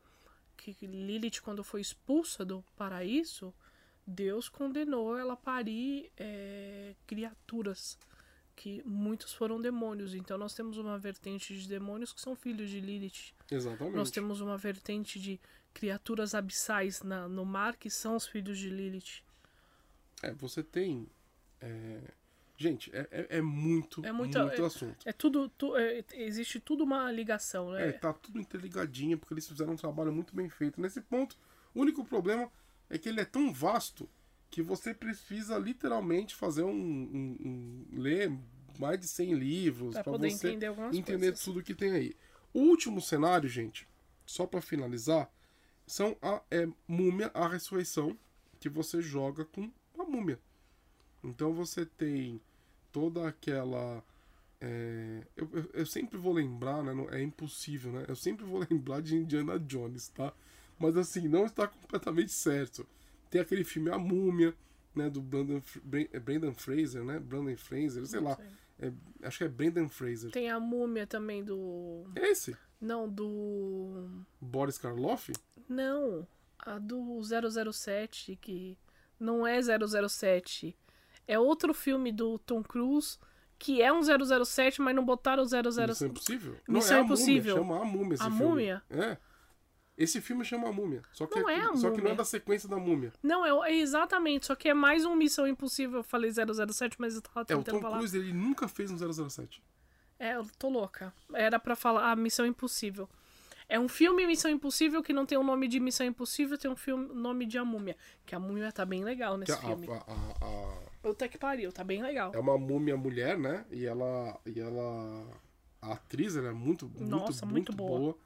que 0.70 0.86
Lilith, 0.86 1.40
quando 1.42 1.64
foi 1.64 1.80
expulsa 1.80 2.44
do 2.44 2.62
paraíso, 2.76 3.52
Deus 4.06 4.48
condenou 4.48 5.16
ela 5.16 5.32
a 5.34 5.36
parir 5.36 6.10
é, 6.16 6.94
criaturas, 7.06 7.98
que 8.54 8.82
muitos 8.84 9.32
foram 9.32 9.60
demônios. 9.60 10.14
Então 10.14 10.36
nós 10.36 10.54
temos 10.54 10.76
uma 10.78 10.98
vertente 10.98 11.56
de 11.56 11.68
demônios 11.68 12.12
que 12.12 12.20
são 12.20 12.36
filhos 12.36 12.70
de 12.70 12.80
Lilith. 12.80 13.34
Exatamente. 13.50 13.96
Nós 13.96 14.10
temos 14.10 14.40
uma 14.40 14.56
vertente 14.56 15.18
de 15.18 15.40
criaturas 15.72 16.34
abissais 16.34 17.02
na, 17.02 17.28
no 17.28 17.44
mar 17.44 17.76
que 17.76 17.90
são 17.90 18.16
os 18.16 18.26
filhos 18.26 18.58
de 18.58 18.68
Lilith. 18.68 19.22
É, 20.22 20.32
você 20.32 20.62
tem. 20.62 21.08
É... 21.60 22.00
Gente, 22.56 22.94
é, 22.94 23.08
é, 23.10 23.26
é, 23.38 23.42
muito, 23.42 24.04
é 24.04 24.12
muito, 24.12 24.38
muito 24.38 24.62
é, 24.62 24.66
assunto. 24.66 24.96
É 25.04 25.12
tudo. 25.12 25.48
Tu, 25.48 25.76
é, 25.76 26.04
existe 26.14 26.60
tudo 26.60 26.84
uma 26.84 27.10
ligação, 27.10 27.72
né? 27.72 27.88
É, 27.88 27.92
tá 27.92 28.12
tudo 28.12 28.38
interligadinho, 28.38 29.18
porque 29.18 29.34
eles 29.34 29.48
fizeram 29.48 29.72
um 29.72 29.76
trabalho 29.76 30.12
muito 30.12 30.34
bem 30.34 30.48
feito. 30.48 30.80
Nesse 30.80 31.00
ponto, 31.00 31.36
o 31.74 31.80
único 31.80 32.04
problema 32.04 32.50
é 32.88 32.98
que 32.98 33.08
ele 33.08 33.20
é 33.20 33.24
tão 33.24 33.52
vasto 33.52 34.08
que 34.50 34.62
você 34.62 34.92
precisa 34.92 35.58
literalmente 35.58 36.34
fazer 36.34 36.62
um. 36.62 36.70
um, 36.70 37.36
um 37.40 38.00
ler 38.00 38.30
mais 38.78 38.98
de 38.98 39.06
100 39.06 39.34
livros 39.34 39.94
para 39.94 40.12
você 40.12 40.28
entender, 40.28 40.72
entender 40.92 41.32
tudo 41.32 41.62
que 41.62 41.74
tem 41.74 41.92
aí. 41.92 42.14
O 42.54 42.60
último 42.60 43.00
cenário, 43.00 43.48
gente, 43.48 43.88
só 44.26 44.46
para 44.46 44.60
finalizar, 44.60 45.30
são 45.86 46.16
a 46.22 46.42
é, 46.50 46.68
múmia, 46.86 47.30
a 47.34 47.48
ressurreição, 47.48 48.16
que 48.60 48.68
você 48.68 49.02
joga 49.02 49.44
com 49.44 49.70
a 49.98 50.04
múmia. 50.04 50.38
Então 51.22 51.52
você 51.52 51.86
tem 51.86 52.40
toda 52.90 53.26
aquela. 53.26 54.02
É, 54.60 55.22
eu, 55.36 55.48
eu, 55.52 55.70
eu, 55.74 55.86
sempre 55.86 56.16
vou 56.16 56.32
lembrar, 56.32 56.82
né? 56.82 56.92
É 57.10 57.22
impossível, 57.22 57.92
né? 57.92 58.04
Eu 58.08 58.14
sempre 58.14 58.44
vou 58.44 58.64
lembrar 58.70 59.02
de 59.02 59.16
Indiana 59.16 59.58
Jones, 59.58 60.08
tá? 60.08 60.32
Mas 60.78 60.96
assim, 60.96 61.28
não 61.28 61.46
está 61.46 61.66
completamente 61.66 62.32
certo. 62.32 62.86
Tem 63.30 63.40
aquele 63.40 63.64
filme 63.64 63.90
A 63.90 63.98
Múmia, 63.98 64.54
né? 64.94 65.08
Do 65.08 65.20
Brandon, 65.20 65.62
é 66.12 66.20
Brandon 66.20 66.54
Fraser, 66.54 67.04
né? 67.04 67.18
Brandon 67.18 67.56
Fraser, 67.56 68.06
sei 68.06 68.20
não 68.20 68.28
lá. 68.28 68.36
Sei. 68.36 68.46
É, 68.82 68.92
acho 69.22 69.38
que 69.38 69.44
é 69.44 69.48
Brandon 69.48 69.88
Fraser. 69.88 70.30
Tem 70.30 70.50
a 70.50 70.58
múmia 70.58 71.06
também 71.06 71.44
do. 71.44 72.04
É 72.16 72.30
esse? 72.30 72.56
Não, 72.80 73.08
do. 73.08 74.08
Boris 74.40 74.76
Karloff? 74.76 75.32
Não, 75.68 76.26
a 76.58 76.78
do 76.78 77.20
007, 77.22 78.36
que 78.36 78.76
não 79.20 79.46
é 79.46 79.60
007. 79.62 80.76
É 81.26 81.38
outro 81.38 81.72
filme 81.72 82.12
do 82.12 82.38
Tom 82.38 82.62
Cruise 82.62 83.18
que 83.62 83.80
é 83.80 83.92
um 83.92 84.00
007, 84.02 84.82
mas 84.82 84.92
não 84.92 85.04
botaram 85.04 85.44
o 85.44 85.46
007. 85.46 85.62
Missão 85.62 86.08
Impossível? 86.08 86.56
Missão 86.66 86.96
não, 86.96 87.02
é 87.02 87.04
Impossível. 87.04 87.56
A 87.56 87.60
múmia, 87.60 87.74
chama 87.76 87.80
a 87.80 87.84
múmia 87.84 88.14
esse 88.14 88.22
a 88.22 88.26
filme. 88.26 88.44
múmia? 88.44 88.82
É. 88.90 89.16
Esse 89.96 90.20
filme 90.20 90.44
chama 90.44 90.68
a 90.68 90.72
múmia. 90.72 91.02
Só 91.12 91.26
que, 91.26 91.38
não 91.38 91.48
é, 91.48 91.58
é 91.58 91.76
só 91.76 91.92
que 91.92 92.00
não 92.00 92.10
é 92.10 92.14
da 92.16 92.24
sequência 92.24 92.68
da 92.68 92.76
múmia. 92.76 93.12
Não, 93.22 93.64
é, 93.64 93.70
é, 93.70 93.76
exatamente. 93.76 94.46
Só 94.46 94.56
que 94.56 94.68
é 94.68 94.74
mais 94.74 95.04
um 95.04 95.14
Missão 95.14 95.46
Impossível. 95.46 96.00
Eu 96.00 96.02
falei 96.02 96.32
007, 96.32 96.96
mas 96.98 97.14
eu 97.14 97.22
tava 97.22 97.44
tentando 97.44 97.68
é, 97.68 97.70
o 97.70 97.74
Tom 97.74 97.80
falar. 97.80 97.98
Cruise, 97.98 98.18
ele 98.18 98.32
nunca 98.32 98.66
fez 98.66 98.90
um 98.90 98.96
007. 98.98 99.62
É, 100.18 100.34
eu 100.34 100.44
tô 100.58 100.68
louca. 100.68 101.14
Era 101.32 101.60
para 101.60 101.76
falar 101.76 102.10
a 102.10 102.16
Missão 102.16 102.44
Impossível. 102.44 103.08
É 103.68 103.78
um 103.78 103.88
filme 103.88 104.26
Missão 104.26 104.50
Impossível 104.50 105.04
que 105.04 105.12
não 105.12 105.24
tem 105.24 105.38
o 105.38 105.44
nome 105.44 105.68
de 105.68 105.78
Missão 105.78 106.04
Impossível, 106.04 106.58
tem 106.58 106.70
um 106.70 106.76
filme 106.76 107.14
nome 107.14 107.46
de 107.46 107.58
A 107.58 107.64
Múmia. 107.64 107.96
Que 108.26 108.34
a 108.34 108.40
Múmia 108.40 108.72
tá 108.72 108.84
bem 108.84 109.04
legal 109.04 109.36
nesse 109.36 109.52
a, 109.52 109.56
filme. 109.56 109.88
A, 109.88 109.92
a, 109.92 110.46
a... 110.46 110.91
Puta 111.02 111.28
que 111.28 111.36
pariu, 111.36 111.72
tá 111.72 111.82
bem 111.82 112.00
legal. 112.02 112.32
É 112.34 112.38
uma 112.38 112.56
múmia 112.56 112.96
mulher, 112.96 113.36
né? 113.38 113.64
E 113.70 113.84
ela. 113.84 114.40
E 114.46 114.60
ela. 114.60 115.26
A 115.80 115.94
atriz, 115.94 116.36
ela 116.36 116.48
é 116.48 116.52
muito, 116.52 116.86
muito, 116.86 117.04
Nossa, 117.04 117.44
muito, 117.44 117.72
muito 117.72 117.72
boa. 117.72 117.98
boa. 117.98 118.18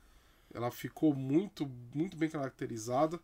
Ela 0.53 0.71
ficou 0.71 1.15
muito, 1.15 1.67
muito 1.95 2.17
bem 2.17 2.29
caracterizada. 2.29 3.19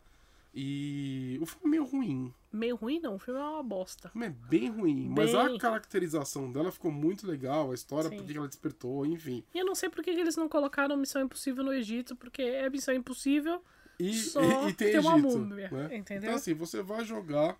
E 0.55 1.37
o 1.41 1.45
filme 1.47 1.65
é 1.65 1.69
meio 1.69 1.83
ruim. 1.85 2.33
Meio 2.51 2.75
ruim 2.75 2.99
não, 2.99 3.15
o 3.15 3.19
filme 3.19 3.39
é 3.39 3.43
uma 3.43 3.63
bosta. 3.63 4.09
O 4.09 4.11
filme 4.11 4.27
é 4.27 4.29
bem 4.29 4.69
ruim, 4.69 5.07
Bem- 5.13 5.25
mas 5.25 5.33
a 5.33 5.57
caracterização 5.57 6.51
dela 6.51 6.71
ficou 6.71 6.91
muito 6.91 7.25
legal, 7.25 7.71
a 7.71 7.73
história, 7.73 8.09
Sim. 8.09 8.17
por 8.17 8.25
que 8.25 8.37
ela 8.37 8.47
despertou, 8.47 9.03
enfim. 9.05 9.43
E 9.53 9.57
eu 9.57 9.65
não 9.65 9.73
sei 9.73 9.89
por 9.89 10.03
que 10.03 10.11
eles 10.11 10.35
não 10.35 10.47
colocaram 10.47 10.95
Missão 10.95 11.23
Impossível 11.23 11.63
no 11.63 11.73
Egito, 11.73 12.15
porque 12.15 12.43
é 12.43 12.69
Missão 12.69 12.93
Impossível. 12.93 13.63
E, 13.99 14.13
Só 14.15 14.41
e, 14.41 14.69
e 14.69 14.73
tem 14.73 14.91
tem 14.91 14.99
uma 14.99 15.17
Egito, 15.17 15.39
múmia, 15.39 15.69
né? 15.71 15.97
entendeu? 15.97 16.23
Então 16.29 16.35
assim, 16.35 16.53
você 16.53 16.83
vai 16.83 17.03
jogar 17.03 17.57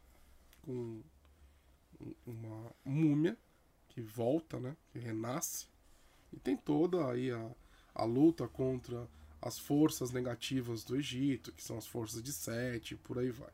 com 0.62 1.02
uma 2.26 2.72
múmia 2.84 3.38
que 3.90 4.02
volta, 4.02 4.60
né? 4.60 4.76
Que 4.92 5.00
renasce. 5.00 5.68
E 6.32 6.40
tem 6.40 6.58
toda 6.58 7.10
aí 7.10 7.32
a, 7.32 7.52
a 7.94 8.04
luta 8.04 8.48
contra 8.48 9.08
as 9.42 9.60
forças 9.60 10.12
negativas 10.12 10.84
do 10.84 10.96
Egito, 10.96 11.52
que 11.52 11.64
são 11.64 11.78
as 11.78 11.86
forças 11.86 12.24
de 12.24 12.32
Sete, 12.32 12.94
e 12.94 12.98
por 12.98 13.20
aí 13.20 13.30
vai. 13.30 13.52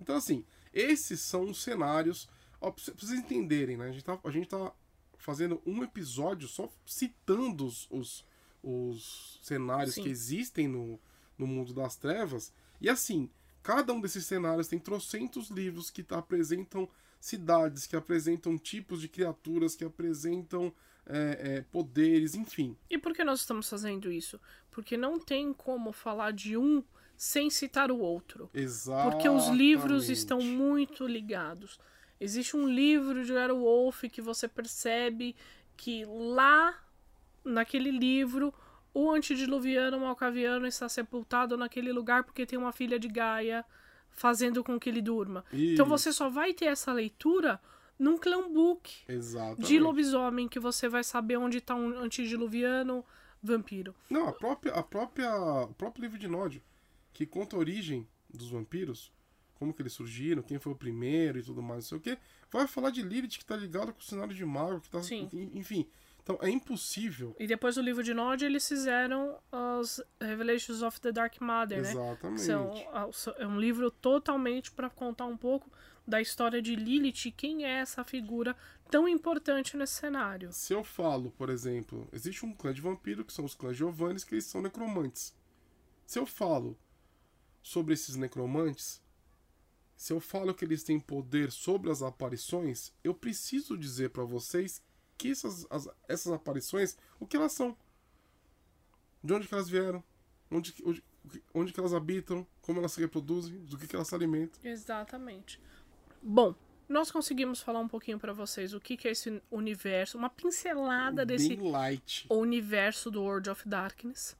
Então, 0.00 0.16
assim, 0.16 0.44
esses 0.72 1.20
são 1.20 1.44
os 1.44 1.62
cenários. 1.62 2.28
Ó, 2.60 2.70
pra 2.70 2.84
vocês 2.84 3.18
entenderem, 3.18 3.76
né? 3.76 3.88
A 3.88 3.92
gente 3.92 4.04
tá, 4.04 4.18
a 4.22 4.30
gente 4.30 4.48
tá 4.48 4.72
fazendo 5.16 5.60
um 5.64 5.82
episódio 5.82 6.48
só 6.48 6.68
citando 6.84 7.66
os, 7.66 7.86
os, 7.90 8.24
os 8.62 9.38
cenários 9.42 9.94
Sim. 9.94 10.02
que 10.02 10.08
existem 10.08 10.68
no, 10.68 10.98
no 11.36 11.46
mundo 11.46 11.72
das 11.72 11.96
trevas. 11.96 12.52
E 12.80 12.88
assim, 12.88 13.30
cada 13.62 13.92
um 13.92 14.00
desses 14.00 14.26
cenários 14.26 14.68
tem 14.68 14.78
trocentos 14.78 15.50
livros 15.50 15.90
que 15.90 16.04
apresentam 16.10 16.88
cidades, 17.20 17.86
que 17.86 17.96
apresentam 17.96 18.56
tipos 18.56 19.00
de 19.00 19.08
criaturas, 19.08 19.74
que 19.74 19.84
apresentam 19.84 20.72
é, 21.06 21.56
é, 21.56 21.60
poderes, 21.72 22.34
enfim. 22.34 22.76
E 22.88 22.98
por 22.98 23.14
que 23.14 23.24
nós 23.24 23.40
estamos 23.40 23.68
fazendo 23.68 24.12
isso? 24.12 24.40
Porque 24.70 24.96
não 24.96 25.18
tem 25.18 25.52
como 25.52 25.92
falar 25.92 26.32
de 26.32 26.56
um 26.56 26.82
sem 27.16 27.50
citar 27.50 27.90
o 27.90 27.98
outro. 27.98 28.48
Exato. 28.54 29.10
Porque 29.10 29.28
os 29.28 29.48
livros 29.48 30.08
estão 30.08 30.40
muito 30.40 31.06
ligados. 31.06 31.80
Existe 32.20 32.56
um 32.56 32.68
livro 32.68 33.24
de 33.24 33.32
Wolf 33.32 34.04
que 34.04 34.20
você 34.20 34.46
percebe 34.46 35.34
que 35.76 36.04
lá 36.04 36.76
naquele 37.44 37.90
livro 37.90 38.52
o 38.92 39.10
antediluviano 39.10 40.00
malcaviano 40.00 40.66
está 40.66 40.88
sepultado 40.88 41.56
naquele 41.56 41.92
lugar 41.92 42.24
porque 42.24 42.46
tem 42.46 42.58
uma 42.58 42.72
filha 42.72 42.98
de 42.98 43.08
Gaia 43.08 43.64
fazendo 44.18 44.64
com 44.64 44.78
que 44.78 44.88
ele 44.88 45.00
durma. 45.00 45.44
Isso. 45.52 45.74
Então 45.74 45.86
você 45.86 46.12
só 46.12 46.28
vai 46.28 46.52
ter 46.52 46.66
essa 46.66 46.92
leitura 46.92 47.60
num 47.98 48.18
clan 48.18 48.52
book 48.52 48.90
Exatamente. 49.08 49.66
de 49.66 49.78
lobisomem 49.78 50.48
que 50.48 50.60
você 50.60 50.88
vai 50.88 51.04
saber 51.04 51.36
onde 51.36 51.58
está 51.58 51.74
um 51.74 51.98
antediluviano 51.98 53.04
vampiro. 53.42 53.94
Não, 54.10 54.28
a 54.28 54.32
própria, 54.32 54.72
a 54.74 54.82
própria, 54.82 55.34
o 55.62 55.74
próprio 55.74 56.02
livro 56.02 56.18
de 56.18 56.28
Nod, 56.28 56.62
que 57.12 57.24
conta 57.24 57.56
a 57.56 57.58
origem 57.58 58.06
dos 58.28 58.50
vampiros, 58.50 59.12
como 59.54 59.72
que 59.72 59.82
eles 59.82 59.92
surgiram, 59.92 60.42
quem 60.42 60.58
foi 60.58 60.72
o 60.72 60.76
primeiro 60.76 61.38
e 61.38 61.42
tudo 61.42 61.62
mais, 61.62 61.84
não 61.84 61.88
sei 61.88 61.98
o 61.98 62.00
que, 62.00 62.18
vai 62.50 62.66
falar 62.66 62.90
de 62.90 63.02
Lilith 63.02 63.38
que 63.38 63.44
tá 63.44 63.56
ligado 63.56 63.92
com 63.92 64.00
o 64.00 64.04
cenário 64.04 64.34
de 64.34 64.44
mago, 64.44 64.80
que 64.80 64.90
tá, 64.90 65.02
Sim. 65.02 65.28
enfim. 65.54 65.86
Então 66.28 66.46
é 66.46 66.50
impossível. 66.50 67.34
E 67.38 67.46
depois 67.46 67.76
do 67.76 67.80
livro 67.80 68.02
de 68.02 68.12
Nod, 68.12 68.44
eles 68.44 68.68
fizeram 68.68 69.38
os 69.50 69.98
Revelations 70.20 70.82
of 70.82 71.00
the 71.00 71.10
Dark 71.10 71.40
Mother, 71.40 71.80
né? 71.80 71.90
Exatamente. 71.90 72.42
São, 72.42 73.34
é 73.38 73.46
um 73.46 73.58
livro 73.58 73.90
totalmente 73.90 74.70
para 74.70 74.90
contar 74.90 75.24
um 75.24 75.38
pouco 75.38 75.72
da 76.06 76.20
história 76.20 76.60
de 76.60 76.76
Lilith 76.76 77.24
e 77.24 77.32
quem 77.32 77.64
é 77.64 77.78
essa 77.78 78.04
figura 78.04 78.54
tão 78.90 79.08
importante 79.08 79.74
nesse 79.74 79.94
cenário. 79.94 80.52
Se 80.52 80.74
eu 80.74 80.84
falo, 80.84 81.30
por 81.30 81.48
exemplo, 81.48 82.06
existe 82.12 82.44
um 82.44 82.52
clã 82.52 82.74
de 82.74 82.82
vampiro 82.82 83.24
que 83.24 83.32
são 83.32 83.46
os 83.46 83.54
clãs 83.54 83.74
Giovannis, 83.74 84.22
que 84.22 84.34
eles 84.34 84.44
são 84.44 84.60
necromantes. 84.60 85.34
Se 86.06 86.18
eu 86.18 86.26
falo 86.26 86.78
sobre 87.62 87.94
esses 87.94 88.16
necromantes, 88.16 89.02
se 89.96 90.12
eu 90.12 90.20
falo 90.20 90.54
que 90.54 90.64
eles 90.64 90.82
têm 90.82 91.00
poder 91.00 91.50
sobre 91.50 91.90
as 91.90 92.02
aparições, 92.02 92.92
eu 93.02 93.14
preciso 93.14 93.78
dizer 93.78 94.10
para 94.10 94.24
vocês 94.24 94.82
que 95.18 95.32
essas, 95.32 95.66
as, 95.68 95.88
essas 96.08 96.32
aparições, 96.32 96.96
o 97.18 97.26
que 97.26 97.36
elas 97.36 97.52
são. 97.52 97.76
De 99.22 99.34
onde 99.34 99.48
que 99.48 99.54
elas 99.54 99.68
vieram, 99.68 100.02
onde, 100.50 100.74
onde, 100.84 101.02
onde 101.52 101.72
que 101.72 101.80
elas 101.80 101.92
habitam, 101.92 102.46
como 102.62 102.78
elas 102.78 102.92
se 102.92 103.00
reproduzem, 103.00 103.58
do 103.64 103.76
que, 103.76 103.88
que 103.88 103.96
elas 103.96 104.06
se 104.06 104.14
alimentam. 104.14 104.60
Exatamente. 104.62 105.60
Bom, 106.22 106.54
nós 106.88 107.10
conseguimos 107.10 107.60
falar 107.60 107.80
um 107.80 107.88
pouquinho 107.88 108.18
para 108.18 108.32
vocês 108.32 108.72
o 108.72 108.80
que, 108.80 108.96
que 108.96 109.08
é 109.08 109.10
esse 109.10 109.42
universo, 109.50 110.16
uma 110.16 110.30
pincelada 110.30 111.26
desse 111.26 111.56
Bem 111.56 111.70
light. 111.70 112.26
universo 112.30 113.10
do 113.10 113.22
World 113.22 113.50
of 113.50 113.68
Darkness. 113.68 114.36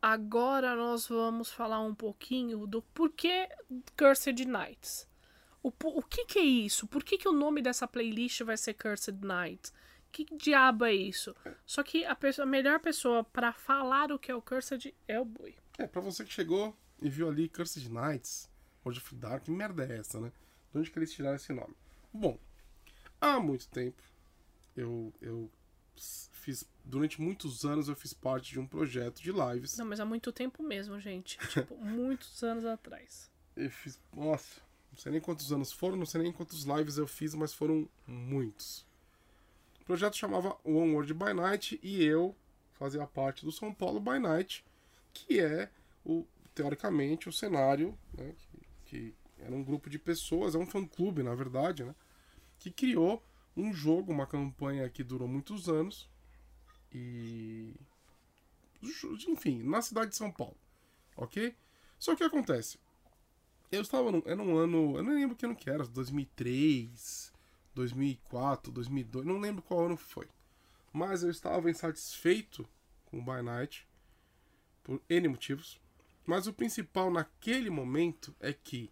Agora 0.00 0.76
nós 0.76 1.08
vamos 1.08 1.50
falar 1.50 1.80
um 1.80 1.94
pouquinho 1.94 2.66
do 2.66 2.82
porquê 2.82 3.48
Cursed 3.96 4.44
Nights. 4.44 5.08
O, 5.66 5.72
o 5.98 6.02
que, 6.02 6.24
que 6.26 6.38
é 6.38 6.44
isso? 6.44 6.86
Por 6.86 7.02
que, 7.02 7.18
que 7.18 7.26
o 7.26 7.32
nome 7.32 7.60
dessa 7.60 7.88
playlist 7.88 8.40
vai 8.42 8.56
ser 8.56 8.74
Cursed 8.74 9.18
Nights? 9.20 9.72
Que 10.12 10.24
diabo 10.24 10.84
é 10.84 10.94
isso? 10.94 11.34
Só 11.66 11.82
que 11.82 12.04
a, 12.04 12.14
pessoa, 12.14 12.46
a 12.46 12.48
melhor 12.48 12.78
pessoa 12.78 13.24
para 13.24 13.52
falar 13.52 14.12
o 14.12 14.18
que 14.18 14.30
é 14.30 14.34
o 14.34 14.40
Cursed 14.40 14.94
é 15.08 15.18
o 15.18 15.24
Boi. 15.24 15.56
É, 15.76 15.88
pra 15.88 16.00
você 16.00 16.24
que 16.24 16.32
chegou 16.32 16.72
e 17.02 17.08
viu 17.08 17.28
ali 17.28 17.48
Cursed 17.48 17.90
Nights, 17.90 18.48
World 18.84 19.00
of 19.00 19.14
Dark, 19.16 19.42
que 19.42 19.50
merda 19.50 19.84
é 19.84 19.98
essa, 19.98 20.20
né? 20.20 20.30
De 20.72 20.78
onde 20.78 20.88
que 20.88 20.98
eles 21.00 21.12
tiraram 21.12 21.34
esse 21.34 21.52
nome? 21.52 21.74
Bom, 22.12 22.38
há 23.20 23.40
muito 23.40 23.66
tempo 23.66 24.00
eu, 24.76 25.12
eu 25.20 25.50
fiz. 25.96 26.64
Durante 26.84 27.20
muitos 27.20 27.64
anos 27.64 27.88
eu 27.88 27.96
fiz 27.96 28.14
parte 28.14 28.52
de 28.52 28.60
um 28.60 28.68
projeto 28.68 29.20
de 29.20 29.32
lives. 29.32 29.76
Não, 29.76 29.84
mas 29.84 29.98
há 29.98 30.04
muito 30.04 30.30
tempo 30.30 30.62
mesmo, 30.62 31.00
gente. 31.00 31.38
Tipo, 31.48 31.74
muitos 31.84 32.40
anos 32.44 32.64
atrás. 32.64 33.28
Eu 33.56 33.68
fiz. 33.68 33.98
Nossa, 34.14 34.60
não 34.96 35.02
sei 35.02 35.12
nem 35.12 35.20
quantos 35.20 35.52
anos 35.52 35.72
foram, 35.72 35.94
não 35.94 36.06
sei 36.06 36.22
nem 36.22 36.32
quantos 36.32 36.64
lives 36.64 36.96
eu 36.96 37.06
fiz, 37.06 37.34
mas 37.34 37.52
foram 37.52 37.86
muitos. 38.06 38.86
O 39.82 39.84
projeto 39.84 40.16
chamava 40.16 40.56
One 40.64 40.94
World 40.94 41.12
by 41.12 41.34
Night 41.34 41.78
e 41.82 42.02
eu 42.02 42.34
fazia 42.72 43.06
parte 43.06 43.44
do 43.44 43.52
São 43.52 43.74
Paulo 43.74 44.00
by 44.00 44.18
Night, 44.18 44.64
que 45.12 45.38
é 45.38 45.70
o 46.02 46.24
teoricamente 46.54 47.28
o 47.28 47.32
cenário, 47.32 47.96
né, 48.16 48.32
que, 48.86 49.14
que 49.36 49.42
era 49.42 49.54
um 49.54 49.62
grupo 49.62 49.90
de 49.90 49.98
pessoas, 49.98 50.54
é 50.54 50.58
um 50.58 50.64
fã-clube, 50.64 51.22
na 51.22 51.34
verdade, 51.34 51.84
né, 51.84 51.94
que 52.58 52.70
criou 52.70 53.22
um 53.54 53.74
jogo, 53.74 54.10
uma 54.10 54.26
campanha 54.26 54.88
que 54.88 55.04
durou 55.04 55.28
muitos 55.28 55.68
anos 55.68 56.08
e 56.90 57.74
enfim, 59.28 59.62
na 59.62 59.82
cidade 59.82 60.12
de 60.12 60.16
São 60.16 60.32
Paulo, 60.32 60.56
ok? 61.14 61.54
Só 61.98 62.16
que 62.16 62.24
o 62.24 62.30
que 62.30 62.36
acontece? 62.36 62.78
Eu 63.70 63.82
estava 63.82 64.12
num, 64.12 64.22
era 64.24 64.40
um 64.40 64.56
ano, 64.56 64.96
eu 64.96 65.02
não 65.02 65.14
lembro 65.14 65.36
que 65.36 65.44
ano 65.44 65.56
que 65.56 65.68
era, 65.68 65.84
2003, 65.84 67.32
2004, 67.74 68.72
2002, 68.72 69.26
não 69.26 69.38
lembro 69.38 69.62
qual 69.62 69.86
ano 69.86 69.96
foi. 69.96 70.28
Mas 70.92 71.22
eu 71.22 71.30
estava 71.30 71.70
insatisfeito 71.70 72.66
com 73.06 73.18
o 73.18 73.22
By 73.22 73.42
Night 73.42 73.86
por 74.82 75.00
N 75.08 75.28
motivos. 75.28 75.80
Mas 76.24 76.46
o 76.46 76.52
principal 76.52 77.10
naquele 77.10 77.70
momento 77.70 78.34
é 78.40 78.52
que 78.52 78.90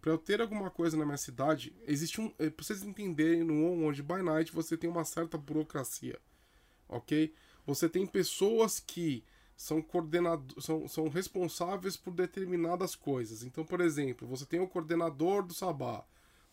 para 0.00 0.12
eu 0.12 0.18
ter 0.18 0.40
alguma 0.40 0.70
coisa 0.70 0.96
na 0.96 1.04
minha 1.04 1.16
cidade, 1.16 1.74
existe 1.86 2.20
um, 2.20 2.28
para 2.30 2.52
vocês 2.56 2.82
entenderem 2.82 3.42
no 3.42 3.84
onde 3.84 4.02
By 4.02 4.22
Night 4.22 4.52
você 4.52 4.76
tem 4.76 4.88
uma 4.88 5.04
certa 5.04 5.36
burocracia, 5.36 6.18
ok? 6.88 7.34
Você 7.66 7.88
tem 7.88 8.06
pessoas 8.06 8.78
que 8.78 9.24
são 9.58 9.82
coordenadores, 9.82 10.64
são, 10.64 10.86
são 10.86 11.08
responsáveis 11.08 11.96
por 11.96 12.12
determinadas 12.12 12.94
coisas. 12.94 13.42
Então, 13.42 13.64
por 13.64 13.80
exemplo, 13.80 14.26
você 14.28 14.46
tem 14.46 14.60
o 14.60 14.68
coordenador 14.68 15.42
do 15.42 15.52
Sabá, 15.52 16.04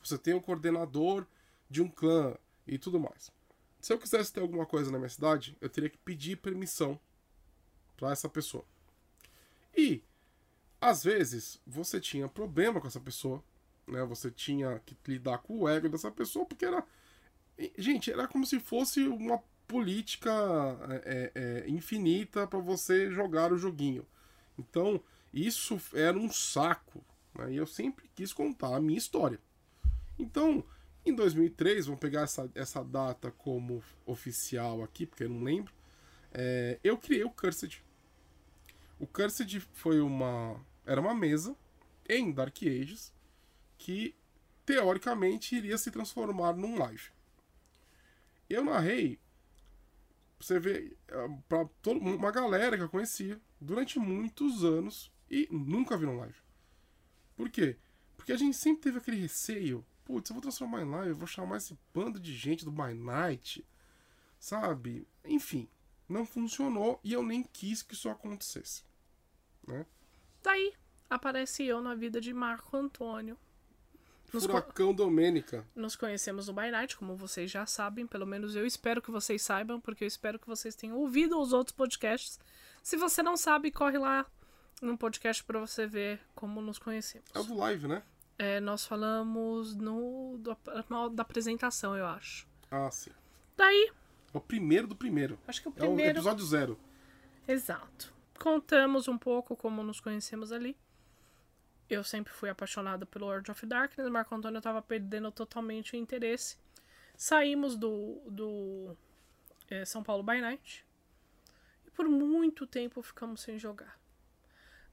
você 0.03 0.17
tem 0.17 0.33
o 0.33 0.41
coordenador 0.41 1.23
de 1.69 1.83
um 1.83 1.87
clã 1.87 2.35
e 2.65 2.79
tudo 2.79 2.99
mais. 2.99 3.31
Se 3.79 3.93
eu 3.93 3.99
quisesse 3.99 4.33
ter 4.33 4.39
alguma 4.39 4.65
coisa 4.65 4.89
na 4.89 4.97
minha 4.97 5.07
cidade, 5.07 5.55
eu 5.61 5.69
teria 5.69 5.87
que 5.87 5.99
pedir 5.99 6.37
permissão 6.37 6.99
para 7.95 8.11
essa 8.11 8.27
pessoa. 8.27 8.65
E 9.77 10.03
às 10.81 11.03
vezes 11.03 11.61
você 11.65 11.99
tinha 12.01 12.27
problema 12.27 12.81
com 12.81 12.87
essa 12.87 12.99
pessoa, 12.99 13.43
né? 13.85 14.03
Você 14.05 14.31
tinha 14.31 14.81
que 14.83 14.97
lidar 15.07 15.37
com 15.37 15.59
o 15.59 15.69
ego 15.69 15.87
dessa 15.87 16.09
pessoa 16.09 16.43
porque 16.43 16.65
era, 16.65 16.83
gente, 17.77 18.11
era 18.11 18.27
como 18.27 18.47
se 18.47 18.59
fosse 18.59 19.07
uma 19.07 19.39
política 19.67 20.31
é, 21.03 21.31
é, 21.35 21.69
infinita 21.69 22.47
para 22.47 22.59
você 22.59 23.11
jogar 23.11 23.51
o 23.51 23.57
joguinho. 23.57 24.05
Então, 24.57 25.01
isso 25.33 25.79
era 25.93 26.17
um 26.17 26.31
saco. 26.31 27.03
Né? 27.33 27.53
E 27.53 27.57
eu 27.57 27.67
sempre 27.67 28.09
quis 28.15 28.31
contar 28.31 28.75
a 28.75 28.79
minha 28.79 28.97
história. 28.97 29.39
Então, 30.17 30.63
em 31.05 31.13
2003, 31.13 31.85
vamos 31.85 31.99
pegar 31.99 32.21
essa, 32.21 32.49
essa 32.55 32.83
data 32.83 33.31
como 33.31 33.83
oficial 34.05 34.81
aqui, 34.83 35.05
porque 35.05 35.25
eu 35.25 35.29
não 35.29 35.43
lembro. 35.43 35.73
É, 36.33 36.79
eu 36.83 36.97
criei 36.97 37.23
o 37.23 37.29
Cursed. 37.29 37.83
O 38.99 39.05
Cursed 39.05 39.59
foi 39.73 39.99
uma. 39.99 40.59
Era 40.85 41.01
uma 41.01 41.13
mesa 41.13 41.55
em 42.07 42.31
Dark 42.31 42.57
Ages 42.61 43.13
que 43.77 44.15
teoricamente 44.65 45.55
iria 45.55 45.77
se 45.77 45.91
transformar 45.91 46.53
num 46.53 46.77
live. 46.77 47.09
Eu 48.49 48.63
narrei 48.63 49.19
você 50.39 50.59
vê 50.59 50.95
pra 51.47 51.65
todo, 51.81 51.99
uma 51.99 52.31
galera 52.31 52.77
que 52.77 52.83
eu 52.83 52.89
conhecia 52.89 53.39
durante 53.59 53.97
muitos 53.99 54.63
anos 54.63 55.11
e 55.29 55.47
nunca 55.51 55.97
viram 55.97 56.17
live. 56.17 56.35
Por 57.35 57.49
quê? 57.49 57.77
Porque 58.15 58.31
a 58.31 58.37
gente 58.37 58.55
sempre 58.55 58.83
teve 58.83 58.97
aquele 58.97 59.17
receio. 59.17 59.85
Putz, 60.03 60.29
eu 60.29 60.35
vou 60.35 60.41
transformar 60.41 60.81
em 60.81 60.89
live, 60.89 61.09
eu 61.09 61.15
vou 61.15 61.27
chamar 61.27 61.57
esse 61.57 61.77
bando 61.93 62.19
de 62.19 62.33
gente 62.35 62.63
do 62.63 62.71
By 62.71 62.93
Night, 62.93 63.65
sabe? 64.39 65.07
Enfim, 65.23 65.67
não 66.07 66.25
funcionou 66.25 66.99
e 67.03 67.13
eu 67.13 67.23
nem 67.23 67.43
quis 67.43 67.81
que 67.81 67.93
isso 67.93 68.09
acontecesse. 68.09 68.83
Né? 69.67 69.85
Daí 70.43 70.73
aparece 71.09 71.63
eu 71.63 71.81
na 71.81 71.95
vida 71.95 72.21
de 72.21 72.33
Marco 72.33 72.77
Antônio. 72.77 73.37
Nos 74.33 74.45
Furacão 74.45 74.93
Domênica. 74.93 75.65
Nos 75.75 75.95
conhecemos 75.95 76.47
no 76.47 76.53
By 76.53 76.71
Night, 76.71 76.97
como 76.97 77.15
vocês 77.15 77.49
já 77.49 77.65
sabem, 77.65 78.05
pelo 78.05 78.25
menos 78.25 78.55
eu 78.55 78.65
espero 78.65 79.01
que 79.01 79.11
vocês 79.11 79.41
saibam, 79.41 79.79
porque 79.79 80.03
eu 80.03 80.07
espero 80.07 80.39
que 80.39 80.47
vocês 80.47 80.75
tenham 80.75 80.97
ouvido 80.97 81.39
os 81.39 81.53
outros 81.53 81.75
podcasts. 81.75 82.39
Se 82.83 82.97
você 82.97 83.23
não 83.23 83.37
sabe, 83.37 83.71
corre 83.71 83.97
lá 83.97 84.25
no 84.81 84.97
podcast 84.97 85.43
para 85.43 85.59
você 85.59 85.87
ver 85.87 86.19
como 86.33 86.61
nos 86.61 86.77
conhecemos. 86.77 87.29
É 87.33 87.39
o 87.39 87.43
do 87.43 87.55
live, 87.55 87.87
né? 87.87 88.03
É, 88.37 88.59
nós 88.59 88.85
falamos 88.85 89.75
no, 89.75 90.37
do, 90.39 90.57
da 91.11 91.21
apresentação, 91.21 91.95
eu 91.95 92.05
acho. 92.05 92.47
Ah, 92.69 92.91
sim. 92.91 93.11
Daí. 93.55 93.91
É 94.33 94.37
o 94.37 94.41
primeiro 94.41 94.87
do 94.87 94.95
primeiro. 94.95 95.39
Acho 95.47 95.61
que 95.61 95.69
o 95.69 95.71
primeiro. 95.71 96.01
É 96.01 96.07
o 96.07 96.15
episódio 96.17 96.45
zero. 96.45 96.77
Exato. 97.47 98.13
Contamos 98.37 99.07
um 99.07 99.17
pouco 99.17 99.55
como 99.55 99.81
nos 99.81 100.01
conhecemos 100.01 100.51
ali 100.51 100.75
eu 101.89 102.03
sempre 102.03 102.33
fui 102.33 102.49
apaixonada 102.49 103.05
pelo 103.05 103.27
World 103.27 103.51
of 103.51 103.65
Darkness, 103.65 104.09
Marco 104.09 104.33
Antônio 104.33 104.57
estava 104.57 104.81
perdendo 104.81 105.31
totalmente 105.31 105.93
o 105.93 105.97
interesse. 105.97 106.57
Saímos 107.15 107.75
do, 107.77 108.21
do 108.25 108.97
é, 109.69 109.85
São 109.85 110.03
Paulo 110.03 110.23
by 110.23 110.41
Night. 110.41 110.85
E 111.85 111.91
por 111.91 112.07
muito 112.07 112.65
tempo 112.65 113.01
ficamos 113.01 113.41
sem 113.41 113.59
jogar. 113.59 113.99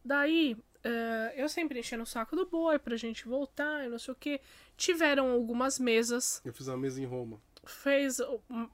Daí, 0.04 0.54
uh, 0.54 1.32
eu 1.34 1.48
sempre 1.48 1.78
enchendo 1.78 2.02
o 2.02 2.06
saco 2.06 2.36
do 2.36 2.46
boi 2.46 2.78
pra 2.78 2.96
gente 2.96 3.26
voltar 3.26 3.84
e 3.84 3.88
não 3.88 3.98
sei 3.98 4.12
o 4.12 4.16
que. 4.16 4.40
Tiveram 4.76 5.30
algumas 5.30 5.78
mesas. 5.78 6.42
Eu 6.44 6.52
fiz 6.52 6.68
a 6.68 6.76
mesa 6.76 7.00
em 7.00 7.04
Roma. 7.04 7.40
Fez, 7.64 8.18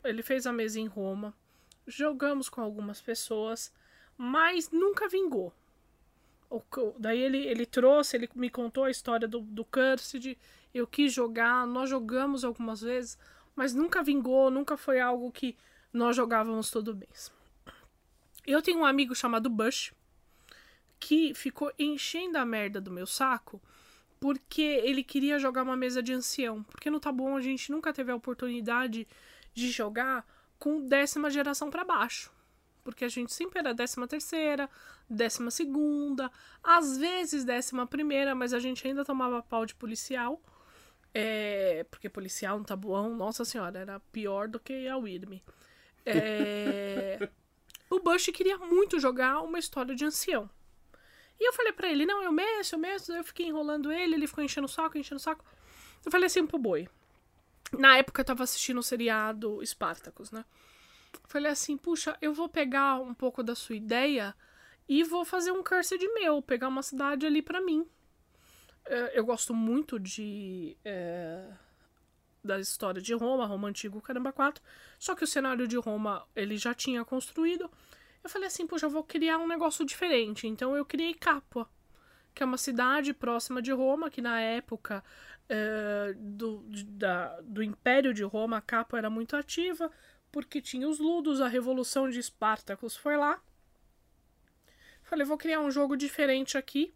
ele 0.03 0.23
fez 0.23 0.47
a 0.47 0.53
mesa 0.53 0.81
em 0.81 0.87
Roma. 0.87 1.35
Jogamos 1.87 2.49
com 2.49 2.61
algumas 2.61 3.01
pessoas, 3.01 3.73
mas 4.16 4.71
nunca 4.71 5.09
vingou. 5.09 5.53
O, 6.51 6.63
daí 6.99 7.21
ele, 7.21 7.39
ele 7.47 7.67
trouxe, 7.67 8.17
ele 8.17 8.29
me 8.35 8.49
contou 8.49 8.85
a 8.85 8.91
história 8.91 9.29
do, 9.29 9.41
do 9.41 9.65
Cursed. 9.65 10.37
Eu 10.73 10.87
quis 10.87 11.13
jogar, 11.13 11.67
nós 11.67 11.91
jogamos 11.91 12.45
algumas 12.45 12.81
vezes, 12.81 13.19
mas 13.55 13.75
nunca 13.75 14.03
vingou, 14.03 14.51
nunca 14.51 14.77
foi 14.77 15.01
algo 15.01 15.31
que 15.31 15.57
nós 15.93 16.17
jogávamos 16.17 16.71
todo 16.71 16.97
mês. 16.97 17.33
Eu 18.47 18.63
tenho 18.63 18.79
um 18.79 18.87
amigo 18.87 19.15
chamado 19.15 19.51
Bush 19.51 19.93
que 20.99 21.35
ficou 21.35 21.73
enchendo 21.79 22.39
a 22.39 22.45
merda 22.45 22.81
do 22.81 22.91
meu 22.91 23.07
saco 23.07 23.61
porque 24.21 24.63
ele 24.63 25.05
queria 25.05 25.39
jogar 25.39 25.63
uma 25.63 25.77
mesa 25.77 26.03
de 26.03 26.13
ancião. 26.13 26.63
Porque 26.65 26.91
no 26.91 27.01
Bom 27.01 27.37
a 27.37 27.41
gente 27.41 27.71
nunca 27.71 27.93
teve 27.93 28.11
a 28.11 28.17
oportunidade 28.17 29.07
de 29.55 29.71
jogar 29.71 30.27
com 30.59 30.87
décima 30.87 31.31
geração 31.31 31.71
para 31.71 31.85
baixo. 31.85 32.33
Porque 32.89 33.05
a 33.05 33.09
gente 33.09 33.34
sempre 33.34 33.59
era 33.59 33.74
décima 33.74 34.09
terceira, 34.09 34.68
décima 35.11 35.51
segunda, 35.51 36.32
às 36.62 36.97
vezes 36.97 37.45
décima 37.45 37.86
primeira, 37.86 38.34
mas 38.34 38.55
a 38.55 38.59
gente 38.59 38.89
ainda 38.89 39.05
tomava 39.05 39.43
pau 39.43 39.66
de 39.66 39.74
policial. 39.74 40.41
É, 41.12 41.84
porque 41.91 42.09
policial 42.09 42.59
no 42.59 42.64
Tabuão, 42.64 43.14
nossa 43.14 43.45
senhora, 43.45 43.78
era 43.78 44.01
pior 44.11 44.49
do 44.49 44.59
que 44.59 44.89
a 44.89 44.97
Wirme. 44.97 45.45
É, 46.07 47.28
o 47.91 48.01
Bush 48.01 48.30
queria 48.32 48.57
muito 48.57 48.99
jogar 48.99 49.43
uma 49.43 49.59
história 49.59 49.95
de 49.95 50.07
ancião. 50.07 50.49
E 51.39 51.47
eu 51.47 51.53
falei 51.53 51.72
para 51.74 51.91
ele, 51.91 52.07
não, 52.07 52.22
eu 52.22 52.32
mexo, 52.32 52.74
eu 52.74 52.78
mexo. 52.78 53.12
Eu 53.12 53.22
fiquei 53.22 53.49
enrolando 53.49 53.93
ele, 53.93 54.14
ele 54.14 54.26
ficou 54.26 54.43
enchendo 54.43 54.64
o 54.64 54.70
saco, 54.70 54.97
enchendo 54.97 55.18
o 55.18 55.22
saco. 55.22 55.45
Eu 56.07 56.11
falei 56.11 56.26
assim 56.26 56.47
pro 56.47 56.59
boi. 56.59 56.89
Na 57.70 57.99
época 57.99 58.22
eu 58.22 58.24
tava 58.24 58.45
assistindo 58.45 58.78
o 58.78 58.82
seriado 58.82 59.61
Spartacus, 59.62 60.30
né? 60.30 60.43
Falei 61.27 61.53
assim, 61.53 61.77
puxa, 61.77 62.17
eu 62.21 62.33
vou 62.33 62.49
pegar 62.49 63.01
um 63.01 63.15
pouco 63.15 63.43
da 63.43 63.55
sua 63.55 63.77
ideia 63.77 64.35
e 64.89 65.05
vou 65.05 65.25
fazer 65.25 65.53
um 65.53 65.63
cursed 65.63 66.03
meu, 66.15 66.41
pegar 66.41 66.69
uma 66.69 66.83
cidade 66.83 67.27
ali 67.27 67.43
para 67.43 67.61
mim. 67.61 67.87
É, 68.87 69.19
eu 69.19 69.25
gosto 69.25 69.55
muito 69.55 69.99
de. 69.99 70.77
É, 70.85 71.47
da 72.43 72.59
história 72.59 73.03
de 73.03 73.13
Roma, 73.15 73.47
Roma 73.47 73.69
Antigo, 73.69 74.01
caramba, 74.01 74.33
4. 74.33 74.63
Só 74.99 75.15
que 75.15 75.25
o 75.25 75.27
cenário 75.27 75.69
de 75.69 75.77
Roma 75.77 76.27
ele 76.35 76.57
já 76.57 76.73
tinha 76.73 77.05
construído. 77.05 77.71
Eu 78.23 78.31
falei 78.31 78.49
assim, 78.49 78.67
poxa, 78.67 78.87
eu 78.87 78.91
vou 78.91 79.05
criar 79.05 79.39
um 79.39 79.47
negócio 79.47 79.85
diferente. 79.85 80.47
Então 80.47 80.77
eu 80.77 80.85
criei 80.85 81.15
Capua, 81.15 81.69
que 82.35 82.43
é 82.43 82.47
uma 82.47 82.57
cidade 82.57 83.13
próxima 83.13 83.61
de 83.61 83.73
Roma, 83.73 84.11
que 84.11 84.23
na 84.23 84.41
época 84.41 85.05
é, 85.49 86.15
do, 86.17 86.65
da, 86.87 87.41
do 87.43 87.63
Império 87.63 88.15
de 88.15 88.23
Roma, 88.23 88.61
Capua 88.61 88.99
era 88.99 89.11
muito 89.11 89.37
ativa, 89.37 89.91
porque 90.31 90.61
tinha 90.61 90.89
os 90.89 90.99
Ludos, 90.99 91.41
a 91.41 91.49
Revolução 91.49 92.09
de 92.09 92.18
Espartacus 92.18 92.97
foi 92.97 93.16
lá. 93.16 93.41
Falei, 95.03 95.24
vou 95.24 95.39
criar 95.39 95.61
um 95.61 95.70
jogo 95.70 95.97
diferente 95.97 96.59
aqui. 96.59 96.93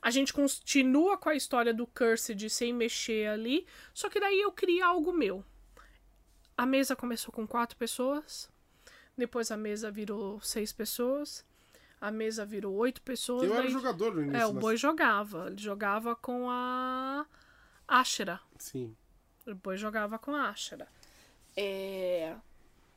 A 0.00 0.10
gente 0.10 0.32
continua 0.32 1.16
com 1.16 1.28
a 1.28 1.34
história 1.34 1.72
do 1.72 1.86
Cursed 1.86 2.50
sem 2.50 2.72
mexer 2.72 3.28
ali, 3.28 3.66
só 3.94 4.08
que 4.08 4.18
daí 4.18 4.40
eu 4.40 4.50
criei 4.50 4.82
algo 4.82 5.12
meu. 5.12 5.44
A 6.56 6.66
mesa 6.66 6.96
começou 6.96 7.32
com 7.32 7.46
quatro 7.46 7.76
pessoas. 7.76 8.50
Depois 9.16 9.50
a 9.50 9.56
mesa 9.56 9.90
virou 9.90 10.40
seis 10.40 10.72
pessoas. 10.72 11.44
A 12.00 12.10
mesa 12.10 12.44
virou 12.44 12.74
oito 12.74 13.00
pessoas. 13.02 13.44
Eu 13.44 13.50
daí... 13.50 13.58
era 13.58 13.68
jogador 13.68 14.14
no 14.14 14.22
início. 14.22 14.40
É, 14.40 14.46
o 14.46 14.52
Boi 14.52 14.76
jogava. 14.76 15.46
Ele 15.46 15.58
jogava 15.60 16.16
com 16.16 16.50
a 16.50 17.24
Ashera. 17.86 18.40
Sim. 18.58 18.96
O 19.46 19.54
Boi 19.54 19.76
jogava 19.76 20.18
com 20.18 20.34
a 20.34 20.48
Ashera. 20.48 20.88
É... 21.56 22.34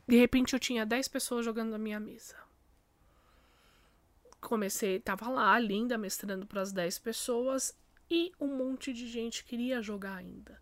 De 0.08 0.18
repente 0.18 0.54
eu 0.54 0.60
tinha 0.60 0.86
dez 0.86 1.08
pessoas 1.08 1.44
jogando 1.44 1.72
na 1.72 1.78
minha 1.78 2.00
mesa. 2.00 2.36
Comecei, 4.40 5.00
tava 5.00 5.28
lá, 5.30 5.58
linda, 5.58 5.98
mestrando 5.98 6.46
para 6.46 6.62
as 6.62 6.72
dez 6.72 7.00
pessoas. 7.00 7.76
E 8.10 8.32
um 8.40 8.48
monte 8.48 8.94
de 8.94 9.08
gente 9.08 9.44
queria 9.44 9.82
jogar 9.82 10.16
ainda. 10.16 10.62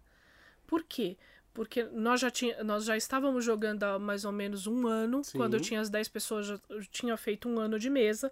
Por 0.66 0.84
quê? 0.84 1.18
Porque 1.54 1.84
nós 1.84 2.22
já, 2.22 2.32
tinha, 2.32 2.64
nós 2.64 2.86
já 2.86 2.98
estávamos 2.98 3.46
jogando 3.46 3.84
há 3.84 4.00
mais 4.00 4.26
ou 4.26 4.32
menos 4.32 4.66
um 4.66 4.88
ano. 4.88 5.24
Sim. 5.24 5.38
Quando 5.38 5.56
eu 5.56 5.60
tinha 5.60 5.82
as 5.82 5.90
10 5.90 6.08
pessoas, 6.08 6.50
eu 6.50 6.86
tinha 6.90 7.16
feito 7.18 7.48
um 7.48 7.60
ano 7.60 7.78
de 7.78 7.90
mesa. 7.90 8.32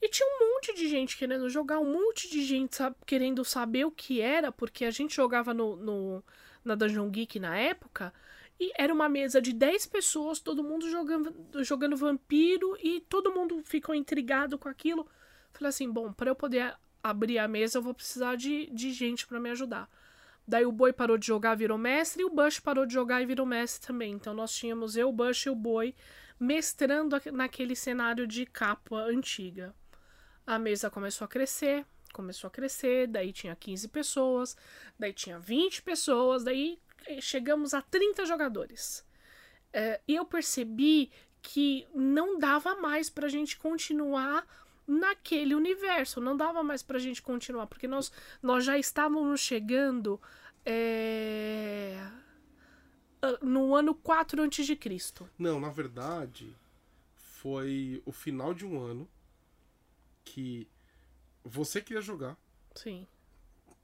E 0.00 0.08
tinha 0.08 0.26
um 0.26 0.54
monte 0.54 0.74
de 0.74 0.88
gente 0.88 1.16
querendo 1.16 1.48
jogar, 1.48 1.78
um 1.78 1.92
monte 1.92 2.28
de 2.28 2.44
gente 2.44 2.76
sabe, 2.76 2.96
querendo 3.06 3.44
saber 3.44 3.86
o 3.86 3.90
que 3.90 4.20
era, 4.20 4.52
porque 4.52 4.84
a 4.84 4.90
gente 4.90 5.14
jogava 5.14 5.54
no, 5.54 5.76
no, 5.76 6.24
na 6.64 6.74
Dungeon 6.74 7.08
Geek 7.08 7.38
na 7.38 7.56
época. 7.56 8.12
E 8.58 8.72
era 8.76 8.92
uma 8.92 9.08
mesa 9.08 9.40
de 9.40 9.52
10 9.52 9.86
pessoas, 9.86 10.40
todo 10.40 10.64
mundo 10.64 10.88
jogando, 10.90 11.34
jogando 11.62 11.96
vampiro, 11.96 12.76
e 12.82 13.00
todo 13.02 13.32
mundo 13.32 13.62
ficou 13.64 13.94
intrigado 13.94 14.58
com 14.58 14.68
aquilo. 14.68 15.06
Falei 15.52 15.68
assim: 15.68 15.90
bom, 15.90 16.12
para 16.12 16.30
eu 16.30 16.34
poder 16.34 16.74
abrir 17.02 17.38
a 17.38 17.46
mesa, 17.46 17.78
eu 17.78 17.82
vou 17.82 17.94
precisar 17.94 18.36
de, 18.36 18.66
de 18.72 18.92
gente 18.92 19.26
para 19.26 19.38
me 19.38 19.50
ajudar. 19.50 19.88
Daí 20.48 20.64
o 20.64 20.72
Boi 20.72 20.92
parou 20.92 21.18
de 21.18 21.26
jogar, 21.26 21.56
virou 21.56 21.76
mestre, 21.76 22.22
e 22.22 22.24
o 22.24 22.30
Bush 22.30 22.60
parou 22.60 22.86
de 22.86 22.94
jogar 22.94 23.20
e 23.20 23.26
virou 23.26 23.44
mestre 23.44 23.86
também. 23.86 24.12
Então 24.12 24.32
nós 24.32 24.54
tínhamos 24.54 24.96
eu, 24.96 25.08
o 25.08 25.12
Bush 25.12 25.46
e 25.46 25.50
o 25.50 25.54
Boi 25.54 25.94
mestrando 26.38 27.16
naquele 27.32 27.74
cenário 27.74 28.26
de 28.26 28.46
capa 28.46 28.96
antiga. 28.96 29.74
A 30.46 30.58
mesa 30.58 30.88
começou 30.88 31.24
a 31.24 31.28
crescer, 31.28 31.84
começou 32.12 32.46
a 32.48 32.50
crescer, 32.50 33.08
daí 33.08 33.32
tinha 33.32 33.56
15 33.56 33.88
pessoas, 33.88 34.56
daí 34.98 35.12
tinha 35.12 35.38
20 35.38 35.82
pessoas, 35.82 36.44
daí 36.44 36.78
chegamos 37.20 37.74
a 37.74 37.82
30 37.82 38.24
jogadores. 38.24 39.04
É, 39.72 40.00
e 40.06 40.14
eu 40.14 40.24
percebi 40.24 41.10
que 41.42 41.86
não 41.94 42.38
dava 42.38 42.74
mais 42.76 43.10
pra 43.10 43.28
gente 43.28 43.56
continuar 43.56 44.46
naquele 44.86 45.54
universo. 45.54 46.20
Não 46.20 46.36
dava 46.36 46.62
mais 46.62 46.82
pra 46.82 46.98
gente 46.98 47.22
continuar, 47.22 47.66
porque 47.66 47.86
nós, 47.86 48.12
nós 48.42 48.64
já 48.64 48.78
estávamos 48.78 49.40
chegando 49.40 50.20
é, 50.64 51.98
no 53.42 53.74
ano 53.74 53.94
4 53.94 54.42
a.C. 54.42 54.78
Não, 55.38 55.60
na 55.60 55.70
verdade, 55.70 56.56
foi 57.14 58.02
o 58.04 58.12
final 58.12 58.54
de 58.54 58.66
um 58.66 58.80
ano 58.80 59.08
que 60.24 60.68
você 61.44 61.80
queria 61.80 62.02
jogar. 62.02 62.36
Sim. 62.74 63.06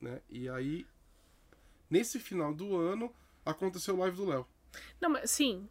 Né? 0.01 0.21
E 0.29 0.49
aí, 0.49 0.87
nesse 1.93 2.19
final 2.19 2.55
do 2.55 2.75
ano, 2.75 3.13
aconteceu 3.45 3.95
o 3.95 3.99
live 3.99 4.17
do 4.17 4.25
Léo. 4.25 4.47
Não, 4.99 5.11
mas 5.11 5.31
sim, 5.31 5.69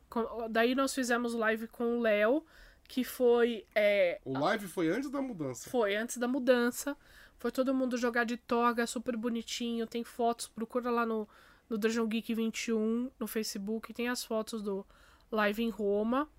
daí 0.52 0.76
nós 0.76 0.94
fizemos 0.94 1.34
live 1.34 1.68
com 1.68 1.98
o 1.98 2.02
Léo 2.02 2.46
que 2.88 3.04
foi. 3.04 3.66
É, 3.74 4.20
o 4.24 4.38
live 4.38 4.68
foi 4.68 4.90
antes 4.90 5.10
da 5.10 5.22
mudança. 5.22 5.70
Foi 5.70 5.96
antes 5.96 6.18
da 6.18 6.28
mudança. 6.28 6.96
Foi 7.40 7.52
todo 7.52 7.74
mundo 7.74 7.98
jogar 7.98 8.26
de 8.26 8.38
toga, 8.38 8.86
super 8.86 9.16
bonitinho. 9.18 9.88
Tem 9.88 10.04
fotos, 10.04 10.48
procura 10.48 10.92
lá 10.92 11.06
no, 11.06 11.28
no 11.70 11.78
Dungeon 11.78 12.06
Geek 12.06 12.36
21 12.36 13.10
no 13.18 13.28
Facebook. 13.28 13.94
Tem 13.94 14.10
as 14.10 14.24
fotos 14.24 14.62
do 14.62 14.86
live 15.32 15.64
em 15.64 15.70
Roma. 15.70 16.30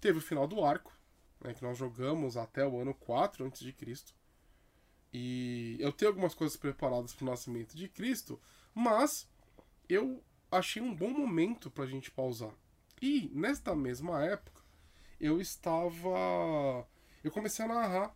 Teve 0.00 0.18
o 0.18 0.22
final 0.22 0.46
do 0.46 0.64
arco, 0.64 0.96
né, 1.40 1.52
que 1.52 1.62
nós 1.62 1.76
jogamos 1.76 2.36
até 2.38 2.64
o 2.64 2.80
ano 2.80 2.94
4 2.94 3.44
antes 3.44 3.60
de 3.60 3.72
Cristo. 3.72 4.14
E 5.12 5.76
eu 5.80 5.92
tenho 5.92 6.10
algumas 6.10 6.34
coisas 6.34 6.56
preparadas 6.56 7.12
para 7.12 7.24
o 7.24 7.30
nascimento 7.30 7.76
de 7.76 7.88
Cristo, 7.88 8.40
mas 8.74 9.28
eu 9.88 10.22
achei 10.50 10.82
um 10.82 10.94
bom 10.94 11.10
momento 11.10 11.70
para 11.70 11.84
a 11.84 11.86
gente 11.86 12.10
pausar. 12.10 12.52
E 13.00 13.30
nesta 13.32 13.74
mesma 13.74 14.24
época 14.24 14.62
eu 15.20 15.40
estava. 15.40 16.86
Eu 17.22 17.30
comecei 17.30 17.64
a 17.64 17.68
narrar 17.68 18.14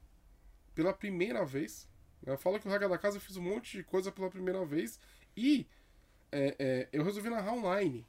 pela 0.75 0.93
primeira 0.93 1.45
vez. 1.45 1.89
Eu 2.25 2.39
falo 2.39 2.59
que 2.59 2.67
o 2.67 2.71
Regra 2.71 2.89
da 2.89 2.99
Casa 2.99 3.19
eu 3.19 3.21
fiz 3.21 3.37
um 3.37 3.43
monte 3.43 3.77
de 3.77 3.85
coisa 3.85 4.11
pela 4.11 4.31
primeira 4.31 4.65
vez 4.65 4.99
e 5.37 5.67
é, 6.33 6.57
é, 6.59 6.89
eu 6.91 7.05
resolvi 7.05 7.29
narrar 7.29 7.53
online, 7.53 8.07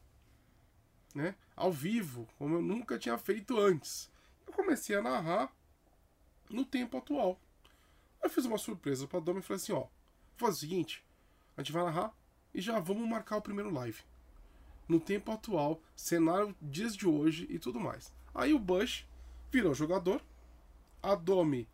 né? 1.13 1.35
Ao 1.55 1.71
vivo, 1.71 2.27
como 2.37 2.55
eu 2.55 2.61
nunca 2.61 2.97
tinha 2.97 3.17
feito 3.17 3.59
antes. 3.59 4.09
Eu 4.47 4.53
comecei 4.53 4.95
a 4.95 5.01
narrar 5.01 5.53
no 6.49 6.65
tempo 6.65 6.97
atual. 6.97 7.39
Eu 8.23 8.29
fiz 8.29 8.45
uma 8.45 8.57
surpresa 8.57 9.07
pra 9.07 9.19
Dom 9.19 9.37
e 9.37 9.41
falei 9.41 9.61
assim: 9.61 9.73
ó, 9.73 9.87
faz 10.37 10.55
o 10.55 10.59
seguinte, 10.59 11.05
a 11.57 11.61
gente 11.61 11.73
vai 11.73 11.83
narrar 11.83 12.15
e 12.55 12.61
já 12.61 12.79
vamos 12.79 13.07
marcar 13.07 13.35
o 13.35 13.41
primeiro 13.41 13.69
live. 13.69 14.01
No 14.87 14.97
tempo 14.99 15.29
atual, 15.29 15.81
cenário 15.95 16.55
dias 16.61 16.95
de 16.95 17.05
hoje 17.05 17.45
e 17.49 17.59
tudo 17.59 17.79
mais. 17.81 18.13
Aí 18.33 18.53
o 18.53 18.59
Bush 18.59 19.05
virou 19.51 19.73
jogador. 19.73 20.23
A 21.03 21.15
Domi 21.15 21.67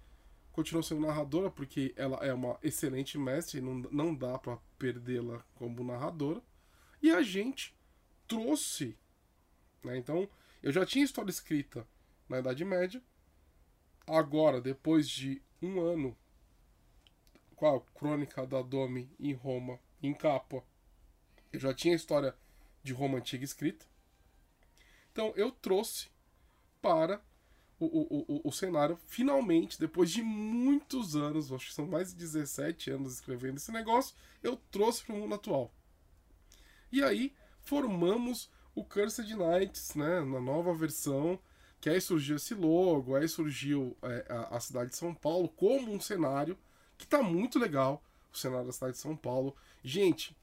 continuou 0.51 0.81
sendo 0.81 1.01
narradora 1.01 1.51
porque 1.51 1.93
ela 1.95 2.17
é 2.25 2.33
uma 2.33 2.57
excelente 2.63 3.17
mestre, 3.17 3.61
não, 3.61 3.75
não 3.91 4.15
dá 4.15 4.39
para 4.39 4.57
perdê-la 4.79 5.45
como 5.55 5.83
narradora. 5.83 6.41
E 7.01 7.11
a 7.11 7.21
gente 7.21 7.75
trouxe 8.27 8.97
Né? 9.83 9.97
Então, 9.97 10.27
eu 10.63 10.71
já 10.71 10.85
tinha 10.85 11.05
história 11.05 11.29
escrita 11.29 11.87
na 12.27 12.39
Idade 12.39 12.65
Média. 12.65 13.01
Agora, 14.07 14.59
depois 14.59 15.07
de 15.07 15.41
um 15.61 15.79
ano 15.79 16.17
com 17.55 17.67
a 17.67 17.79
Crônica 17.79 18.47
da 18.47 18.61
Dome 18.63 19.11
em 19.19 19.33
Roma, 19.33 19.79
em 20.01 20.13
capa, 20.13 20.63
eu 21.51 21.59
já 21.59 21.73
tinha 21.73 21.93
a 21.93 21.95
história 21.95 22.35
de 22.83 22.93
Roma 22.93 23.17
Antiga 23.17 23.43
escrita. 23.43 23.85
Então, 25.11 25.33
eu 25.35 25.51
trouxe 25.51 26.07
para 26.81 27.21
o, 27.79 27.85
o, 27.85 28.25
o, 28.27 28.41
o 28.49 28.51
cenário, 28.51 28.97
finalmente, 29.07 29.79
depois 29.79 30.11
de 30.11 30.21
muitos 30.21 31.15
anos, 31.15 31.51
acho 31.51 31.67
que 31.67 31.73
são 31.73 31.87
mais 31.87 32.09
de 32.09 32.15
17 32.15 32.91
anos 32.91 33.13
escrevendo 33.13 33.57
esse 33.57 33.71
negócio, 33.71 34.15
eu 34.43 34.55
trouxe 34.69 35.03
para 35.03 35.15
o 35.15 35.17
mundo 35.17 35.35
atual. 35.35 35.73
E 36.91 37.03
aí, 37.03 37.33
formamos 37.59 38.49
o 38.75 38.83
Cursed 38.83 39.33
Knights, 39.35 39.95
né, 39.95 40.21
na 40.21 40.39
nova 40.39 40.73
versão, 40.73 41.39
que 41.79 41.89
aí 41.89 41.99
surgiu 41.99 42.35
esse 42.35 42.53
logo, 42.53 43.15
aí 43.15 43.27
surgiu 43.27 43.97
é, 44.03 44.25
a, 44.29 44.57
a, 44.57 44.59
cidade 44.59 44.91
de 44.91 44.95
São 44.97 45.13
Paulo 45.13 45.49
como 45.49 45.91
um 45.91 45.99
cenário 45.99 46.57
que 46.97 47.07
tá 47.07 47.23
muito 47.23 47.57
legal, 47.57 48.03
o 48.31 48.37
cenário 48.37 48.67
da 48.67 48.71
cidade 48.71 48.93
de 48.93 48.99
São 48.99 49.15
Paulo. 49.17 49.55
Gente, 49.83 50.37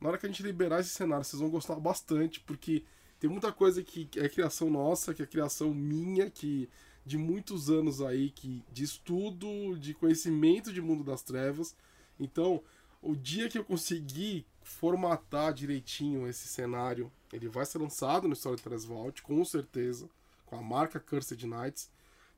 na 0.00 0.08
hora 0.08 0.18
que 0.18 0.26
a 0.26 0.28
gente 0.28 0.42
liberar 0.42 0.80
esse 0.80 0.90
cenário, 0.90 1.24
vocês 1.24 1.40
vão 1.40 1.50
gostar 1.50 1.76
bastante, 1.76 2.40
porque 2.40 2.84
tem 3.18 3.30
muita 3.30 3.52
coisa 3.52 3.82
que 3.82 4.08
é 4.16 4.28
criação 4.28 4.68
nossa, 4.68 5.14
que 5.14 5.22
é 5.22 5.26
criação 5.26 5.72
minha, 5.72 6.30
que 6.30 6.68
de 7.06 7.18
muitos 7.18 7.70
anos 7.70 8.00
aí, 8.00 8.30
que 8.30 8.62
de 8.72 8.84
estudo, 8.84 9.78
de 9.78 9.94
conhecimento 9.94 10.72
de 10.72 10.80
mundo 10.80 11.04
das 11.04 11.22
trevas. 11.22 11.76
Então, 12.18 12.62
o 13.02 13.14
dia 13.14 13.48
que 13.48 13.58
eu 13.58 13.64
conseguir 13.64 14.46
formatar 14.62 15.52
direitinho 15.52 16.26
esse 16.26 16.48
cenário, 16.48 17.12
ele 17.32 17.48
vai 17.48 17.66
ser 17.66 17.78
lançado 17.78 18.26
no 18.26 18.34
Storytellers 18.34 18.84
Vault, 18.84 19.22
com 19.22 19.44
certeza, 19.44 20.08
com 20.46 20.56
a 20.56 20.62
marca 20.62 20.98
Cursed 20.98 21.46
Knights, 21.46 21.90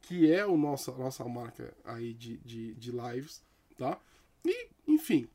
que 0.03 0.33
é 0.33 0.45
o 0.45 0.57
nossa, 0.57 0.91
a 0.93 0.99
nossa 0.99 1.25
marca 1.25 1.73
aí 1.85 2.13
de, 2.13 2.39
de, 2.39 2.75
de 2.75 2.91
lives, 2.91 3.43
tá? 3.79 3.99
E, 4.45 4.69
enfim, 4.87 5.29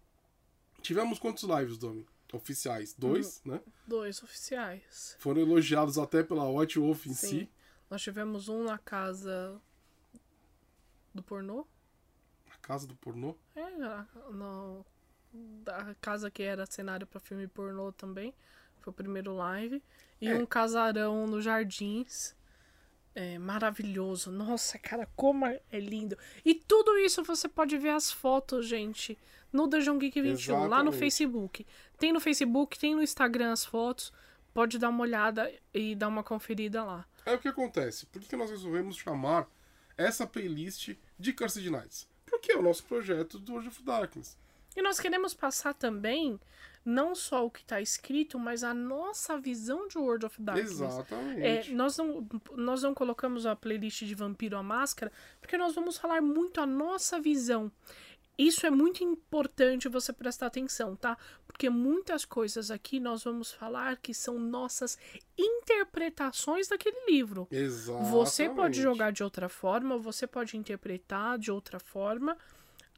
tivemos 0.82 1.20
quantos 1.20 1.44
lives, 1.44 1.78
Domi? 1.78 2.06
Oficiais? 2.34 2.94
Dois, 2.98 3.42
hum, 3.46 3.52
né? 3.52 3.62
Dois 3.88 4.22
oficiais. 4.24 5.16
Foram 5.20 5.42
elogiados 5.42 5.98
até 5.98 6.24
pela 6.24 6.46
Watch 6.46 6.80
Wolf 6.80 7.06
em 7.08 7.14
Sim. 7.14 7.28
si. 7.28 7.50
Nós 7.90 8.02
tivemos 8.02 8.48
um 8.50 8.64
na 8.64 8.78
casa 8.78 9.60
do 11.14 11.22
pornô. 11.22 11.66
Na 12.48 12.56
casa 12.62 12.88
do 12.88 12.96
pornô? 12.96 13.36
É, 13.56 13.70
no, 14.32 14.86
da 15.64 15.94
casa 16.00 16.32
que 16.32 16.42
era 16.44 16.66
cenário 16.66 17.06
para 17.06 17.20
filme 17.20 17.48
pornô 17.48 17.92
também. 17.92 18.34
Foi 18.80 18.92
o 18.92 18.96
primeiro 18.96 19.36
live. 19.36 19.84
E 20.20 20.28
É. 20.28 20.36
um 20.36 20.46
casarão 20.46 21.28
nos 21.28 21.44
jardins. 21.44 22.36
É, 23.14 23.38
maravilhoso. 23.38 24.32
Nossa, 24.32 24.80
cara, 24.80 25.06
como 25.18 25.46
é 25.46 25.62
lindo. 25.74 26.18
E 26.46 26.56
tudo 26.56 26.98
isso 26.98 27.24
você 27.24 27.50
pode 27.50 27.78
ver 27.78 27.90
as 27.90 28.10
fotos, 28.10 28.66
gente, 28.66 29.18
no 29.52 29.68
Dungeon 29.68 29.98
Geek 29.98 30.22
21, 30.22 30.54
lá 30.56 30.62
no 30.62 30.66
Exatamente. 30.66 30.98
Facebook. 30.98 31.66
Tem 31.98 32.14
no 32.14 32.20
Facebook, 32.20 32.80
tem 32.80 32.96
no 32.96 33.04
Instagram 33.04 33.52
as 33.52 33.66
fotos. 33.66 34.14
Pode 34.54 34.78
dar 34.78 34.90
uma 34.90 35.02
olhada 35.02 35.52
e 35.74 35.96
dar 35.96 36.08
uma 36.08 36.24
conferida 36.24 36.84
lá. 36.84 37.06
Aí 37.26 37.36
o 37.36 37.40
que 37.40 37.48
acontece? 37.48 38.06
Por 38.06 38.22
que 38.22 38.36
nós 38.36 38.50
resolvemos 38.50 38.98
chamar 38.98 39.48
essa 39.98 40.28
playlist 40.28 40.96
de 41.18 41.34
Cursed 41.34 41.70
Knights? 41.70 42.10
Porque 42.26 42.52
é 42.52 42.58
o 42.58 42.62
nosso 42.62 42.84
projeto 42.86 43.40
do 43.40 43.54
World 43.54 43.70
of 43.70 43.84
Darkness. 43.84 44.38
E 44.76 44.82
nós 44.82 45.00
queremos 45.00 45.34
passar 45.34 45.74
também 45.74 46.40
não 46.84 47.14
só 47.14 47.46
o 47.46 47.52
que 47.52 47.62
está 47.62 47.80
escrito, 47.80 48.40
mas 48.40 48.64
a 48.64 48.74
nossa 48.74 49.38
visão 49.38 49.88
de 49.88 49.98
World 49.98 50.26
of 50.26 50.42
Darkness. 50.42 50.82
É, 50.82 50.86
Exatamente. 50.86 51.74
nós, 51.74 51.98
não, 51.98 52.28
nós 52.56 52.82
não 52.82 52.94
colocamos 52.94 53.46
a 53.46 53.56
playlist 53.56 54.04
de 54.04 54.16
Vampiro 54.16 54.58
à 54.58 54.64
Máscara 54.64 55.12
porque 55.40 55.58
nós 55.58 55.76
vamos 55.76 55.98
falar 55.98 56.22
muito 56.22 56.60
a 56.60 56.66
nossa 56.66 57.20
visão. 57.20 57.72
Isso 58.42 58.66
é 58.66 58.72
muito 58.72 59.04
importante 59.04 59.88
você 59.88 60.12
prestar 60.12 60.48
atenção, 60.48 60.96
tá? 60.96 61.16
Porque 61.46 61.70
muitas 61.70 62.26
coisas 62.26 62.72
aqui 62.72 63.00
nós 63.00 63.24
vamos 63.24 63.52
falar 63.52 63.98
que 63.98 64.16
são 64.16 64.40
nossas 64.40 64.98
interpretações 65.38 66.68
daquele 66.68 67.06
livro. 67.06 67.48
Exatamente. 67.52 68.10
Você 68.10 68.50
pode 68.50 68.82
jogar 68.82 69.12
de 69.12 69.24
outra 69.24 69.48
forma, 69.48 69.96
você 70.00 70.26
pode 70.26 70.58
interpretar 70.58 71.38
de 71.38 71.52
outra 71.52 71.80
forma. 71.80 72.36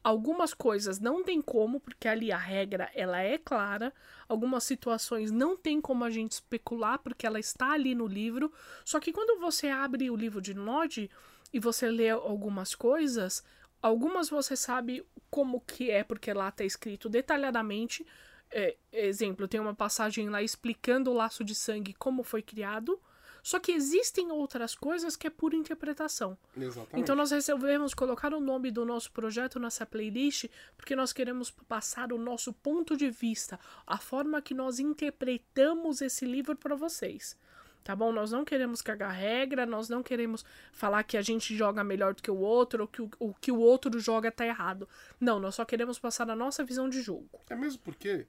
Algumas 0.02 0.54
coisas 0.54 0.98
não 0.98 1.22
tem 1.22 1.42
como, 1.42 1.78
porque 1.78 2.08
ali 2.08 2.32
a 2.32 2.38
regra 2.38 2.90
ela 2.94 3.20
é 3.20 3.36
clara. 3.36 3.92
Algumas 4.26 4.64
situações 4.64 5.30
não 5.30 5.58
tem 5.58 5.78
como 5.78 6.04
a 6.04 6.10
gente 6.10 6.32
especular, 6.32 6.98
porque 7.00 7.26
ela 7.26 7.38
está 7.38 7.72
ali 7.72 7.94
no 7.94 8.06
livro. 8.06 8.50
Só 8.82 8.98
que 8.98 9.12
quando 9.12 9.38
você 9.38 9.68
abre 9.68 10.10
o 10.10 10.16
livro 10.16 10.40
de 10.40 10.54
Nod 10.54 11.10
e 11.52 11.60
você 11.60 11.90
lê 11.90 12.08
algumas 12.08 12.74
coisas, 12.74 13.44
algumas 13.84 14.30
você 14.30 14.56
sabe 14.56 15.04
como 15.30 15.60
que 15.60 15.90
é, 15.90 16.02
porque 16.02 16.32
lá 16.32 16.48
está 16.48 16.64
escrito 16.64 17.06
detalhadamente. 17.06 18.06
É, 18.50 18.76
exemplo, 18.90 19.46
tem 19.46 19.60
uma 19.60 19.74
passagem 19.74 20.30
lá 20.30 20.42
explicando 20.42 21.10
o 21.10 21.14
laço 21.14 21.44
de 21.44 21.54
sangue 21.54 21.92
como 21.92 22.22
foi 22.22 22.40
criado. 22.40 22.98
Só 23.42 23.60
que 23.60 23.72
existem 23.72 24.32
outras 24.32 24.74
coisas 24.74 25.16
que 25.16 25.26
é 25.26 25.30
pura 25.30 25.54
interpretação. 25.54 26.38
Exatamente. 26.56 26.98
Então 26.98 27.14
nós 27.14 27.30
resolvemos 27.30 27.92
colocar 27.92 28.32
o 28.32 28.40
nome 28.40 28.70
do 28.70 28.86
nosso 28.86 29.12
projeto 29.12 29.60
nessa 29.60 29.84
playlist 29.84 30.46
porque 30.78 30.96
nós 30.96 31.12
queremos 31.12 31.50
passar 31.50 32.10
o 32.10 32.16
nosso 32.16 32.54
ponto 32.54 32.96
de 32.96 33.10
vista, 33.10 33.60
a 33.86 33.98
forma 33.98 34.40
que 34.40 34.54
nós 34.54 34.78
interpretamos 34.78 36.00
esse 36.00 36.24
livro 36.24 36.56
para 36.56 36.74
vocês. 36.74 37.36
Tá 37.84 37.94
bom? 37.94 38.10
Nós 38.10 38.32
não 38.32 38.46
queremos 38.46 38.80
cagar 38.80 39.12
regra, 39.12 39.66
nós 39.66 39.90
não 39.90 40.02
queremos 40.02 40.42
falar 40.72 41.04
que 41.04 41.18
a 41.18 41.22
gente 41.22 41.54
joga 41.54 41.84
melhor 41.84 42.14
do 42.14 42.22
que 42.22 42.30
o 42.30 42.38
outro 42.38 42.82
ou 42.82 42.88
que 42.88 43.02
o, 43.02 43.34
que 43.34 43.52
o 43.52 43.58
outro 43.58 44.00
joga 44.00 44.32
tá 44.32 44.46
errado. 44.46 44.88
Não, 45.20 45.38
nós 45.38 45.54
só 45.54 45.66
queremos 45.66 45.98
passar 45.98 46.30
a 46.30 46.34
nossa 46.34 46.64
visão 46.64 46.88
de 46.88 47.02
jogo. 47.02 47.28
É 47.50 47.54
mesmo 47.54 47.82
porque 47.82 48.26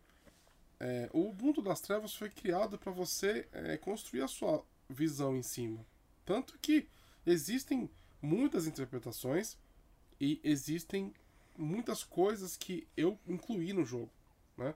é, 0.78 1.10
o 1.14 1.34
mundo 1.34 1.62
das 1.62 1.80
trevas 1.80 2.14
foi 2.14 2.30
criado 2.30 2.78
para 2.78 2.92
você 2.92 3.48
é, 3.54 3.78
construir 3.78 4.24
a 4.24 4.28
sua 4.28 4.62
visão 4.90 5.38
em 5.38 5.42
cima. 5.42 5.86
Tanto 6.26 6.60
que 6.60 6.88
existem 7.26 7.90
muitas 8.22 8.68
interpretações 8.68 9.58
e 10.20 10.40
existem 10.44 11.14
muitas 11.58 12.04
coisas 12.04 12.58
que 12.58 12.86
eu 12.98 13.18
incluí 13.26 13.72
no 13.72 13.86
jogo, 13.86 14.12
né? 14.58 14.74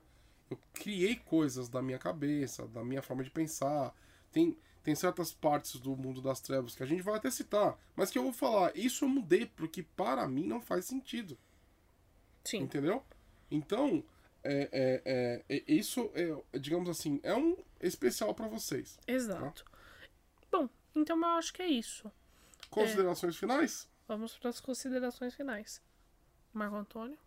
Eu 0.48 0.58
criei 0.72 1.16
coisas 1.16 1.68
da 1.68 1.80
minha 1.80 1.98
cabeça, 1.98 2.66
da 2.66 2.82
minha 2.82 3.02
forma 3.02 3.22
de 3.22 3.30
pensar. 3.30 3.94
Tem, 4.32 4.56
tem 4.82 4.94
certas 4.94 5.32
partes 5.32 5.78
do 5.80 5.96
mundo 5.96 6.20
das 6.22 6.40
trevas 6.40 6.74
que 6.74 6.82
a 6.82 6.86
gente 6.86 7.02
vai 7.02 7.14
até 7.16 7.30
citar, 7.30 7.78
mas 7.94 8.10
que 8.10 8.18
eu 8.18 8.22
vou 8.22 8.32
falar, 8.32 8.74
isso 8.76 9.04
eu 9.04 9.08
mudei 9.08 9.46
porque 9.46 9.82
para 9.82 10.26
mim 10.26 10.46
não 10.46 10.60
faz 10.60 10.84
sentido. 10.86 11.36
Sim. 12.44 12.58
Entendeu? 12.62 13.04
Então, 13.50 14.02
é, 14.42 14.68
é, 14.72 15.44
é, 15.48 15.56
é- 15.56 15.64
isso 15.72 16.10
é, 16.14 16.58
digamos 16.58 16.88
assim, 16.88 17.20
é 17.22 17.34
um 17.34 17.56
especial 17.80 18.34
para 18.34 18.48
vocês. 18.48 18.98
Exato. 19.06 19.64
Bom, 20.50 20.68
então 20.94 21.18
eu 21.18 21.24
acho 21.36 21.52
que 21.52 21.60
é 21.62 21.68
isso. 21.68 22.10
Considerações 22.70 23.36
finais? 23.36 23.88
Vamos 24.08 24.36
para 24.38 24.50
as 24.50 24.60
considerações 24.60 25.34
finais. 25.34 25.82
Marco 26.52 26.76
Antônio, 26.76 27.18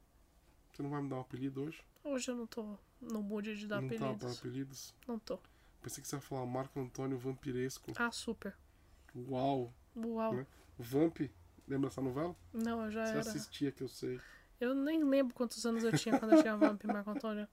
Você 0.74 0.82
não 0.82 0.90
vai 0.90 1.02
me 1.02 1.10
dar 1.10 1.18
um 1.18 1.22
apelido 1.22 1.64
hoje? 1.64 1.82
hoje 2.04 2.30
eu 2.32 2.36
não 2.36 2.48
tô 2.48 2.78
no 3.00 3.22
mood 3.22 3.56
de 3.56 3.68
dar 3.68 3.82
não 3.82 3.88
tá 3.90 3.96
apelidos. 3.96 4.40
apelidos? 4.40 4.94
Não 5.08 5.20
tô. 5.20 5.40
Pensei 5.84 6.02
que 6.02 6.08
você 6.08 6.16
ia 6.16 6.22
falar 6.22 6.46
Marco 6.46 6.80
Antônio 6.80 7.18
Vampiresco. 7.18 7.92
Ah, 7.98 8.10
super. 8.12 8.56
Uau! 9.30 9.72
Uau. 9.96 10.34
Né? 10.34 10.48
Vamp, 10.80 11.20
lembra 11.68 11.90
essa 11.90 12.02
novela? 12.02 12.36
Não, 12.54 12.86
eu 12.86 12.92
já 12.92 13.06
Você 13.06 13.12
era. 13.12 13.20
assistia, 13.20 13.72
que 13.72 13.84
eu 13.84 13.88
sei. 13.88 14.20
Eu 14.60 14.74
nem 14.74 15.04
lembro 15.04 15.36
quantos 15.36 15.64
anos 15.66 15.84
eu 15.84 15.92
tinha 15.98 16.18
quando 16.18 16.34
eu 16.34 16.42
tinha 16.42 16.56
Vamp, 16.58 16.84
Marco 16.86 17.12
Antônio. 17.12 17.48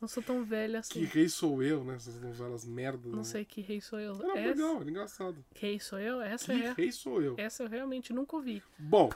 Não 0.00 0.06
sou 0.08 0.22
tão 0.22 0.44
velha 0.44 0.80
Que 0.82 0.98
assim. 1.00 1.04
rei 1.04 1.28
sou 1.28 1.62
eu, 1.62 1.82
né? 1.84 1.94
Essas 1.96 2.20
novelas 2.20 2.64
merda. 2.64 3.08
Não 3.08 3.18
né? 3.18 3.24
sei 3.24 3.44
que 3.44 3.60
rei 3.60 3.80
sou 3.80 3.98
eu. 3.98 4.14
Era 4.22 4.38
Essa, 4.40 4.48
legal, 4.50 4.80
era 4.80 4.90
engraçado. 4.90 5.44
rei 5.56 5.80
sou 5.80 5.98
eu? 5.98 6.20
Essa 6.20 6.54
Que 6.54 6.62
é. 6.62 6.72
rei 6.72 6.92
sou 6.92 7.22
eu? 7.22 7.34
Essa 7.38 7.62
eu 7.64 7.68
realmente 7.68 8.12
nunca 8.12 8.36
ouvi. 8.36 8.62
Bom, 8.78 9.10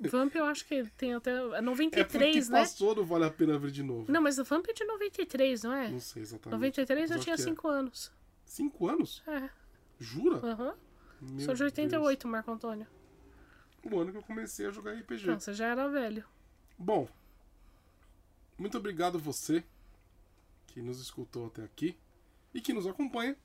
Vamp 0.00 0.34
eu 0.34 0.44
acho 0.44 0.64
que 0.64 0.84
tem 0.96 1.14
até. 1.14 1.30
É 1.30 1.34
é 1.34 1.40
porque 1.40 1.60
93, 1.62 2.48
né? 2.48 2.60
passou, 2.60 2.94
não 2.94 3.04
vale 3.04 3.24
a 3.24 3.30
pena 3.30 3.58
ver 3.58 3.70
de 3.70 3.82
novo. 3.82 4.10
Não, 4.10 4.20
mas 4.20 4.38
o 4.38 4.44
Vamp 4.44 4.66
é 4.68 4.72
de 4.72 4.84
93, 4.84 5.62
não 5.64 5.72
é? 5.72 5.88
Não 5.88 6.00
sei 6.00 6.22
exatamente. 6.22 6.56
93 6.56 7.10
eu 7.10 7.18
tinha 7.18 7.34
acho 7.34 7.42
que 7.42 7.48
é. 7.48 7.52
5 7.52 7.68
anos. 7.68 8.12
Cinco 8.44 8.88
anos? 8.88 9.22
É. 9.26 9.50
Jura? 9.98 10.36
Aham. 10.36 10.74
Meu 11.20 11.44
Sou 11.44 11.54
de 11.54 11.64
88, 11.64 12.28
Marco 12.28 12.50
Antônio. 12.50 12.86
Deus. 13.82 13.94
O 13.94 14.00
ano 14.00 14.12
que 14.12 14.18
eu 14.18 14.22
comecei 14.22 14.66
a 14.66 14.70
jogar 14.70 14.92
RPG. 14.92 15.26
Não, 15.26 15.38
você 15.38 15.52
já 15.52 15.66
era 15.66 15.88
velho. 15.88 16.24
Bom, 16.78 17.08
muito 18.56 18.78
obrigado 18.78 19.18
você 19.18 19.64
que 20.68 20.80
nos 20.80 21.00
escutou 21.00 21.46
até 21.46 21.62
aqui 21.62 21.96
e 22.54 22.60
que 22.60 22.72
nos 22.72 22.86
acompanha. 22.86 23.36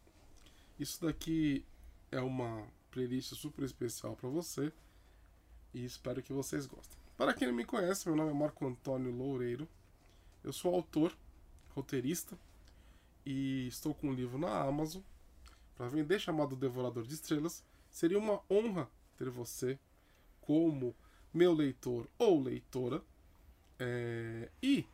Isso 0.80 1.02
daqui 1.04 1.66
é 2.12 2.20
uma 2.20 2.68
playlist 2.92 3.34
super 3.34 3.64
especial 3.64 4.16
para 4.16 4.30
você 4.30 4.72
e 5.74 5.84
espero 5.84 6.22
que 6.22 6.32
vocês 6.32 6.66
gostem. 6.66 6.98
Para 7.18 7.34
quem 7.34 7.48
não 7.48 7.56
me 7.56 7.66
conhece, 7.66 8.08
meu 8.08 8.16
nome 8.16 8.32
é 8.32 8.34
Marco 8.34 8.66
Antônio 8.66 9.12
Loureiro. 9.12 9.68
Eu 10.44 10.54
sou 10.54 10.74
autor, 10.74 11.16
roteirista 11.76 12.38
e 13.26 13.68
estou 13.68 13.94
com 13.94 14.10
um 14.10 14.14
livro 14.14 14.38
na 14.38 14.62
Amazon 14.62 15.02
para 15.76 15.88
vender 15.88 16.20
chamado 16.20 16.56
Devorador 16.56 17.04
de 17.04 17.14
Estrelas. 17.14 17.64
Seria 17.90 18.18
uma 18.18 18.42
honra 18.50 18.90
ter 19.18 19.30
você 19.30 19.80
como 20.42 20.96
meu 21.34 21.54
leitor 21.54 22.08
ou 22.18 22.42
leitora. 22.42 23.02
É... 23.80 24.50
E 24.62 24.86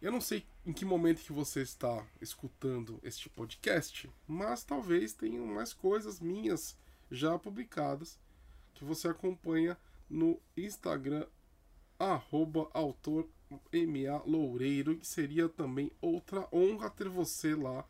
eu 0.00 0.12
não 0.12 0.20
sei 0.20 0.44
em 0.66 0.72
que 0.72 0.84
momento 0.84 1.22
que 1.22 1.32
você 1.32 1.62
está 1.62 2.06
escutando 2.20 3.00
este 3.02 3.28
podcast, 3.28 4.10
mas 4.26 4.62
talvez 4.62 5.12
tenham 5.12 5.46
mais 5.46 5.72
coisas 5.72 6.20
minhas 6.20 6.76
já 7.10 7.38
publicadas 7.38 8.18
que 8.78 8.84
você 8.84 9.08
acompanha 9.08 9.76
no 10.08 10.40
Instagram 10.56 11.26
arroba 11.98 12.70
autor 12.72 13.28
MA 13.50 14.22
Loureiro, 14.24 14.96
que 14.96 15.06
seria 15.06 15.48
também 15.48 15.90
outra 16.00 16.46
honra 16.52 16.88
ter 16.88 17.08
você 17.08 17.54
lá 17.54 17.84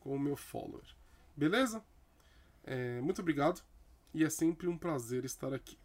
como 0.00 0.18
meu 0.18 0.36
follower. 0.36 0.84
Beleza? 1.34 1.82
É, 2.62 3.00
muito 3.00 3.22
obrigado 3.22 3.62
e 4.12 4.22
é 4.22 4.28
sempre 4.30 4.68
um 4.68 4.76
prazer 4.76 5.24
estar 5.24 5.54
aqui. 5.54 5.78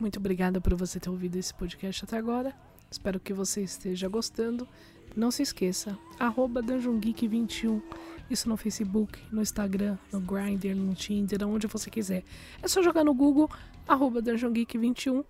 Muito 0.00 0.18
obrigada 0.18 0.60
por 0.60 0.74
você 0.74 0.98
ter 0.98 1.10
ouvido 1.10 1.36
esse 1.36 1.52
podcast 1.52 2.04
até 2.04 2.16
agora. 2.16 2.56
Espero 2.90 3.20
que 3.20 3.34
você 3.34 3.62
esteja 3.62 4.08
gostando. 4.08 4.66
Não 5.14 5.30
se 5.30 5.42
esqueça, 5.42 5.98
arroba 6.18 6.62
DungeonGeek21. 6.62 7.82
Isso 8.30 8.48
no 8.48 8.56
Facebook, 8.56 9.18
no 9.30 9.42
Instagram, 9.42 9.98
no 10.10 10.20
Grindr, 10.20 10.74
no 10.74 10.94
Tinder, 10.94 11.46
onde 11.46 11.66
você 11.66 11.90
quiser. 11.90 12.24
É 12.62 12.68
só 12.68 12.82
jogar 12.82 13.04
no 13.04 13.12
Google, 13.12 13.50
arroba 13.86 14.22
DungeonGeek21, 14.22 15.24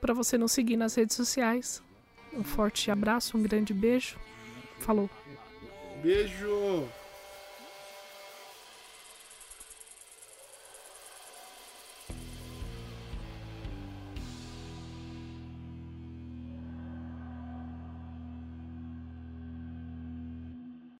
para 0.00 0.12
você 0.12 0.36
nos 0.36 0.52
seguir 0.52 0.76
nas 0.76 0.94
redes 0.94 1.14
sociais. 1.14 1.82
Um 2.32 2.42
forte 2.42 2.90
abraço, 2.90 3.36
um 3.36 3.42
grande 3.42 3.72
beijo. 3.72 4.18
Falou. 4.80 5.08
Beijo! 6.02 6.88